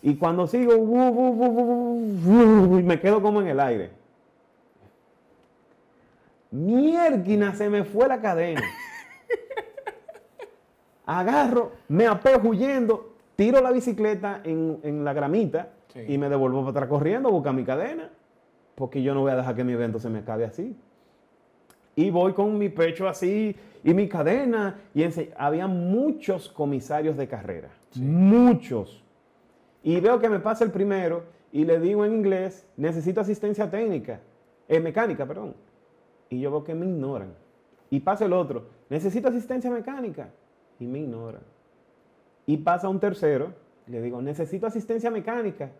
Y 0.00 0.14
cuando 0.14 0.46
sigo, 0.46 0.74
y 0.74 2.82
me 2.84 3.00
quedo 3.00 3.20
como 3.20 3.40
en 3.40 3.48
el 3.48 3.58
aire. 3.58 4.01
Mierquina, 6.52 7.54
se 7.54 7.68
me 7.68 7.82
fue 7.84 8.06
la 8.08 8.20
cadena. 8.20 8.62
Agarro, 11.04 11.72
me 11.88 12.06
apego 12.06 12.50
huyendo, 12.50 13.14
tiro 13.36 13.60
la 13.60 13.72
bicicleta 13.72 14.40
en, 14.44 14.78
en 14.82 15.04
la 15.04 15.12
gramita 15.12 15.70
Sí. 15.92 16.00
y 16.08 16.16
me 16.16 16.30
devuelvo 16.30 16.60
para 16.60 16.70
atrás 16.70 16.88
corriendo 16.88 17.28
a 17.28 17.32
buscar 17.32 17.52
mi 17.52 17.64
cadena. 17.64 18.08
Porque 18.74 19.02
yo 19.02 19.12
no 19.12 19.20
voy 19.20 19.30
a 19.32 19.36
dejar 19.36 19.54
que 19.54 19.62
mi 19.64 19.74
evento 19.74 19.98
se 19.98 20.08
me 20.08 20.20
acabe 20.20 20.46
así. 20.46 20.74
Y 21.96 22.08
voy 22.10 22.32
con 22.32 22.56
mi 22.56 22.70
pecho 22.70 23.06
así 23.06 23.54
y 23.84 23.92
mi 23.92 24.08
cadena. 24.08 24.78
Y 24.94 25.04
había 25.36 25.66
muchos 25.66 26.48
comisarios 26.48 27.18
de 27.18 27.28
carrera. 27.28 27.68
Muchos. 27.96 29.04
Y 29.82 30.00
veo 30.00 30.18
que 30.18 30.30
me 30.30 30.38
pasa 30.40 30.64
el 30.64 30.70
primero 30.70 31.24
y 31.52 31.66
le 31.66 31.78
digo 31.78 32.06
en 32.06 32.14
inglés, 32.14 32.66
necesito 32.78 33.20
asistencia 33.20 33.70
técnica, 33.70 34.20
eh, 34.68 34.80
mecánica, 34.80 35.26
perdón. 35.26 35.54
Y 36.32 36.40
yo 36.40 36.50
veo 36.50 36.64
que 36.64 36.74
me 36.74 36.86
ignoran. 36.86 37.34
Y 37.90 38.00
pasa 38.00 38.24
el 38.24 38.32
otro, 38.32 38.64
necesito 38.88 39.28
asistencia 39.28 39.70
mecánica. 39.70 40.30
Y 40.80 40.86
me 40.86 41.00
ignoran. 41.00 41.42
Y 42.46 42.56
pasa 42.56 42.88
un 42.88 42.98
tercero, 42.98 43.52
le 43.86 44.00
digo, 44.00 44.22
necesito 44.22 44.66
asistencia 44.66 45.10
mecánica. 45.10 45.70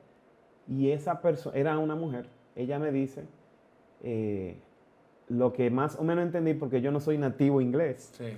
Y 0.68 0.90
esa 0.90 1.22
persona, 1.22 1.56
era 1.56 1.78
una 1.78 1.94
mujer, 1.94 2.26
ella 2.54 2.78
me 2.78 2.92
dice, 2.92 3.24
eh, 4.02 4.58
lo 5.28 5.54
que 5.54 5.70
más 5.70 5.98
o 5.98 6.04
menos 6.04 6.26
entendí, 6.26 6.52
porque 6.52 6.82
yo 6.82 6.92
no 6.92 7.00
soy 7.00 7.16
nativo 7.16 7.62
inglés, 7.62 8.12
Sí. 8.18 8.34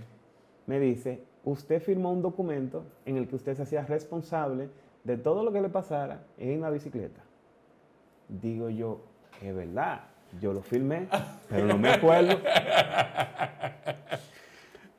me 0.67 0.79
dice, 0.79 1.21
usted 1.43 1.83
firmó 1.83 2.13
un 2.13 2.23
documento 2.23 2.85
en 3.07 3.17
el 3.17 3.27
que 3.27 3.35
usted 3.35 3.57
se 3.57 3.63
hacía 3.63 3.85
responsable 3.87 4.69
de 5.03 5.17
todo 5.17 5.43
lo 5.43 5.51
que 5.51 5.61
le 5.61 5.69
pasara 5.69 6.23
en 6.39 6.61
la 6.61 6.71
bicicleta. 6.71 7.23
Digo 8.29 8.69
yo, 8.71 9.01
es 9.43 9.53
verdad, 9.55 10.03
yo 10.41 10.53
lo 10.53 10.63
firmé, 10.63 11.09
pero 11.49 11.67
no 11.67 11.79
me 11.79 11.91
acuerdo. 11.91 12.39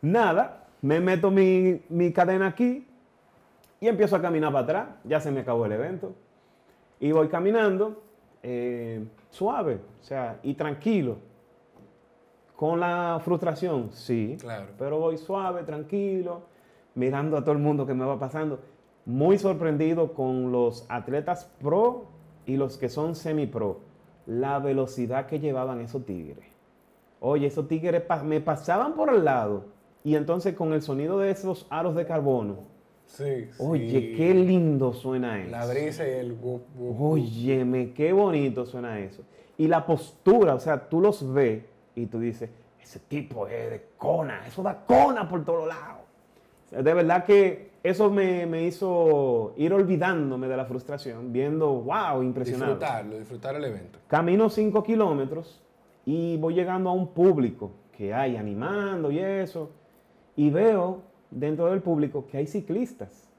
Nada, 0.01 0.65
me 0.81 0.99
meto 0.99 1.31
mi, 1.31 1.81
mi 1.89 2.11
cadena 2.13 2.47
aquí 2.47 2.87
y 3.79 3.87
empiezo 3.87 4.15
a 4.15 4.21
caminar 4.21 4.51
para 4.51 4.63
atrás, 4.63 4.87
ya 5.03 5.19
se 5.19 5.31
me 5.31 5.41
acabó 5.41 5.65
el 5.65 5.71
evento. 5.71 6.15
Y 6.99 7.11
voy 7.11 7.27
caminando 7.27 8.03
eh, 8.41 9.03
suave, 9.29 9.79
o 9.99 10.03
sea, 10.03 10.39
y 10.43 10.53
tranquilo. 10.53 11.17
Con 12.55 12.79
la 12.79 13.19
frustración, 13.23 13.89
sí. 13.91 14.37
Claro. 14.39 14.67
Pero 14.77 14.99
voy 14.99 15.17
suave, 15.17 15.63
tranquilo, 15.63 16.43
mirando 16.93 17.37
a 17.37 17.41
todo 17.41 17.51
el 17.51 17.57
mundo 17.59 17.85
que 17.85 17.93
me 17.93 18.05
va 18.05 18.17
pasando. 18.17 18.59
Muy 19.05 19.37
sorprendido 19.37 20.13
con 20.13 20.51
los 20.51 20.85
atletas 20.89 21.51
pro 21.61 22.05
y 22.45 22.55
los 22.55 22.77
que 22.77 22.87
son 22.89 23.15
semi-pro. 23.15 23.81
La 24.25 24.59
velocidad 24.59 25.27
que 25.27 25.39
llevaban 25.39 25.79
esos 25.81 26.05
tigres. 26.05 26.45
Oye, 27.19 27.47
esos 27.47 27.67
tigres 27.67 28.01
pa- 28.01 28.23
me 28.23 28.41
pasaban 28.41 28.93
por 28.93 29.09
al 29.09 29.23
lado. 29.25 29.65
Y 30.03 30.15
entonces 30.15 30.53
con 30.55 30.73
el 30.73 30.81
sonido 30.81 31.19
de 31.19 31.31
esos 31.31 31.65
aros 31.69 31.95
de 31.95 32.05
carbono. 32.05 32.59
Sí. 33.05 33.49
Oye, 33.59 33.89
sí. 33.89 34.13
qué 34.17 34.33
lindo 34.33 34.93
suena 34.93 35.39
eso. 35.41 35.51
La 35.51 35.65
brisa 35.65 36.07
y 36.07 36.11
el. 36.11 36.37
Óyeme, 36.99 37.93
qué 37.93 38.13
bonito 38.13 38.65
suena 38.65 38.99
eso. 38.99 39.23
Y 39.57 39.67
la 39.67 39.85
postura, 39.85 40.55
o 40.55 40.59
sea, 40.59 40.89
tú 40.89 41.01
los 41.01 41.31
ves 41.33 41.63
y 41.95 42.07
tú 42.07 42.19
dices, 42.19 42.49
ese 42.81 42.99
tipo 42.99 43.47
es 43.47 43.69
de 43.69 43.85
cona, 43.97 44.45
eso 44.47 44.61
da 44.63 44.85
cona 44.85 45.27
por 45.29 45.43
todos 45.45 45.67
lados. 45.67 46.01
O 46.65 46.69
sea, 46.69 46.81
de 46.81 46.93
verdad 46.93 47.23
que 47.25 47.69
eso 47.85 48.09
me, 48.09 48.47
me 48.47 48.63
hizo 48.63 49.53
ir 49.57 49.71
olvidándome 49.71 50.47
de 50.47 50.57
la 50.57 50.65
frustración, 50.65 51.31
viendo, 51.31 51.67
wow, 51.67 52.23
impresionante. 52.23 52.73
Disfrutarlo, 52.73 53.19
disfrutar 53.19 53.55
el 53.55 53.65
evento. 53.65 53.99
Camino 54.07 54.49
5 54.49 54.83
kilómetros 54.83 55.61
y 56.03 56.35
voy 56.37 56.55
llegando 56.55 56.89
a 56.89 56.93
un 56.93 57.09
público 57.09 57.71
que 57.95 58.11
hay 58.11 58.37
animando 58.37 59.11
y 59.11 59.19
eso. 59.19 59.69
Y 60.35 60.49
veo 60.49 61.03
dentro 61.29 61.67
del 61.67 61.81
público 61.81 62.25
que 62.25 62.37
hay 62.37 62.47
ciclistas. 62.47 63.29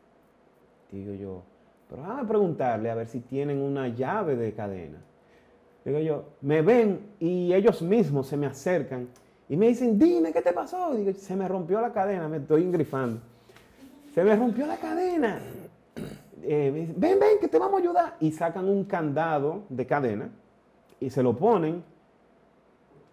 Digo 0.92 1.12
yo, 1.14 1.42
pero 1.88 2.02
déjame 2.02 2.28
preguntarle 2.28 2.88
a 2.88 2.94
ver 2.94 3.08
si 3.08 3.18
tienen 3.20 3.60
una 3.60 3.88
llave 3.88 4.36
de 4.36 4.52
cadena. 4.54 4.98
Digo 5.84 5.98
yo, 5.98 6.24
me 6.40 6.62
ven 6.62 7.00
y 7.18 7.52
ellos 7.52 7.82
mismos 7.82 8.28
se 8.28 8.36
me 8.36 8.46
acercan 8.46 9.08
Y 9.48 9.56
me 9.56 9.66
dicen, 9.68 9.98
dime, 9.98 10.32
¿qué 10.32 10.40
te 10.40 10.52
pasó? 10.52 10.94
Digo, 10.94 11.12
se 11.14 11.34
me 11.34 11.48
rompió 11.48 11.80
la 11.80 11.92
cadena, 11.92 12.28
me 12.28 12.36
estoy 12.36 12.62
engrifando. 12.62 13.20
Se 14.16 14.24
me 14.24 14.34
rompió 14.34 14.66
la 14.66 14.78
cadena. 14.78 15.38
Eh, 16.42 16.94
ven, 16.96 17.18
ven, 17.20 17.38
que 17.38 17.48
te 17.48 17.58
vamos 17.58 17.74
a 17.74 17.82
ayudar. 17.82 18.16
Y 18.18 18.32
sacan 18.32 18.66
un 18.66 18.84
candado 18.84 19.64
de 19.68 19.84
cadena 19.84 20.30
y 20.98 21.10
se 21.10 21.22
lo 21.22 21.36
ponen. 21.36 21.84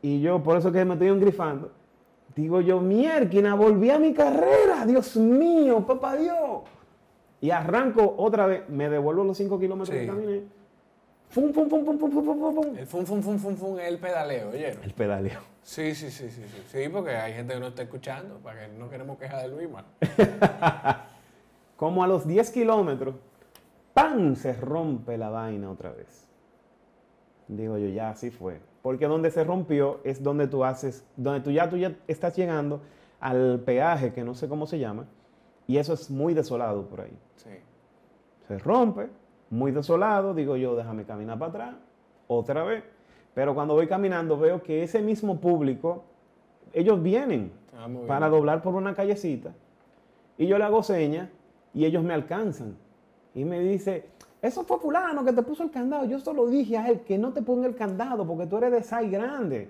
Y 0.02 0.22
yo, 0.22 0.42
por 0.42 0.56
eso 0.56 0.72
que 0.72 0.86
me 0.86 0.94
estoy 0.94 1.10
engrifando, 1.10 1.72
digo 2.34 2.62
yo, 2.62 2.80
mierda, 2.80 3.54
volví 3.56 3.90
a 3.90 4.00
mi 4.00 4.14
carrera. 4.14 4.86
Dios 4.86 5.18
mío, 5.18 5.86
papá 5.86 6.16
Dios. 6.16 6.62
Y 7.42 7.52
arranco 7.52 8.16
otra 8.18 8.48
vez, 8.48 8.70
me 8.70 8.90
devuelvo 8.90 9.26
los 9.26 9.36
5 9.36 9.60
kilómetros 9.60 9.94
Sí. 9.94 10.06
que 10.06 10.08
caminé. 10.08 10.44
El 11.36 11.52
fum, 11.52 11.52
fum, 11.52 13.24
fum, 13.24 13.40
fum, 13.40 13.56
fum 13.56 13.80
es 13.80 13.88
el 13.88 13.98
pedaleo, 13.98 14.50
¿oyeron? 14.50 14.84
El 14.84 14.94
pedaleo. 14.94 15.40
Sí, 15.64 15.96
sí, 15.96 16.12
sí, 16.12 16.30
sí, 16.30 16.44
sí. 16.44 16.64
Sí, 16.68 16.90
porque 16.90 17.16
hay 17.16 17.34
gente 17.34 17.56
que 17.56 17.60
no 17.60 17.68
está 17.68 17.82
escuchando, 17.82 18.38
para 18.38 18.68
que 18.68 18.74
no 18.74 18.88
queremos 18.88 19.18
quejar 19.18 19.42
de 19.42 19.48
Luis, 19.48 19.68
man. 19.68 19.86
Como 21.76 22.04
a 22.04 22.08
los 22.08 22.28
10 22.28 22.52
kilómetros, 22.52 23.16
¡pam! 23.96 24.36
Se 24.36 24.54
rompe 24.54 25.18
la 25.18 25.30
vaina 25.30 25.72
otra 25.72 25.92
vez. 25.92 26.28
Digo 27.48 27.80
yo, 27.80 27.88
ya 27.88 28.12
así 28.12 28.30
fue. 28.30 28.60
Porque 28.84 29.08
donde 29.08 29.32
se 29.32 29.44
rompió 29.44 30.02
es 30.04 30.22
donde 30.22 30.48
tú 30.48 30.64
haces, 30.64 31.04
donde 31.16 31.42
tú 31.42 31.50
ya, 31.50 31.68
tú 31.68 31.78
ya 31.78 31.96
estás 32.08 32.36
llegando 32.36 32.82
al 33.20 33.60
peaje, 33.62 34.14
que 34.14 34.24
no 34.24 34.36
sé 34.36 34.48
cómo 34.48 34.68
se 34.68 34.78
llama, 34.78 35.08
y 35.66 35.78
eso 35.78 35.94
es 35.94 36.12
muy 36.12 36.36
desolado 36.36 36.88
por 36.88 37.02
ahí. 37.02 37.18
Sí. 37.38 37.50
Se 38.48 38.60
rompe, 38.60 39.10
muy 39.50 39.72
desolado, 39.72 40.34
digo 40.34 40.56
yo, 40.58 40.76
déjame 40.76 41.06
caminar 41.06 41.38
para 41.38 41.50
atrás, 41.50 41.76
otra 42.28 42.64
vez. 42.64 42.84
Pero 43.34 43.54
cuando 43.56 43.74
voy 43.74 43.88
caminando 43.88 44.38
veo 44.38 44.62
que 44.62 44.84
ese 44.84 45.02
mismo 45.02 45.40
público, 45.40 46.04
ellos 46.74 47.02
vienen 47.02 47.52
Ah, 47.76 47.88
para 48.08 48.28
bien. 48.28 48.40
doblar 48.40 48.62
por 48.62 48.76
una 48.76 48.94
callecita 48.94 49.52
y 50.38 50.46
yo 50.46 50.58
le 50.60 50.64
hago 50.64 50.84
señas 50.84 51.30
y 51.74 51.86
ellos 51.86 52.04
me 52.04 52.14
alcanzan 52.14 52.76
y 53.34 53.44
me 53.46 53.60
dice, 53.62 54.06
eso 54.44 54.64
fue 54.64 54.78
fulano 54.78 55.26
que 55.26 55.34
te 55.34 55.42
puso 55.42 55.64
el 55.64 55.72
candado. 55.72 56.06
Yo 56.06 56.20
solo 56.20 56.46
dije 56.46 56.78
a 56.78 56.88
él 56.90 57.00
que 57.02 57.18
no 57.18 57.34
te 57.34 57.42
ponga 57.42 57.66
el 57.66 57.76
candado 57.76 58.28
porque 58.28 58.46
tú 58.46 58.58
eres 58.58 58.72
de 58.72 58.84
size 58.84 59.10
grande, 59.10 59.70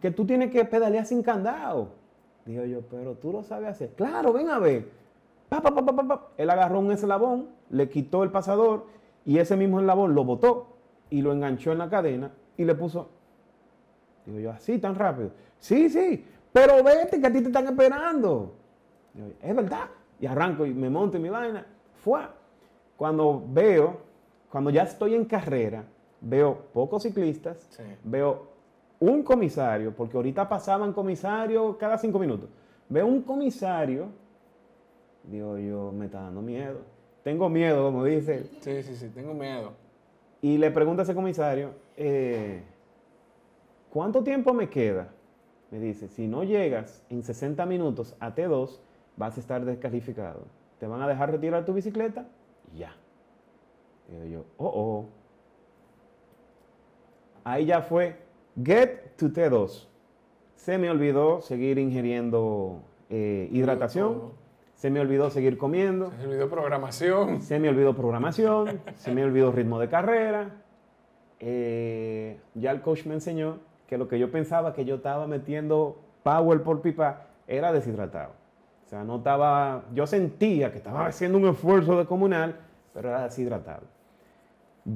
que 0.00 0.12
tú 0.12 0.24
tienes 0.24 0.52
que 0.52 0.64
pedalear 0.64 1.04
sin 1.06 1.22
candado. 1.24 1.88
Digo 2.46 2.64
yo, 2.64 2.82
pero 2.82 3.14
tú 3.14 3.32
lo 3.32 3.42
sabes 3.42 3.68
hacer. 3.70 3.90
Claro, 3.96 4.32
ven 4.32 4.48
a 4.48 4.58
ver. 4.60 4.88
Pa, 5.48 5.60
pa, 5.60 5.74
pa, 5.74 5.84
pa, 5.84 5.96
pa, 5.96 6.02
pa. 6.06 6.28
Él 6.36 6.48
agarró 6.50 6.78
un 6.78 6.92
eslabón, 6.92 7.48
le 7.70 7.88
quitó 7.88 8.22
el 8.22 8.30
pasador 8.30 8.86
y 9.24 9.38
ese 9.38 9.56
mismo 9.56 9.80
eslabón 9.80 10.14
lo 10.14 10.24
botó 10.24 10.76
y 11.10 11.22
lo 11.22 11.32
enganchó 11.32 11.72
en 11.72 11.78
la 11.78 11.88
cadena 11.88 12.30
y 12.56 12.64
le 12.64 12.74
puso 12.74 13.08
Digo 14.26 14.38
yo, 14.38 14.50
así 14.52 14.78
tan 14.78 14.94
rápido. 14.94 15.30
Sí, 15.58 15.88
sí, 15.88 16.24
pero 16.52 16.84
vete 16.84 17.20
que 17.20 17.26
a 17.26 17.32
ti 17.32 17.40
te 17.40 17.46
están 17.46 17.66
esperando. 17.66 18.54
Digo, 19.14 19.28
es 19.40 19.56
verdad. 19.56 19.88
Y 20.20 20.26
arranco 20.26 20.66
y 20.66 20.74
me 20.74 20.90
monto 20.90 21.16
en 21.16 21.22
mi 21.22 21.30
vaina. 21.30 21.66
Fue. 21.94 22.20
Cuando 22.96 23.42
veo, 23.48 23.96
cuando 24.50 24.70
ya 24.70 24.82
estoy 24.82 25.14
en 25.14 25.24
carrera, 25.24 25.84
veo 26.20 26.66
pocos 26.72 27.02
ciclistas, 27.02 27.66
Sí. 27.70 27.82
veo 28.04 28.48
un 29.00 29.22
comisario, 29.22 29.96
porque 29.96 30.16
ahorita 30.18 30.46
pasaban 30.48 30.92
comisarios 30.92 31.76
cada 31.76 31.96
cinco 31.96 32.18
minutos. 32.18 32.50
Veo 32.90 33.06
un 33.06 33.22
comisario, 33.22 34.08
digo 35.24 35.56
yo, 35.56 35.92
me 35.92 36.06
está 36.06 36.20
dando 36.20 36.42
miedo. 36.42 36.80
Tengo 37.22 37.48
miedo, 37.48 37.84
como 37.84 38.04
dice. 38.04 38.50
Sí, 38.60 38.82
sí, 38.82 38.96
sí, 38.96 39.08
tengo 39.08 39.34
miedo. 39.34 39.72
Y 40.42 40.56
le 40.58 40.70
pregunto 40.70 41.02
a 41.02 41.04
ese 41.04 41.14
comisario, 41.14 41.74
eh, 41.96 42.62
¿cuánto 43.90 44.22
tiempo 44.22 44.54
me 44.54 44.70
queda? 44.70 45.12
Me 45.70 45.78
dice, 45.78 46.08
si 46.08 46.26
no 46.26 46.44
llegas 46.44 47.04
en 47.10 47.22
60 47.22 47.64
minutos 47.66 48.16
a 48.20 48.34
T2, 48.34 48.78
vas 49.16 49.36
a 49.36 49.40
estar 49.40 49.64
descalificado. 49.64 50.44
¿Te 50.78 50.86
van 50.86 51.02
a 51.02 51.08
dejar 51.08 51.30
retirar 51.30 51.64
tu 51.64 51.74
bicicleta? 51.74 52.26
Ya. 52.74 52.96
Digo 54.08 54.24
yo, 54.24 54.44
oh, 54.56 54.72
oh. 54.74 55.06
Ahí 57.44 57.66
ya 57.66 57.82
fue, 57.82 58.16
get 58.62 59.16
to 59.16 59.26
T2. 59.26 59.86
Se 60.56 60.78
me 60.78 60.90
olvidó 60.90 61.40
seguir 61.42 61.78
ingiriendo 61.78 62.82
eh, 63.08 63.48
hidratación. 63.52 64.32
Se 64.80 64.88
me 64.88 64.98
olvidó 64.98 65.28
seguir 65.28 65.58
comiendo. 65.58 66.10
Se 66.18 66.26
olvidó 66.26 66.48
programación. 66.48 67.42
Se 67.42 67.58
me 67.58 67.68
olvidó 67.68 67.94
programación, 67.94 68.80
se 68.94 69.14
me 69.14 69.22
olvidó 69.22 69.52
ritmo 69.52 69.78
de 69.78 69.90
carrera. 69.90 70.52
Eh, 71.38 72.40
ya 72.54 72.70
el 72.70 72.80
coach 72.80 73.04
me 73.04 73.12
enseñó 73.12 73.58
que 73.86 73.98
lo 73.98 74.08
que 74.08 74.18
yo 74.18 74.30
pensaba 74.30 74.72
que 74.72 74.86
yo 74.86 74.94
estaba 74.94 75.26
metiendo 75.26 76.00
power 76.22 76.62
por 76.62 76.80
pipa 76.80 77.26
era 77.46 77.74
deshidratado. 77.74 78.32
O 78.86 78.88
sea, 78.88 79.04
no 79.04 79.16
estaba, 79.16 79.84
yo 79.92 80.06
sentía 80.06 80.72
que 80.72 80.78
estaba 80.78 81.04
haciendo 81.04 81.36
un 81.36 81.48
esfuerzo 81.48 81.98
de 81.98 82.06
comunal, 82.06 82.56
pero 82.94 83.10
era 83.10 83.24
deshidratado. 83.24 83.82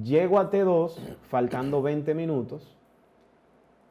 Llego 0.03 0.41
a 0.41 0.51
T2 0.51 0.93
faltando 1.29 1.83
20 1.83 2.15
minutos 2.15 2.75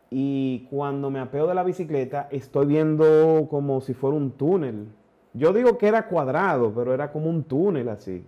y 0.10 0.66
cuando 0.72 1.12
me 1.12 1.20
apeo 1.20 1.46
de 1.46 1.54
la 1.54 1.62
bicicleta 1.62 2.30
estoy 2.32 2.66
viendo 2.66 3.46
como 3.48 3.80
si 3.80 3.94
fuera 3.94 4.18
un 4.18 4.32
túnel. 4.32 4.88
Yo 5.34 5.52
digo 5.52 5.78
que 5.78 5.88
era 5.88 6.08
cuadrado, 6.08 6.72
pero 6.74 6.94
era 6.94 7.12
como 7.12 7.30
un 7.30 7.44
túnel 7.44 7.90
así. 7.90 8.24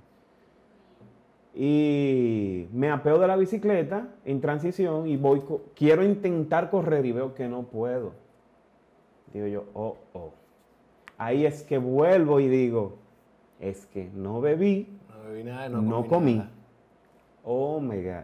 Y 1.54 2.68
me 2.74 2.90
apeo 2.90 3.18
de 3.18 3.28
la 3.28 3.38
bicicleta 3.38 4.08
en 4.26 4.42
transición 4.42 5.08
y 5.08 5.16
voy, 5.16 5.42
quiero 5.76 6.04
intentar 6.04 6.70
correr 6.70 7.06
y 7.06 7.14
veo 7.14 7.34
que 7.34 7.48
no 7.48 7.64
puedo. 7.64 8.12
Digo 9.34 9.48
yo, 9.48 9.64
oh, 9.74 9.96
oh. 10.14 10.34
Ahí 11.18 11.46
es 11.46 11.64
que 11.64 11.78
vuelvo 11.78 12.42
y 12.42 12.50
digo, 12.50 12.98
es 13.60 13.86
que 13.86 14.10
no 14.14 14.42
bebí, 14.42 15.00
No 15.10 15.30
bebí 15.30 15.44
nada, 15.44 15.70
no, 15.70 15.82
no, 15.82 16.06
comí. 16.08 16.36
nada. 16.36 16.50
Oh 17.44 17.80
my 17.80 18.04
God. 18.04 18.24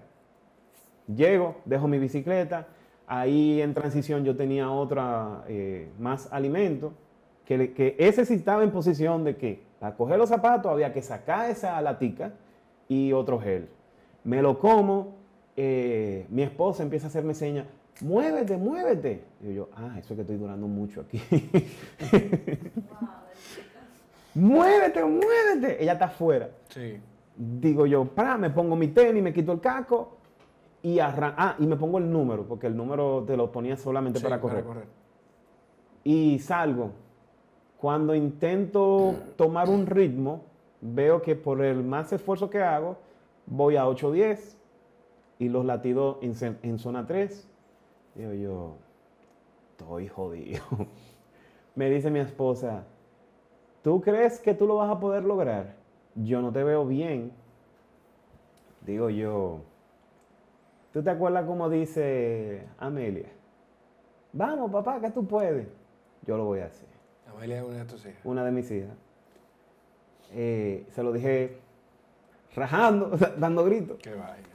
Llego, 1.16 1.56
dejo 1.64 1.88
mi 1.88 2.00
bicicleta. 2.00 2.68
Ahí 3.08 3.62
en 3.62 3.74
transición 3.74 4.26
yo 4.26 4.36
tenía 4.36 4.70
otra, 4.72 5.44
eh, 5.48 5.90
más 6.00 6.32
alimento. 6.34 6.94
Que, 7.58 7.74
que 7.74 7.95
ese 7.99 8.26
sí 8.26 8.36
estaba 8.36 8.64
en 8.64 8.72
posición 8.72 9.26
de 9.26 9.36
que 9.36 9.62
para 9.78 9.97
coger 9.97 10.18
los 10.18 10.30
zapatos 10.30 10.72
había 10.72 10.93
que 10.93 11.02
sacar 11.02 11.49
esa 11.49 11.82
latica 11.82 12.32
y 12.88 13.12
otro 13.12 13.41
gel. 13.41 13.68
Me 14.24 14.41
lo 14.41 14.58
como. 14.58 15.16
eh, 15.58 16.26
mi 16.30 16.43
esposa 16.43 16.82
empieza 16.82 17.08
a 17.08 17.10
hacerme 17.10 17.34
señas. 17.34 17.66
Muévete, 18.02 18.56
muévete. 18.56 19.24
Y 19.43 19.54
yo, 19.54 19.68
ah, 19.76 19.97
eso 19.99 20.14
es 20.14 20.16
que 20.16 20.22
estoy 20.22 20.38
durando 20.38 20.66
mucho 20.66 21.02
aquí. 21.02 21.22
muévete, 24.34 25.04
muévete. 25.04 25.84
Ella 25.84 25.93
está 25.93 26.06
afuera 26.06 26.49
Sí. 26.70 26.99
digo 27.36 27.86
yo, 27.86 28.06
para, 28.06 28.38
me 28.38 28.49
pongo 28.49 28.78
mi 28.78 28.88
tenis, 28.88 29.22
me 29.22 29.34
quito 29.34 29.52
el 29.52 29.60
casco 29.60 30.18
y 30.82 30.99
arran 30.99 31.34
ah, 31.38 31.56
y 31.60 31.68
me 31.68 31.76
pongo 31.76 31.97
el 31.97 32.10
número, 32.10 32.45
porque 32.47 32.68
el 32.68 32.78
número 32.78 33.26
te 33.28 33.36
lo 33.36 33.52
ponía 33.52 33.76
solamente 33.76 34.20
Sí, 34.20 34.24
para 34.24 34.39
correr. 34.39 34.64
Y 36.06 36.39
salgo. 36.39 36.91
Cuando 37.82 38.14
intento 38.14 39.16
tomar 39.36 39.68
un 39.68 39.88
ritmo, 39.88 40.44
veo 40.82 41.24
que 41.24 41.36
por 41.36 41.64
el 41.66 41.84
más 41.84 42.14
esfuerzo 42.14 42.48
que 42.48 42.62
hago, 42.62 42.96
voy 43.48 43.76
a 43.76 43.86
8.10 43.86 44.56
y 45.40 45.50
los 45.50 45.66
latidos 45.66 46.18
en, 46.22 46.60
en 46.62 46.78
zona 46.78 47.08
3. 47.08 47.50
Digo 48.14 48.34
yo, 48.34 48.76
estoy 49.72 50.08
jodido. 50.08 50.62
Me 51.76 51.90
dice 51.90 52.12
mi 52.12 52.20
esposa, 52.20 52.84
¿tú 53.82 54.00
crees 54.00 54.40
que 54.40 54.54
tú 54.54 54.68
lo 54.68 54.76
vas 54.76 54.92
a 54.92 55.00
poder 55.00 55.24
lograr? 55.24 55.74
Yo 56.14 56.40
no 56.40 56.52
te 56.52 56.64
veo 56.64 56.86
bien. 56.86 57.32
Digo 58.86 59.10
yo, 59.10 59.62
¿tú 60.94 61.02
te 61.02 61.10
acuerdas 61.10 61.48
cómo 61.48 61.68
dice 61.68 62.68
Amelia? 62.78 63.30
Vamos, 64.34 64.70
papá, 64.70 65.02
que 65.02 65.10
tú 65.10 65.26
puedes. 65.26 65.68
Yo 66.28 66.38
lo 66.38 66.46
voy 66.46 66.60
a 66.60 66.66
hacer. 66.68 67.01
Amelia 67.36 67.60
es 67.60 67.64
una 67.64 67.78
de 67.78 67.86
tus 67.86 68.06
hijas. 68.06 68.20
Una 68.24 68.44
de 68.44 68.52
mis 68.52 68.72
hijas. 68.72 68.96
Eh, 70.34 70.86
se 70.94 71.04
lo 71.04 71.12
dije 71.12 71.58
rajando, 72.56 73.18
dando 73.38 73.66
gritos. 73.66 74.00
Qué 74.02 74.14
vaina. 74.14 74.48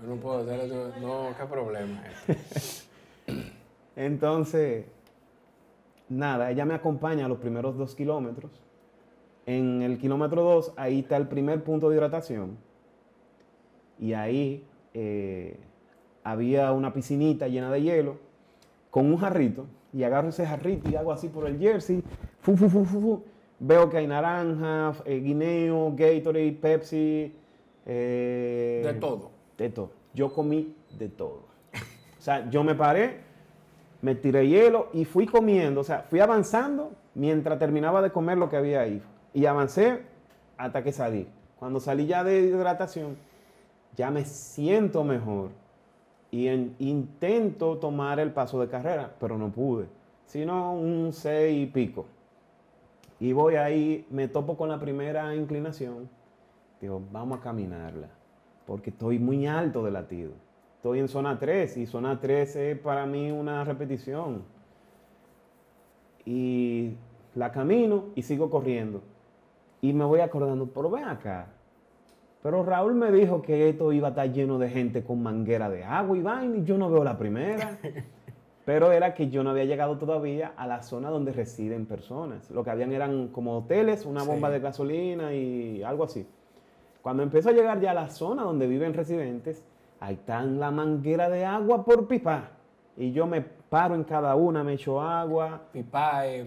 Yo 0.00 0.08
no 0.08 0.16
puedo 0.16 0.40
hacer 0.40 0.60
eso. 0.60 0.92
No, 1.00 1.28
qué 1.38 1.46
problema 1.46 2.02
es? 2.28 2.88
Entonces, 3.96 4.86
nada, 6.08 6.50
ella 6.50 6.64
me 6.64 6.74
acompaña 6.74 7.26
a 7.26 7.28
los 7.28 7.38
primeros 7.38 7.76
dos 7.76 7.94
kilómetros. 7.94 8.50
En 9.46 9.82
el 9.82 9.98
kilómetro 9.98 10.42
2, 10.42 10.72
ahí 10.76 11.00
está 11.00 11.16
el 11.16 11.28
primer 11.28 11.62
punto 11.62 11.90
de 11.90 11.96
hidratación. 11.96 12.56
Y 13.98 14.14
ahí 14.14 14.64
eh, 14.94 15.58
había 16.22 16.72
una 16.72 16.92
piscinita 16.92 17.46
llena 17.48 17.70
de 17.70 17.82
hielo 17.82 18.16
con 18.90 19.06
un 19.06 19.18
jarrito. 19.18 19.66
Y 19.94 20.02
agarro 20.02 20.28
ese 20.28 20.44
jarrito 20.44 20.90
y 20.90 20.96
hago 20.96 21.12
así 21.12 21.28
por 21.28 21.46
el 21.46 21.58
jersey. 21.58 22.02
Fu, 22.40 22.56
fu, 22.56 22.68
fu. 22.68 23.22
Veo 23.60 23.88
que 23.88 23.98
hay 23.98 24.06
naranja, 24.06 24.92
eh, 25.04 25.20
guineo, 25.20 25.94
Gatorade, 25.96 26.52
Pepsi. 26.52 27.32
eh, 27.86 28.82
De 28.84 28.94
todo. 28.94 29.30
de 29.56 29.70
todo. 29.70 29.90
Yo 30.12 30.32
comí 30.32 30.74
de 30.98 31.08
todo. 31.08 31.44
O 32.18 32.22
sea, 32.24 32.48
yo 32.50 32.64
me 32.64 32.74
paré, 32.74 33.20
me 34.02 34.14
tiré 34.14 34.48
hielo 34.48 34.88
y 34.92 35.04
fui 35.04 35.26
comiendo, 35.26 35.82
o 35.82 35.84
sea, 35.84 36.00
fui 36.00 36.20
avanzando 36.20 36.92
mientras 37.14 37.58
terminaba 37.58 38.02
de 38.02 38.10
comer 38.10 38.38
lo 38.38 38.48
que 38.48 38.56
había 38.56 38.80
ahí. 38.80 39.02
Y 39.32 39.46
avancé 39.46 40.00
hasta 40.56 40.82
que 40.82 40.90
salí. 40.92 41.28
Cuando 41.58 41.80
salí 41.80 42.06
ya 42.06 42.24
de 42.24 42.40
hidratación, 42.40 43.16
ya 43.96 44.10
me 44.10 44.24
siento 44.24 45.04
mejor. 45.04 45.50
Y 46.34 46.48
en- 46.48 46.74
intento 46.80 47.78
tomar 47.78 48.18
el 48.18 48.32
paso 48.32 48.60
de 48.60 48.66
carrera, 48.66 49.14
pero 49.20 49.38
no 49.38 49.52
pude. 49.52 49.86
Sino 50.26 50.72
un 50.72 51.12
6 51.12 51.62
y 51.62 51.66
pico. 51.66 52.06
Y 53.20 53.32
voy 53.32 53.54
ahí, 53.54 54.04
me 54.10 54.26
topo 54.26 54.56
con 54.56 54.68
la 54.68 54.80
primera 54.80 55.32
inclinación. 55.36 56.08
Digo, 56.80 57.00
vamos 57.12 57.38
a 57.38 57.40
caminarla. 57.40 58.08
Porque 58.66 58.90
estoy 58.90 59.20
muy 59.20 59.46
alto 59.46 59.84
de 59.84 59.92
latido. 59.92 60.32
Estoy 60.78 60.98
en 60.98 61.06
zona 61.06 61.38
3 61.38 61.76
y 61.76 61.86
zona 61.86 62.18
3 62.20 62.56
es 62.56 62.78
para 62.80 63.06
mí 63.06 63.30
una 63.30 63.62
repetición. 63.62 64.42
Y 66.26 66.94
la 67.36 67.52
camino 67.52 68.06
y 68.16 68.22
sigo 68.22 68.50
corriendo. 68.50 69.02
Y 69.80 69.92
me 69.92 70.04
voy 70.04 70.18
acordando, 70.18 70.66
pero 70.66 70.90
ven 70.90 71.04
acá. 71.04 71.46
Pero 72.44 72.62
Raúl 72.62 72.92
me 72.94 73.10
dijo 73.10 73.40
que 73.40 73.70
esto 73.70 73.90
iba 73.90 74.08
a 74.08 74.10
estar 74.10 74.30
lleno 74.30 74.58
de 74.58 74.68
gente 74.68 75.02
con 75.02 75.22
manguera 75.22 75.70
de 75.70 75.82
agua 75.82 76.14
y 76.14 76.20
vaina 76.20 76.58
y 76.58 76.64
yo 76.64 76.76
no 76.76 76.90
veo 76.90 77.02
la 77.02 77.16
primera. 77.16 77.78
Pero 78.66 78.92
era 78.92 79.14
que 79.14 79.30
yo 79.30 79.42
no 79.42 79.48
había 79.48 79.64
llegado 79.64 79.96
todavía 79.96 80.52
a 80.54 80.66
la 80.66 80.82
zona 80.82 81.08
donde 81.08 81.32
residen 81.32 81.86
personas. 81.86 82.50
Lo 82.50 82.62
que 82.62 82.68
habían 82.68 82.92
eran 82.92 83.28
como 83.28 83.56
hoteles, 83.56 84.04
una 84.04 84.20
Sí. 84.20 84.26
bomba 84.26 84.50
de 84.50 84.60
gasolina 84.60 85.32
y 85.32 85.82
algo 85.82 86.04
así. 86.04 86.26
Cuando 87.00 87.22
empiezo 87.22 87.48
a 87.48 87.52
llegar 87.52 87.80
ya 87.80 87.92
a 87.92 87.94
la 87.94 88.10
zona 88.10 88.42
donde 88.42 88.66
viven 88.66 88.92
residentes, 88.92 89.64
ahí 89.98 90.12
están 90.16 90.60
la 90.60 90.70
manguera 90.70 91.30
de 91.30 91.46
agua 91.46 91.82
por 91.82 92.06
pipa. 92.06 92.50
Y 92.98 93.12
yo 93.12 93.26
me 93.26 93.40
paro 93.40 93.94
en 93.94 94.04
cada 94.04 94.34
una, 94.36 94.62
me 94.62 94.74
echo 94.74 95.00
agua. 95.00 95.62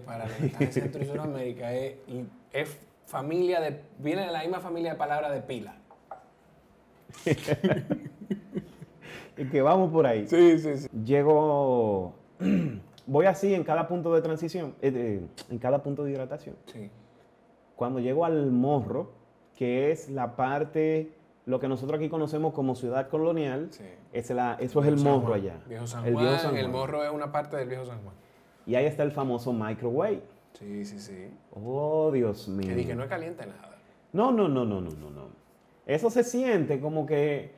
Para 0.06 0.26
los 0.26 0.36
que 0.36 0.46
están 0.46 0.62
en 0.62 0.72
Centro 0.72 1.02
y 1.02 1.06
Sudamérica, 1.06 1.72
es, 1.74 2.78
familia 3.06 3.60
de, 3.60 3.80
viene 3.98 4.26
de 4.26 4.30
la 4.30 4.42
misma 4.42 4.60
familia 4.60 4.92
de 4.92 4.96
palabras 4.96 5.32
de 5.32 5.40
pila. 5.40 5.74
Y 9.36 9.44
que 9.46 9.62
vamos 9.62 9.92
por 9.92 10.04
ahí. 10.06 10.26
Sí, 10.26 10.58
sí, 10.58 10.76
sí. 10.78 10.88
Llego, 11.04 12.14
voy 13.06 13.26
así 13.26 13.54
en 13.54 13.62
cada 13.62 13.86
punto 13.86 14.12
de 14.12 14.20
transición, 14.20 14.74
eh, 14.82 15.20
en 15.48 15.58
cada 15.58 15.82
punto 15.82 16.04
de 16.04 16.10
hidratación. 16.12 16.56
sí. 16.66 16.90
Cuando 17.76 18.00
llego 18.00 18.24
al 18.24 18.50
morro, 18.50 19.12
que 19.56 19.92
es 19.92 20.10
la 20.10 20.34
parte, 20.34 21.12
lo 21.46 21.60
que 21.60 21.68
nosotros 21.68 21.96
aquí 22.00 22.08
conocemos 22.08 22.52
como 22.52 22.74
ciudad 22.74 23.08
colonial, 23.08 23.68
Sí. 23.70 23.84
es 24.12 24.28
la- 24.30 24.54
eso 24.58 24.80
es 24.82 24.88
el 24.88 24.96
morro 24.96 25.28
Juan. 25.28 25.32
allá. 25.40 25.60
Viejo 25.68 25.86
San 25.86 26.04
el 26.04 26.14
Juan, 26.14 26.24
viejo 26.26 26.38
San 26.42 26.56
el 26.56 26.62
Juan. 26.62 26.72
morro 26.72 27.04
es 27.04 27.12
una 27.12 27.30
parte 27.30 27.56
del 27.56 27.68
viejo 27.68 27.84
San 27.84 28.00
Juan. 28.02 28.16
Y 28.66 28.74
ahí 28.74 28.86
está 28.86 29.04
el 29.04 29.12
famoso 29.12 29.52
microwave. 29.52 30.22
Sí, 30.54 30.84
sí, 30.84 30.98
sí. 30.98 31.30
Oh, 31.54 32.10
Dios 32.12 32.48
mío. 32.48 32.68
Que, 32.68 32.74
di 32.74 32.84
que 32.84 32.96
no 32.96 33.04
es 33.04 33.08
caliente 33.08 33.46
nada. 33.46 33.78
No, 34.12 34.32
no, 34.32 34.48
no, 34.48 34.64
no, 34.64 34.80
no, 34.80 34.90
no, 34.90 35.10
no. 35.10 35.28
Eso 35.88 36.08
se 36.10 36.22
siente 36.22 36.78
como 36.80 37.04
que 37.04 37.50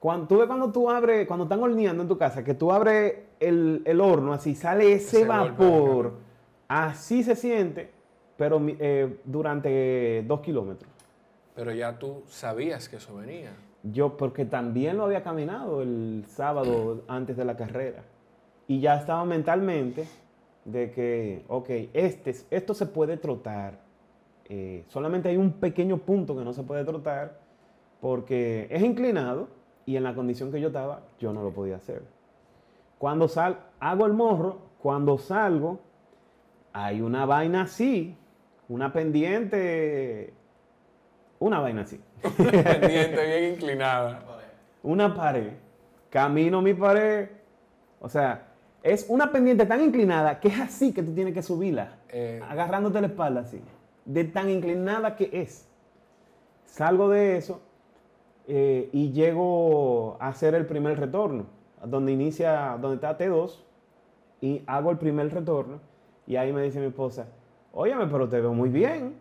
cuando 0.00 0.26
tú 0.26 0.38
ves 0.38 0.46
cuando 0.46 0.70
tú 0.72 0.90
abres, 0.90 1.26
cuando 1.26 1.44
están 1.44 1.62
horneando 1.62 2.02
en 2.02 2.08
tu 2.08 2.18
casa, 2.18 2.44
que 2.44 2.52
tú 2.52 2.70
abres 2.72 3.14
el, 3.40 3.80
el 3.86 4.00
horno 4.00 4.34
así, 4.34 4.54
sale 4.54 4.92
ese, 4.92 5.18
Ese 5.20 5.26
vapor. 5.26 6.14
Así 6.68 7.22
se 7.22 7.34
siente, 7.36 7.90
pero 8.36 8.60
eh, 8.66 9.18
durante 9.24 10.22
dos 10.26 10.40
kilómetros. 10.40 10.90
Pero 11.54 11.72
ya 11.72 11.98
tú 11.98 12.22
sabías 12.26 12.88
que 12.88 12.96
eso 12.96 13.14
venía. 13.16 13.52
Yo, 13.84 14.16
porque 14.16 14.44
también 14.44 14.96
lo 14.96 15.04
había 15.04 15.22
caminado 15.22 15.80
el 15.80 16.24
sábado 16.28 17.04
antes 17.08 17.36
de 17.36 17.44
la 17.44 17.56
carrera. 17.56 18.02
Y 18.68 18.80
ya 18.80 18.96
estaba 18.96 19.24
mentalmente 19.24 20.06
de 20.64 20.90
que, 20.90 21.44
ok, 21.46 21.70
este, 21.94 22.30
es- 22.30 22.46
esto 22.50 22.74
se 22.74 22.86
puede 22.86 23.16
trotar. 23.16 23.78
Eh, 24.48 24.84
solamente 24.88 25.28
hay 25.28 25.36
un 25.36 25.52
pequeño 25.52 25.98
punto 25.98 26.36
que 26.36 26.44
no 26.44 26.52
se 26.52 26.64
puede 26.64 26.84
trotar 26.84 27.45
porque 28.06 28.68
es 28.70 28.84
inclinado 28.84 29.48
y 29.84 29.96
en 29.96 30.04
la 30.04 30.14
condición 30.14 30.52
que 30.52 30.60
yo 30.60 30.68
estaba, 30.68 31.00
yo 31.18 31.32
no 31.32 31.42
lo 31.42 31.50
podía 31.50 31.74
hacer. 31.74 32.04
Cuando 32.98 33.26
sal, 33.26 33.58
hago 33.80 34.06
el 34.06 34.12
morro, 34.12 34.58
cuando 34.80 35.18
salgo, 35.18 35.80
hay 36.72 37.00
una 37.00 37.26
vaina 37.26 37.62
así, 37.62 38.16
una 38.68 38.92
pendiente, 38.92 40.32
una 41.40 41.58
vaina 41.58 41.80
así. 41.80 42.00
Pendiente, 42.36 43.26
bien 43.26 43.54
inclinada. 43.54 44.22
Una 44.84 45.12
pared, 45.12 45.54
camino 46.08 46.62
mi 46.62 46.74
pared, 46.74 47.28
o 48.00 48.08
sea, 48.08 48.52
es 48.84 49.06
una 49.08 49.32
pendiente 49.32 49.66
tan 49.66 49.82
inclinada 49.82 50.38
que 50.38 50.46
es 50.46 50.60
así 50.60 50.92
que 50.92 51.02
tú 51.02 51.12
tienes 51.12 51.34
que 51.34 51.42
subirla, 51.42 51.96
Eh, 52.10 52.40
agarrándote 52.48 53.00
la 53.00 53.08
espalda 53.08 53.40
así, 53.40 53.60
de 54.04 54.22
tan 54.22 54.48
inclinada 54.48 55.16
que 55.16 55.28
es. 55.32 55.66
Salgo 56.66 57.08
de 57.08 57.38
eso 57.38 57.65
eh, 58.46 58.88
y 58.92 59.12
llego 59.12 60.16
a 60.20 60.28
hacer 60.28 60.54
el 60.54 60.66
primer 60.66 60.98
retorno, 60.98 61.46
donde 61.84 62.12
inicia, 62.12 62.78
donde 62.80 62.96
está 62.96 63.18
T2, 63.18 63.58
y 64.40 64.62
hago 64.66 64.90
el 64.90 64.98
primer 64.98 65.32
retorno, 65.32 65.80
y 66.26 66.36
ahí 66.36 66.52
me 66.52 66.62
dice 66.62 66.80
mi 66.80 66.86
esposa, 66.86 67.26
óyeme, 67.72 68.06
pero 68.06 68.28
te 68.28 68.40
veo 68.40 68.52
muy 68.52 68.68
bien. 68.68 69.14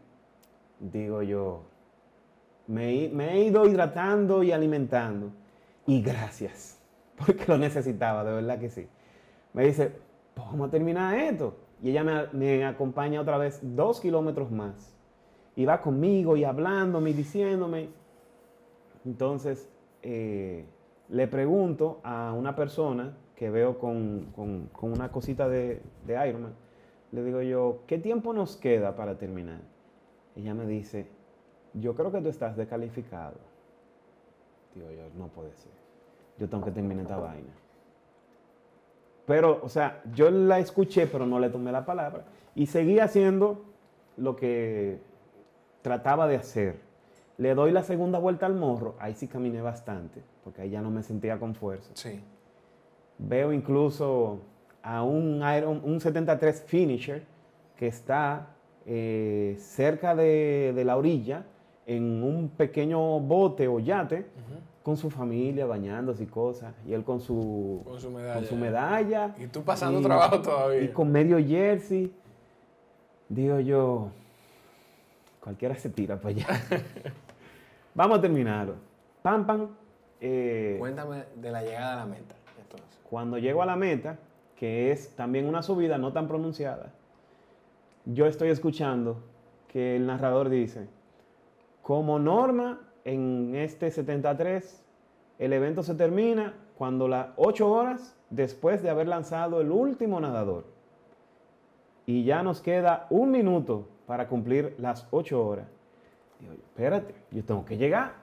Digo 0.80 1.22
yo, 1.22 1.62
me 2.68 3.06
he 3.06 3.44
ido 3.46 3.66
hidratando 3.66 4.44
y 4.44 4.52
alimentando. 4.52 5.32
Y 5.88 6.02
gracias, 6.02 6.80
porque 7.26 7.46
lo 7.48 7.58
necesitaba, 7.58 8.24
de 8.24 8.34
verdad 8.34 8.60
que 8.60 8.70
sí. 8.70 8.88
Me 9.54 9.66
dice, 9.66 9.92
pues 10.34 10.48
vamos 10.48 10.68
a 10.68 10.72
terminar 10.72 11.18
esto. 11.18 11.56
Y 11.82 11.92
ella 11.92 12.04
me, 12.04 12.28
me 12.34 12.66
acompaña 12.66 13.22
otra 13.22 13.38
vez 13.38 13.60
dos 13.62 14.00
kilómetros 14.00 14.52
más. 14.52 14.96
Y 15.56 15.66
va 15.66 15.82
conmigo 15.82 16.36
y 16.36 16.44
hablándome 16.44 17.12
y 17.12 17.14
diciéndome. 17.14 17.90
Entonces, 19.06 19.70
eh, 20.02 20.66
le 21.10 21.28
pregunto 21.28 22.00
a 22.04 22.34
una 22.34 22.56
persona 22.56 23.16
que 23.36 23.50
veo 23.50 23.78
con, 23.78 24.28
con- 24.36 24.70
una 24.92 25.12
cosita 25.12 25.48
de, 25.48 25.82
de 26.06 26.28
Ironman, 26.30 26.54
le 27.12 27.24
digo 27.24 27.42
yo, 27.42 27.80
¿qué 27.88 27.98
tiempo 27.98 28.34
nos 28.34 28.58
queda 28.58 28.96
para 28.96 29.18
terminar? 29.18 29.60
Ella 30.36 30.54
me 30.54 30.66
dice, 30.66 31.08
yo 31.74 31.96
creo 31.96 32.12
que 32.12 32.22
tú 32.22 32.30
estás 32.30 32.58
descalificado. 32.58 33.36
Digo 34.74 34.90
yo, 34.92 35.04
no 35.18 35.28
puede 35.28 35.54
ser. 35.56 35.72
Yo 36.38 36.50
tengo 36.50 36.66
que 36.66 36.72
terminar 36.72 37.04
esta 37.04 37.18
vaina. 37.18 37.54
Pero, 39.26 39.60
o 39.64 39.70
sea, 39.70 40.02
yo 40.14 40.30
la 40.30 40.60
escuché, 40.60 41.08
pero 41.08 41.26
no 41.26 41.40
le 41.40 41.50
tomé 41.50 41.72
la 41.72 41.86
palabra. 41.86 42.26
Y 42.54 42.68
seguí 42.68 43.00
haciendo 43.00 43.64
lo 44.18 44.36
que 44.36 45.00
trataba 45.82 46.28
de 46.28 46.36
hacer. 46.36 46.80
Le 47.38 47.54
doy 47.54 47.72
la 47.72 47.84
segunda 47.84 48.18
vuelta 48.20 48.46
al 48.46 48.54
morro. 48.56 48.96
Ahí 49.00 49.14
sí 49.14 49.28
caminé 49.28 49.62
bastante, 49.62 50.22
porque 50.44 50.62
ahí 50.62 50.70
ya 50.70 50.82
no 50.82 50.90
me 50.92 51.04
sentía 51.04 51.38
con 51.40 51.54
fuerza. 51.56 51.92
sí. 51.94 52.22
Veo 53.18 53.54
incluso 53.54 54.40
a 54.84 55.02
un, 55.04 55.42
Iron, 55.58 55.80
un 55.86 56.02
73 56.02 56.64
Finisher 56.68 57.24
que 57.78 57.88
está 57.88 58.48
eh, 58.86 59.56
cerca 59.58 60.14
de, 60.16 60.74
de 60.76 60.84
la 60.84 60.98
orilla 60.98 61.46
en 61.86 62.22
un 62.24 62.50
pequeño 62.50 63.22
bote 63.22 63.70
o 63.70 63.80
yate 63.80 64.26
con 64.84 64.98
su 64.98 65.10
familia 65.10 65.66
bañándose 65.66 66.24
y 66.24 66.28
cosas. 66.28 66.74
Y 66.86 66.92
él 66.94 67.06
con 67.06 67.22
su, 67.22 67.82
Con 67.86 68.00
su 68.02 68.12
medalla. 68.12 68.34
con 68.36 68.46
su 68.46 68.56
medalla. 68.58 69.36
Y 69.40 69.48
tú 69.48 69.64
pasando 69.64 70.02
y- 70.02 70.04
trabajo 70.04 70.42
todavía. 70.42 70.82
Y 70.82 70.90
con 70.90 71.10
medio 71.12 71.38
jersey. 71.40 72.12
Digo 73.30 73.60
yo, 73.62 74.10
cualquiera 75.42 75.74
se 75.76 75.90
tira 75.90 76.18
para 76.20 76.36
allá. 76.36 76.48
Vamos 77.96 78.20
a 78.20 78.22
terminarlo. 78.22 78.76
Pam, 79.24 79.46
pam. 79.46 79.70
eh, 80.22 80.76
Cuéntame 80.80 81.24
de 81.36 81.52
la 81.52 81.64
llegada 81.64 81.94
a 81.94 81.96
la 81.98 82.06
meta. 82.06 82.36
Entonces. 82.62 83.00
cuando 83.10 83.38
llego 83.38 83.62
a 83.62 83.66
la 83.66 83.76
meta, 83.76 84.18
que 84.56 84.92
es 84.92 85.16
también 85.16 85.48
una 85.48 85.62
subida 85.62 85.98
no 85.98 86.12
tan 86.14 86.28
pronunciada, 86.28 86.92
yo 88.06 88.26
estoy 88.28 88.50
escuchando 88.50 89.24
que 89.68 89.96
el 89.96 90.06
narrador 90.06 90.50
dice, 90.50 90.88
como 91.82 92.20
norma 92.20 92.82
en 93.04 93.56
este 93.56 93.90
73, 93.92 94.84
el 95.40 95.54
evento 95.54 95.82
se 95.84 95.96
termina 95.96 96.54
cuando 96.78 97.08
las 97.08 97.30
8 97.38 97.70
horas 97.72 98.16
después 98.30 98.84
de 98.84 98.90
haber 98.90 99.08
lanzado 99.08 99.62
el 99.62 99.72
último 99.72 100.20
nadador. 100.20 100.66
Y 102.06 102.24
ya 102.24 102.44
nos 102.44 102.62
queda 102.62 103.08
un 103.10 103.32
minuto 103.32 103.88
para 104.06 104.28
cumplir 104.28 104.76
las 104.78 105.08
8 105.12 105.46
horas. 105.46 105.68
Digo, 106.40 106.54
yo, 106.54 106.60
espérate, 106.60 107.16
yo 107.32 107.44
tengo 107.44 107.66
que 107.66 107.78
llegar. 107.78 108.14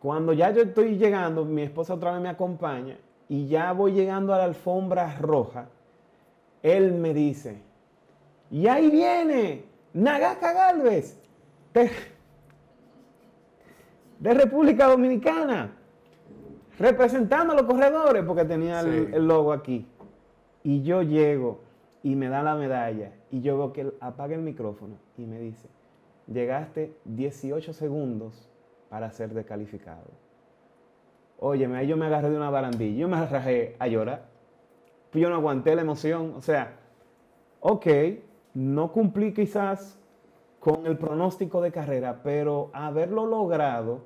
Cuando 0.00 0.32
ya 0.32 0.50
yo 0.50 0.62
estoy 0.62 0.96
llegando, 0.98 1.44
mi 1.44 1.62
esposa 1.62 1.94
otra 1.94 2.12
vez 2.12 2.20
me 2.20 2.28
acompaña 2.28 2.98
y 3.28 3.46
ya 3.46 3.72
voy 3.72 3.92
llegando 3.92 4.34
a 4.34 4.38
la 4.38 4.44
alfombra 4.44 5.16
roja, 5.18 5.68
él 6.62 6.92
me 6.92 7.14
dice, 7.14 7.62
y 8.50 8.66
ahí 8.66 8.90
viene 8.90 9.64
Nagaka 9.94 10.52
Galvez, 10.52 11.18
de, 11.72 11.90
de 14.18 14.34
República 14.34 14.86
Dominicana, 14.86 15.74
representando 16.78 17.52
a 17.52 17.56
los 17.56 17.64
corredores, 17.64 18.24
porque 18.24 18.44
tenía 18.44 18.80
el, 18.80 19.14
el 19.14 19.26
logo 19.26 19.52
aquí. 19.52 19.86
Y 20.62 20.82
yo 20.82 21.02
llego 21.02 21.60
y 22.02 22.16
me 22.16 22.28
da 22.28 22.42
la 22.42 22.54
medalla 22.54 23.12
y 23.30 23.40
yo 23.40 23.56
veo 23.56 23.72
que 23.72 23.80
él 23.82 23.94
apaga 24.00 24.34
el 24.34 24.42
micrófono 24.42 24.96
y 25.16 25.22
me 25.22 25.38
dice, 25.40 25.68
llegaste 26.26 26.96
18 27.04 27.72
segundos 27.72 28.48
para 28.88 29.10
ser 29.10 29.34
descalificado. 29.34 30.06
Óyeme, 31.38 31.78
ahí 31.78 31.86
yo 31.86 31.96
me 31.96 32.06
agarré 32.06 32.30
de 32.30 32.36
una 32.36 32.50
barandilla, 32.50 33.00
yo 33.00 33.08
me 33.08 33.24
rajé 33.26 33.76
a 33.78 33.88
llorar. 33.88 34.26
Yo 35.12 35.28
no 35.28 35.36
aguanté 35.36 35.74
la 35.74 35.82
emoción, 35.82 36.34
o 36.36 36.42
sea, 36.42 36.76
ok, 37.60 37.86
no 38.54 38.90
cumplí 38.92 39.32
quizás 39.32 39.98
con 40.58 40.86
el 40.86 40.96
pronóstico 40.96 41.60
de 41.60 41.70
carrera, 41.70 42.20
pero 42.22 42.70
haberlo 42.72 43.26
logrado 43.26 44.02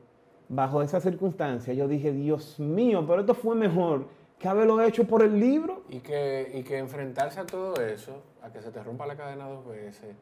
bajo 0.49 0.83
esa 0.83 1.01
circunstancia, 1.01 1.73
yo 1.75 1.89
dije, 1.89 2.13
Dios 2.13 2.59
mío, 2.59 3.05
pero 3.07 3.21
esto 3.21 3.35
fue 3.35 3.55
mejor 3.55 4.07
que 4.39 4.49
haberlo 4.49 4.81
hecho 4.83 5.05
por 5.05 5.23
el 5.23 5.39
libro. 5.39 5.83
Y 5.89 6.01
que, 6.01 6.51
y 6.55 6.63
que 6.63 6.79
enfrentarse 6.79 7.41
a 7.41 7.47
todo 7.47 7.75
eso, 7.77 8.23
a 8.43 8.51
que 8.51 8.63
se 8.63 8.71
te 8.71 8.83
rompa 8.83 9.07
la 9.07 9.17
cadena 9.17 9.49
dos 9.49 9.67
veces, 9.67 10.17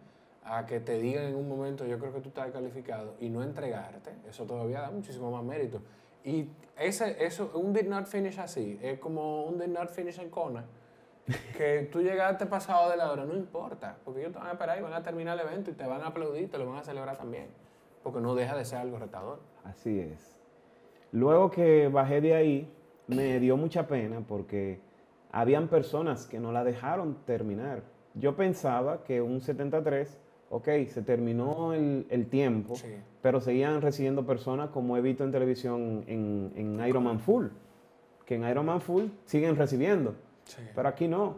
a 0.46 0.64
que 0.64 0.80
te 0.80 0.98
digan 0.98 1.24
en 1.24 1.34
un 1.34 1.48
momento, 1.48 1.84
yo 1.84 1.98
creo 1.98 2.12
que 2.12 2.20
tú 2.20 2.28
estás 2.28 2.50
calificado, 2.52 3.14
y 3.20 3.28
no 3.28 3.42
entregarte, 3.42 4.12
eso 4.28 4.44
todavía 4.44 4.80
da 4.80 4.90
muchísimo 4.90 5.30
más 5.30 5.42
mérito. 5.42 5.80
Y 6.24 6.48
ese, 6.78 7.24
eso, 7.24 7.50
un 7.54 7.72
did 7.72 7.86
not 7.86 8.06
finish 8.06 8.38
así, 8.38 8.78
es 8.82 8.98
como 8.98 9.44
un 9.44 9.58
did 9.58 9.68
not 9.68 9.90
finish 9.90 10.18
en 10.20 10.30
Kona, 10.30 10.64
que 11.56 11.88
tú 11.90 12.00
llegaste 12.00 12.46
pasado 12.46 12.90
de 12.90 12.96
la 12.96 13.10
hora, 13.10 13.24
no 13.24 13.34
importa, 13.34 13.98
porque 14.04 14.20
ellos 14.20 14.32
te 14.32 14.38
van 14.38 14.48
a 14.48 14.52
esperar 14.52 14.78
y 14.78 14.82
van 14.82 14.92
a 14.92 15.02
terminar 15.02 15.38
el 15.38 15.46
evento 15.46 15.70
y 15.70 15.74
te 15.74 15.84
van 15.84 16.02
a 16.02 16.08
aplaudir, 16.08 16.50
te 16.50 16.58
lo 16.58 16.66
van 16.66 16.78
a 16.78 16.84
celebrar 16.84 17.16
también, 17.16 17.48
porque 18.04 18.20
no 18.20 18.34
deja 18.34 18.56
de 18.56 18.64
ser 18.64 18.78
algo 18.78 18.98
retador. 18.98 19.40
Así 19.64 19.98
es. 19.98 20.36
Luego 21.10 21.50
que 21.50 21.88
bajé 21.88 22.20
de 22.20 22.34
ahí, 22.34 22.72
me 23.08 23.40
dio 23.40 23.56
mucha 23.56 23.86
pena 23.86 24.20
porque 24.26 24.80
habían 25.32 25.68
personas 25.68 26.26
que 26.26 26.38
no 26.38 26.52
la 26.52 26.64
dejaron 26.64 27.16
terminar. 27.24 27.82
Yo 28.14 28.36
pensaba 28.36 29.04
que 29.04 29.20
un 29.20 29.40
73, 29.40 30.18
ok, 30.50 30.68
se 30.88 31.02
terminó 31.02 31.72
el, 31.72 32.06
el 32.10 32.26
tiempo, 32.28 32.76
Sí. 32.76 32.88
pero 33.22 33.40
seguían 33.40 33.80
recibiendo 33.82 34.24
personas 34.26 34.70
como 34.70 34.96
he 34.96 35.00
visto 35.00 35.24
en 35.24 35.32
televisión 35.32 36.04
en, 36.06 36.52
en 36.56 36.86
Iron 36.88 37.04
Man 37.04 37.18
Full, 37.20 37.46
que 38.24 38.36
en 38.36 38.48
Iron 38.48 38.66
Man 38.66 38.80
Full 38.80 39.04
siguen 39.24 39.56
recibiendo, 39.56 40.14
Sí. 40.44 40.62
pero 40.74 40.88
aquí 40.88 41.08
no, 41.08 41.36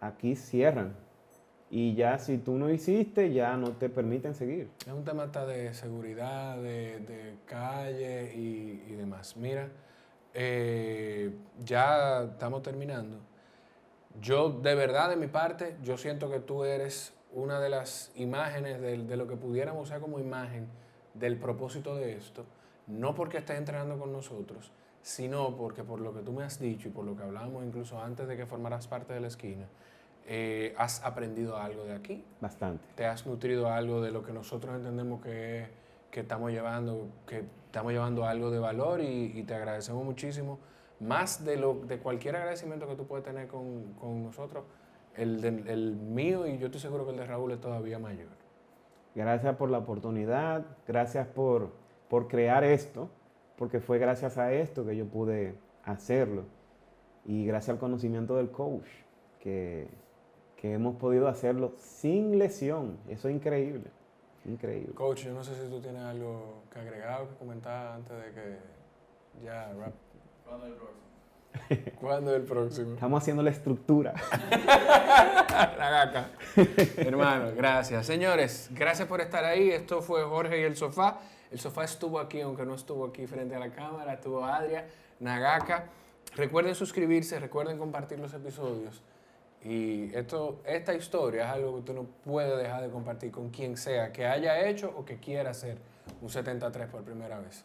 aquí 0.00 0.36
cierran. 0.36 0.94
Y 1.72 1.94
ya 1.94 2.18
si 2.18 2.36
tú 2.38 2.58
no 2.58 2.68
hiciste, 2.68 3.32
ya 3.32 3.56
no 3.56 3.70
te 3.70 3.88
permiten 3.88 4.34
seguir. 4.34 4.68
Es 4.84 4.92
un 4.92 5.04
tema 5.04 5.22
hasta 5.22 5.46
de 5.46 5.72
seguridad, 5.72 6.56
de, 6.56 6.98
de 6.98 7.34
calle 7.46 8.34
y, 8.34 8.82
y 8.88 8.92
demás. 8.96 9.36
Mira, 9.36 9.68
eh, 10.34 11.32
ya 11.64 12.24
estamos 12.24 12.62
terminando. 12.62 13.18
Yo, 14.20 14.50
de 14.50 14.74
verdad, 14.74 15.10
de 15.10 15.16
mi 15.16 15.28
parte, 15.28 15.76
yo 15.84 15.96
siento 15.96 16.28
que 16.28 16.40
tú 16.40 16.64
eres 16.64 17.14
una 17.32 17.60
de 17.60 17.68
las 17.68 18.12
imágenes 18.16 18.80
de, 18.80 18.98
de 18.98 19.16
lo 19.16 19.26
que 19.26 19.36
pudiéramos 19.36 19.84
usar 19.88 20.00
como 20.00 20.18
imagen 20.18 20.66
del 21.14 21.36
propósito 21.38 21.96
de 21.96 22.16
esto, 22.16 22.44
no 22.86 23.14
porque 23.14 23.38
estés 23.38 23.58
entrenando 23.58 23.98
con 23.98 24.12
nosotros, 24.12 24.72
sino 25.02 25.56
porque 25.56 25.82
por 25.82 26.00
lo 26.00 26.12
que 26.12 26.20
tú 26.20 26.32
me 26.32 26.44
has 26.44 26.58
dicho 26.60 26.88
y 26.88 26.90
por 26.90 27.04
lo 27.04 27.16
que 27.16 27.22
hablábamos 27.22 27.64
incluso 27.64 28.00
antes 28.00 28.28
de 28.28 28.36
que 28.36 28.46
formaras 28.46 28.86
parte 28.86 29.12
de 29.12 29.20
la 29.20 29.28
esquina, 29.28 29.66
eh, 30.26 30.74
has 30.76 31.02
aprendido 31.04 31.56
algo 31.56 31.84
de 31.84 31.94
aquí, 31.94 32.24
Bastante. 32.40 32.84
te 32.94 33.06
has 33.06 33.26
nutrido 33.26 33.68
algo 33.70 34.00
de 34.00 34.10
lo 34.10 34.22
que 34.22 34.32
nosotros 34.32 34.76
entendemos 34.76 35.22
que, 35.22 35.66
que 36.10 36.20
estamos 36.20 36.52
llevando, 36.52 37.08
que 37.26 37.44
estamos 37.66 37.92
llevando 37.92 38.24
algo 38.24 38.50
de 38.50 38.58
valor 38.58 39.00
y, 39.00 39.32
y 39.34 39.42
te 39.44 39.54
agradecemos 39.54 40.04
muchísimo. 40.04 40.58
Más 41.00 41.44
de, 41.44 41.56
lo, 41.56 41.74
de 41.74 41.98
cualquier 41.98 42.36
agradecimiento 42.36 42.86
que 42.86 42.94
tú 42.94 43.06
puedes 43.06 43.24
tener 43.24 43.48
con, 43.48 43.94
con 43.94 44.22
nosotros, 44.22 44.64
el, 45.16 45.40
de- 45.40 45.72
el 45.72 45.96
mío 45.96 46.46
y 46.46 46.58
yo 46.58 46.66
estoy 46.66 46.80
seguro 46.80 47.04
que 47.04 47.12
el 47.12 47.16
de 47.18 47.26
Raúl 47.26 47.52
es 47.52 47.60
todavía 47.60 47.98
mayor. 47.98 48.28
Gracias 49.14 49.56
por 49.56 49.70
la 49.70 49.78
oportunidad, 49.78 50.64
gracias 50.86 51.26
por, 51.26 51.70
por 52.08 52.28
crear 52.28 52.62
esto, 52.64 53.08
porque 53.56 53.80
fue 53.80 53.98
gracias 53.98 54.38
a 54.38 54.52
esto 54.52 54.86
que 54.86 54.96
yo 54.96 55.06
pude 55.06 55.54
hacerlo. 55.84 56.44
Y 57.24 57.44
gracias 57.44 57.70
al 57.74 57.78
conocimiento 57.78 58.36
del 58.36 58.50
coach, 58.50 58.86
que, 59.40 59.88
que 60.56 60.72
hemos 60.72 60.96
podido 60.96 61.28
hacerlo 61.28 61.72
sin 61.76 62.38
lesión. 62.38 62.98
Eso 63.08 63.28
es 63.28 63.34
increíble, 63.34 63.90
increíble. 64.46 64.94
Coach, 64.94 65.24
yo 65.24 65.34
no 65.34 65.42
sé 65.44 65.54
si 65.54 65.68
tú 65.68 65.80
tienes 65.80 66.02
algo 66.02 66.62
que 66.72 66.78
agregar 66.78 67.22
o 67.22 67.28
que 67.28 67.34
comentar 67.34 67.88
antes 67.94 68.16
de 68.16 68.32
que 68.32 68.56
ya 69.44 69.72
rap. 69.74 69.92
¿Cuándo 70.46 70.66
es 70.66 70.72
el 70.72 70.78
próximo? 70.78 71.00
¿Cuándo 72.00 72.30
es 72.30 72.36
el 72.38 72.42
próximo? 72.42 72.94
Estamos 72.94 73.22
haciendo 73.22 73.42
la 73.42 73.50
estructura. 73.50 74.14
La 75.50 75.90
gaca. 75.90 76.30
Hermano, 76.96 77.52
gracias. 77.56 78.06
Señores, 78.06 78.70
gracias 78.72 79.06
por 79.08 79.20
estar 79.20 79.44
ahí. 79.44 79.70
Esto 79.70 80.00
fue 80.02 80.22
Jorge 80.22 80.60
y 80.60 80.62
el 80.62 80.76
sofá. 80.76 81.18
El 81.50 81.58
sofá 81.58 81.84
estuvo 81.84 82.18
aquí, 82.18 82.40
aunque 82.40 82.64
no 82.64 82.74
estuvo 82.74 83.06
aquí 83.06 83.26
frente 83.26 83.54
a 83.54 83.58
la 83.58 83.70
cámara. 83.70 84.14
Estuvo 84.14 84.44
Adria, 84.44 84.86
Nagaka. 85.18 85.86
Recuerden 86.36 86.74
suscribirse, 86.74 87.38
recuerden 87.40 87.78
compartir 87.78 88.18
los 88.20 88.32
episodios. 88.32 89.02
Y 89.62 90.14
esto, 90.14 90.60
esta 90.64 90.94
historia 90.94 91.44
es 91.44 91.50
algo 91.50 91.72
que 91.72 91.78
usted 91.80 91.94
no 91.94 92.04
puede 92.04 92.56
dejar 92.56 92.82
de 92.82 92.90
compartir 92.90 93.30
con 93.30 93.50
quien 93.50 93.76
sea 93.76 94.12
que 94.12 94.26
haya 94.26 94.66
hecho 94.66 94.92
o 94.96 95.04
que 95.04 95.18
quiera 95.18 95.50
hacer 95.50 95.78
un 96.22 96.30
73 96.30 96.88
por 96.88 97.02
primera 97.02 97.38
vez. 97.40 97.64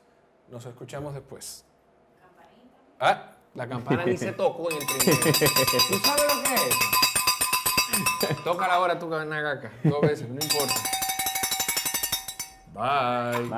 Nos 0.49 0.65
escuchamos 0.65 1.13
después. 1.13 1.63
Ah, 2.99 3.34
la 3.55 3.67
campana 3.67 4.05
ni 4.05 4.17
se 4.17 4.33
tocó 4.33 4.69
en 4.69 4.77
el 4.77 4.85
primero. 4.85 5.17
¿Tú 5.23 5.99
sabes 5.99 6.23
lo 6.35 6.43
que 6.43 6.53
es 6.53 6.61
eso? 6.61 8.43
Toca 8.43 8.67
la 8.67 8.79
hora 8.79 8.99
tu 8.99 9.09
dos 9.83 10.01
veces, 10.01 10.27
no 10.29 10.35
importa. 10.35 10.73
Bye. 12.73 13.47
Bye. 13.47 13.57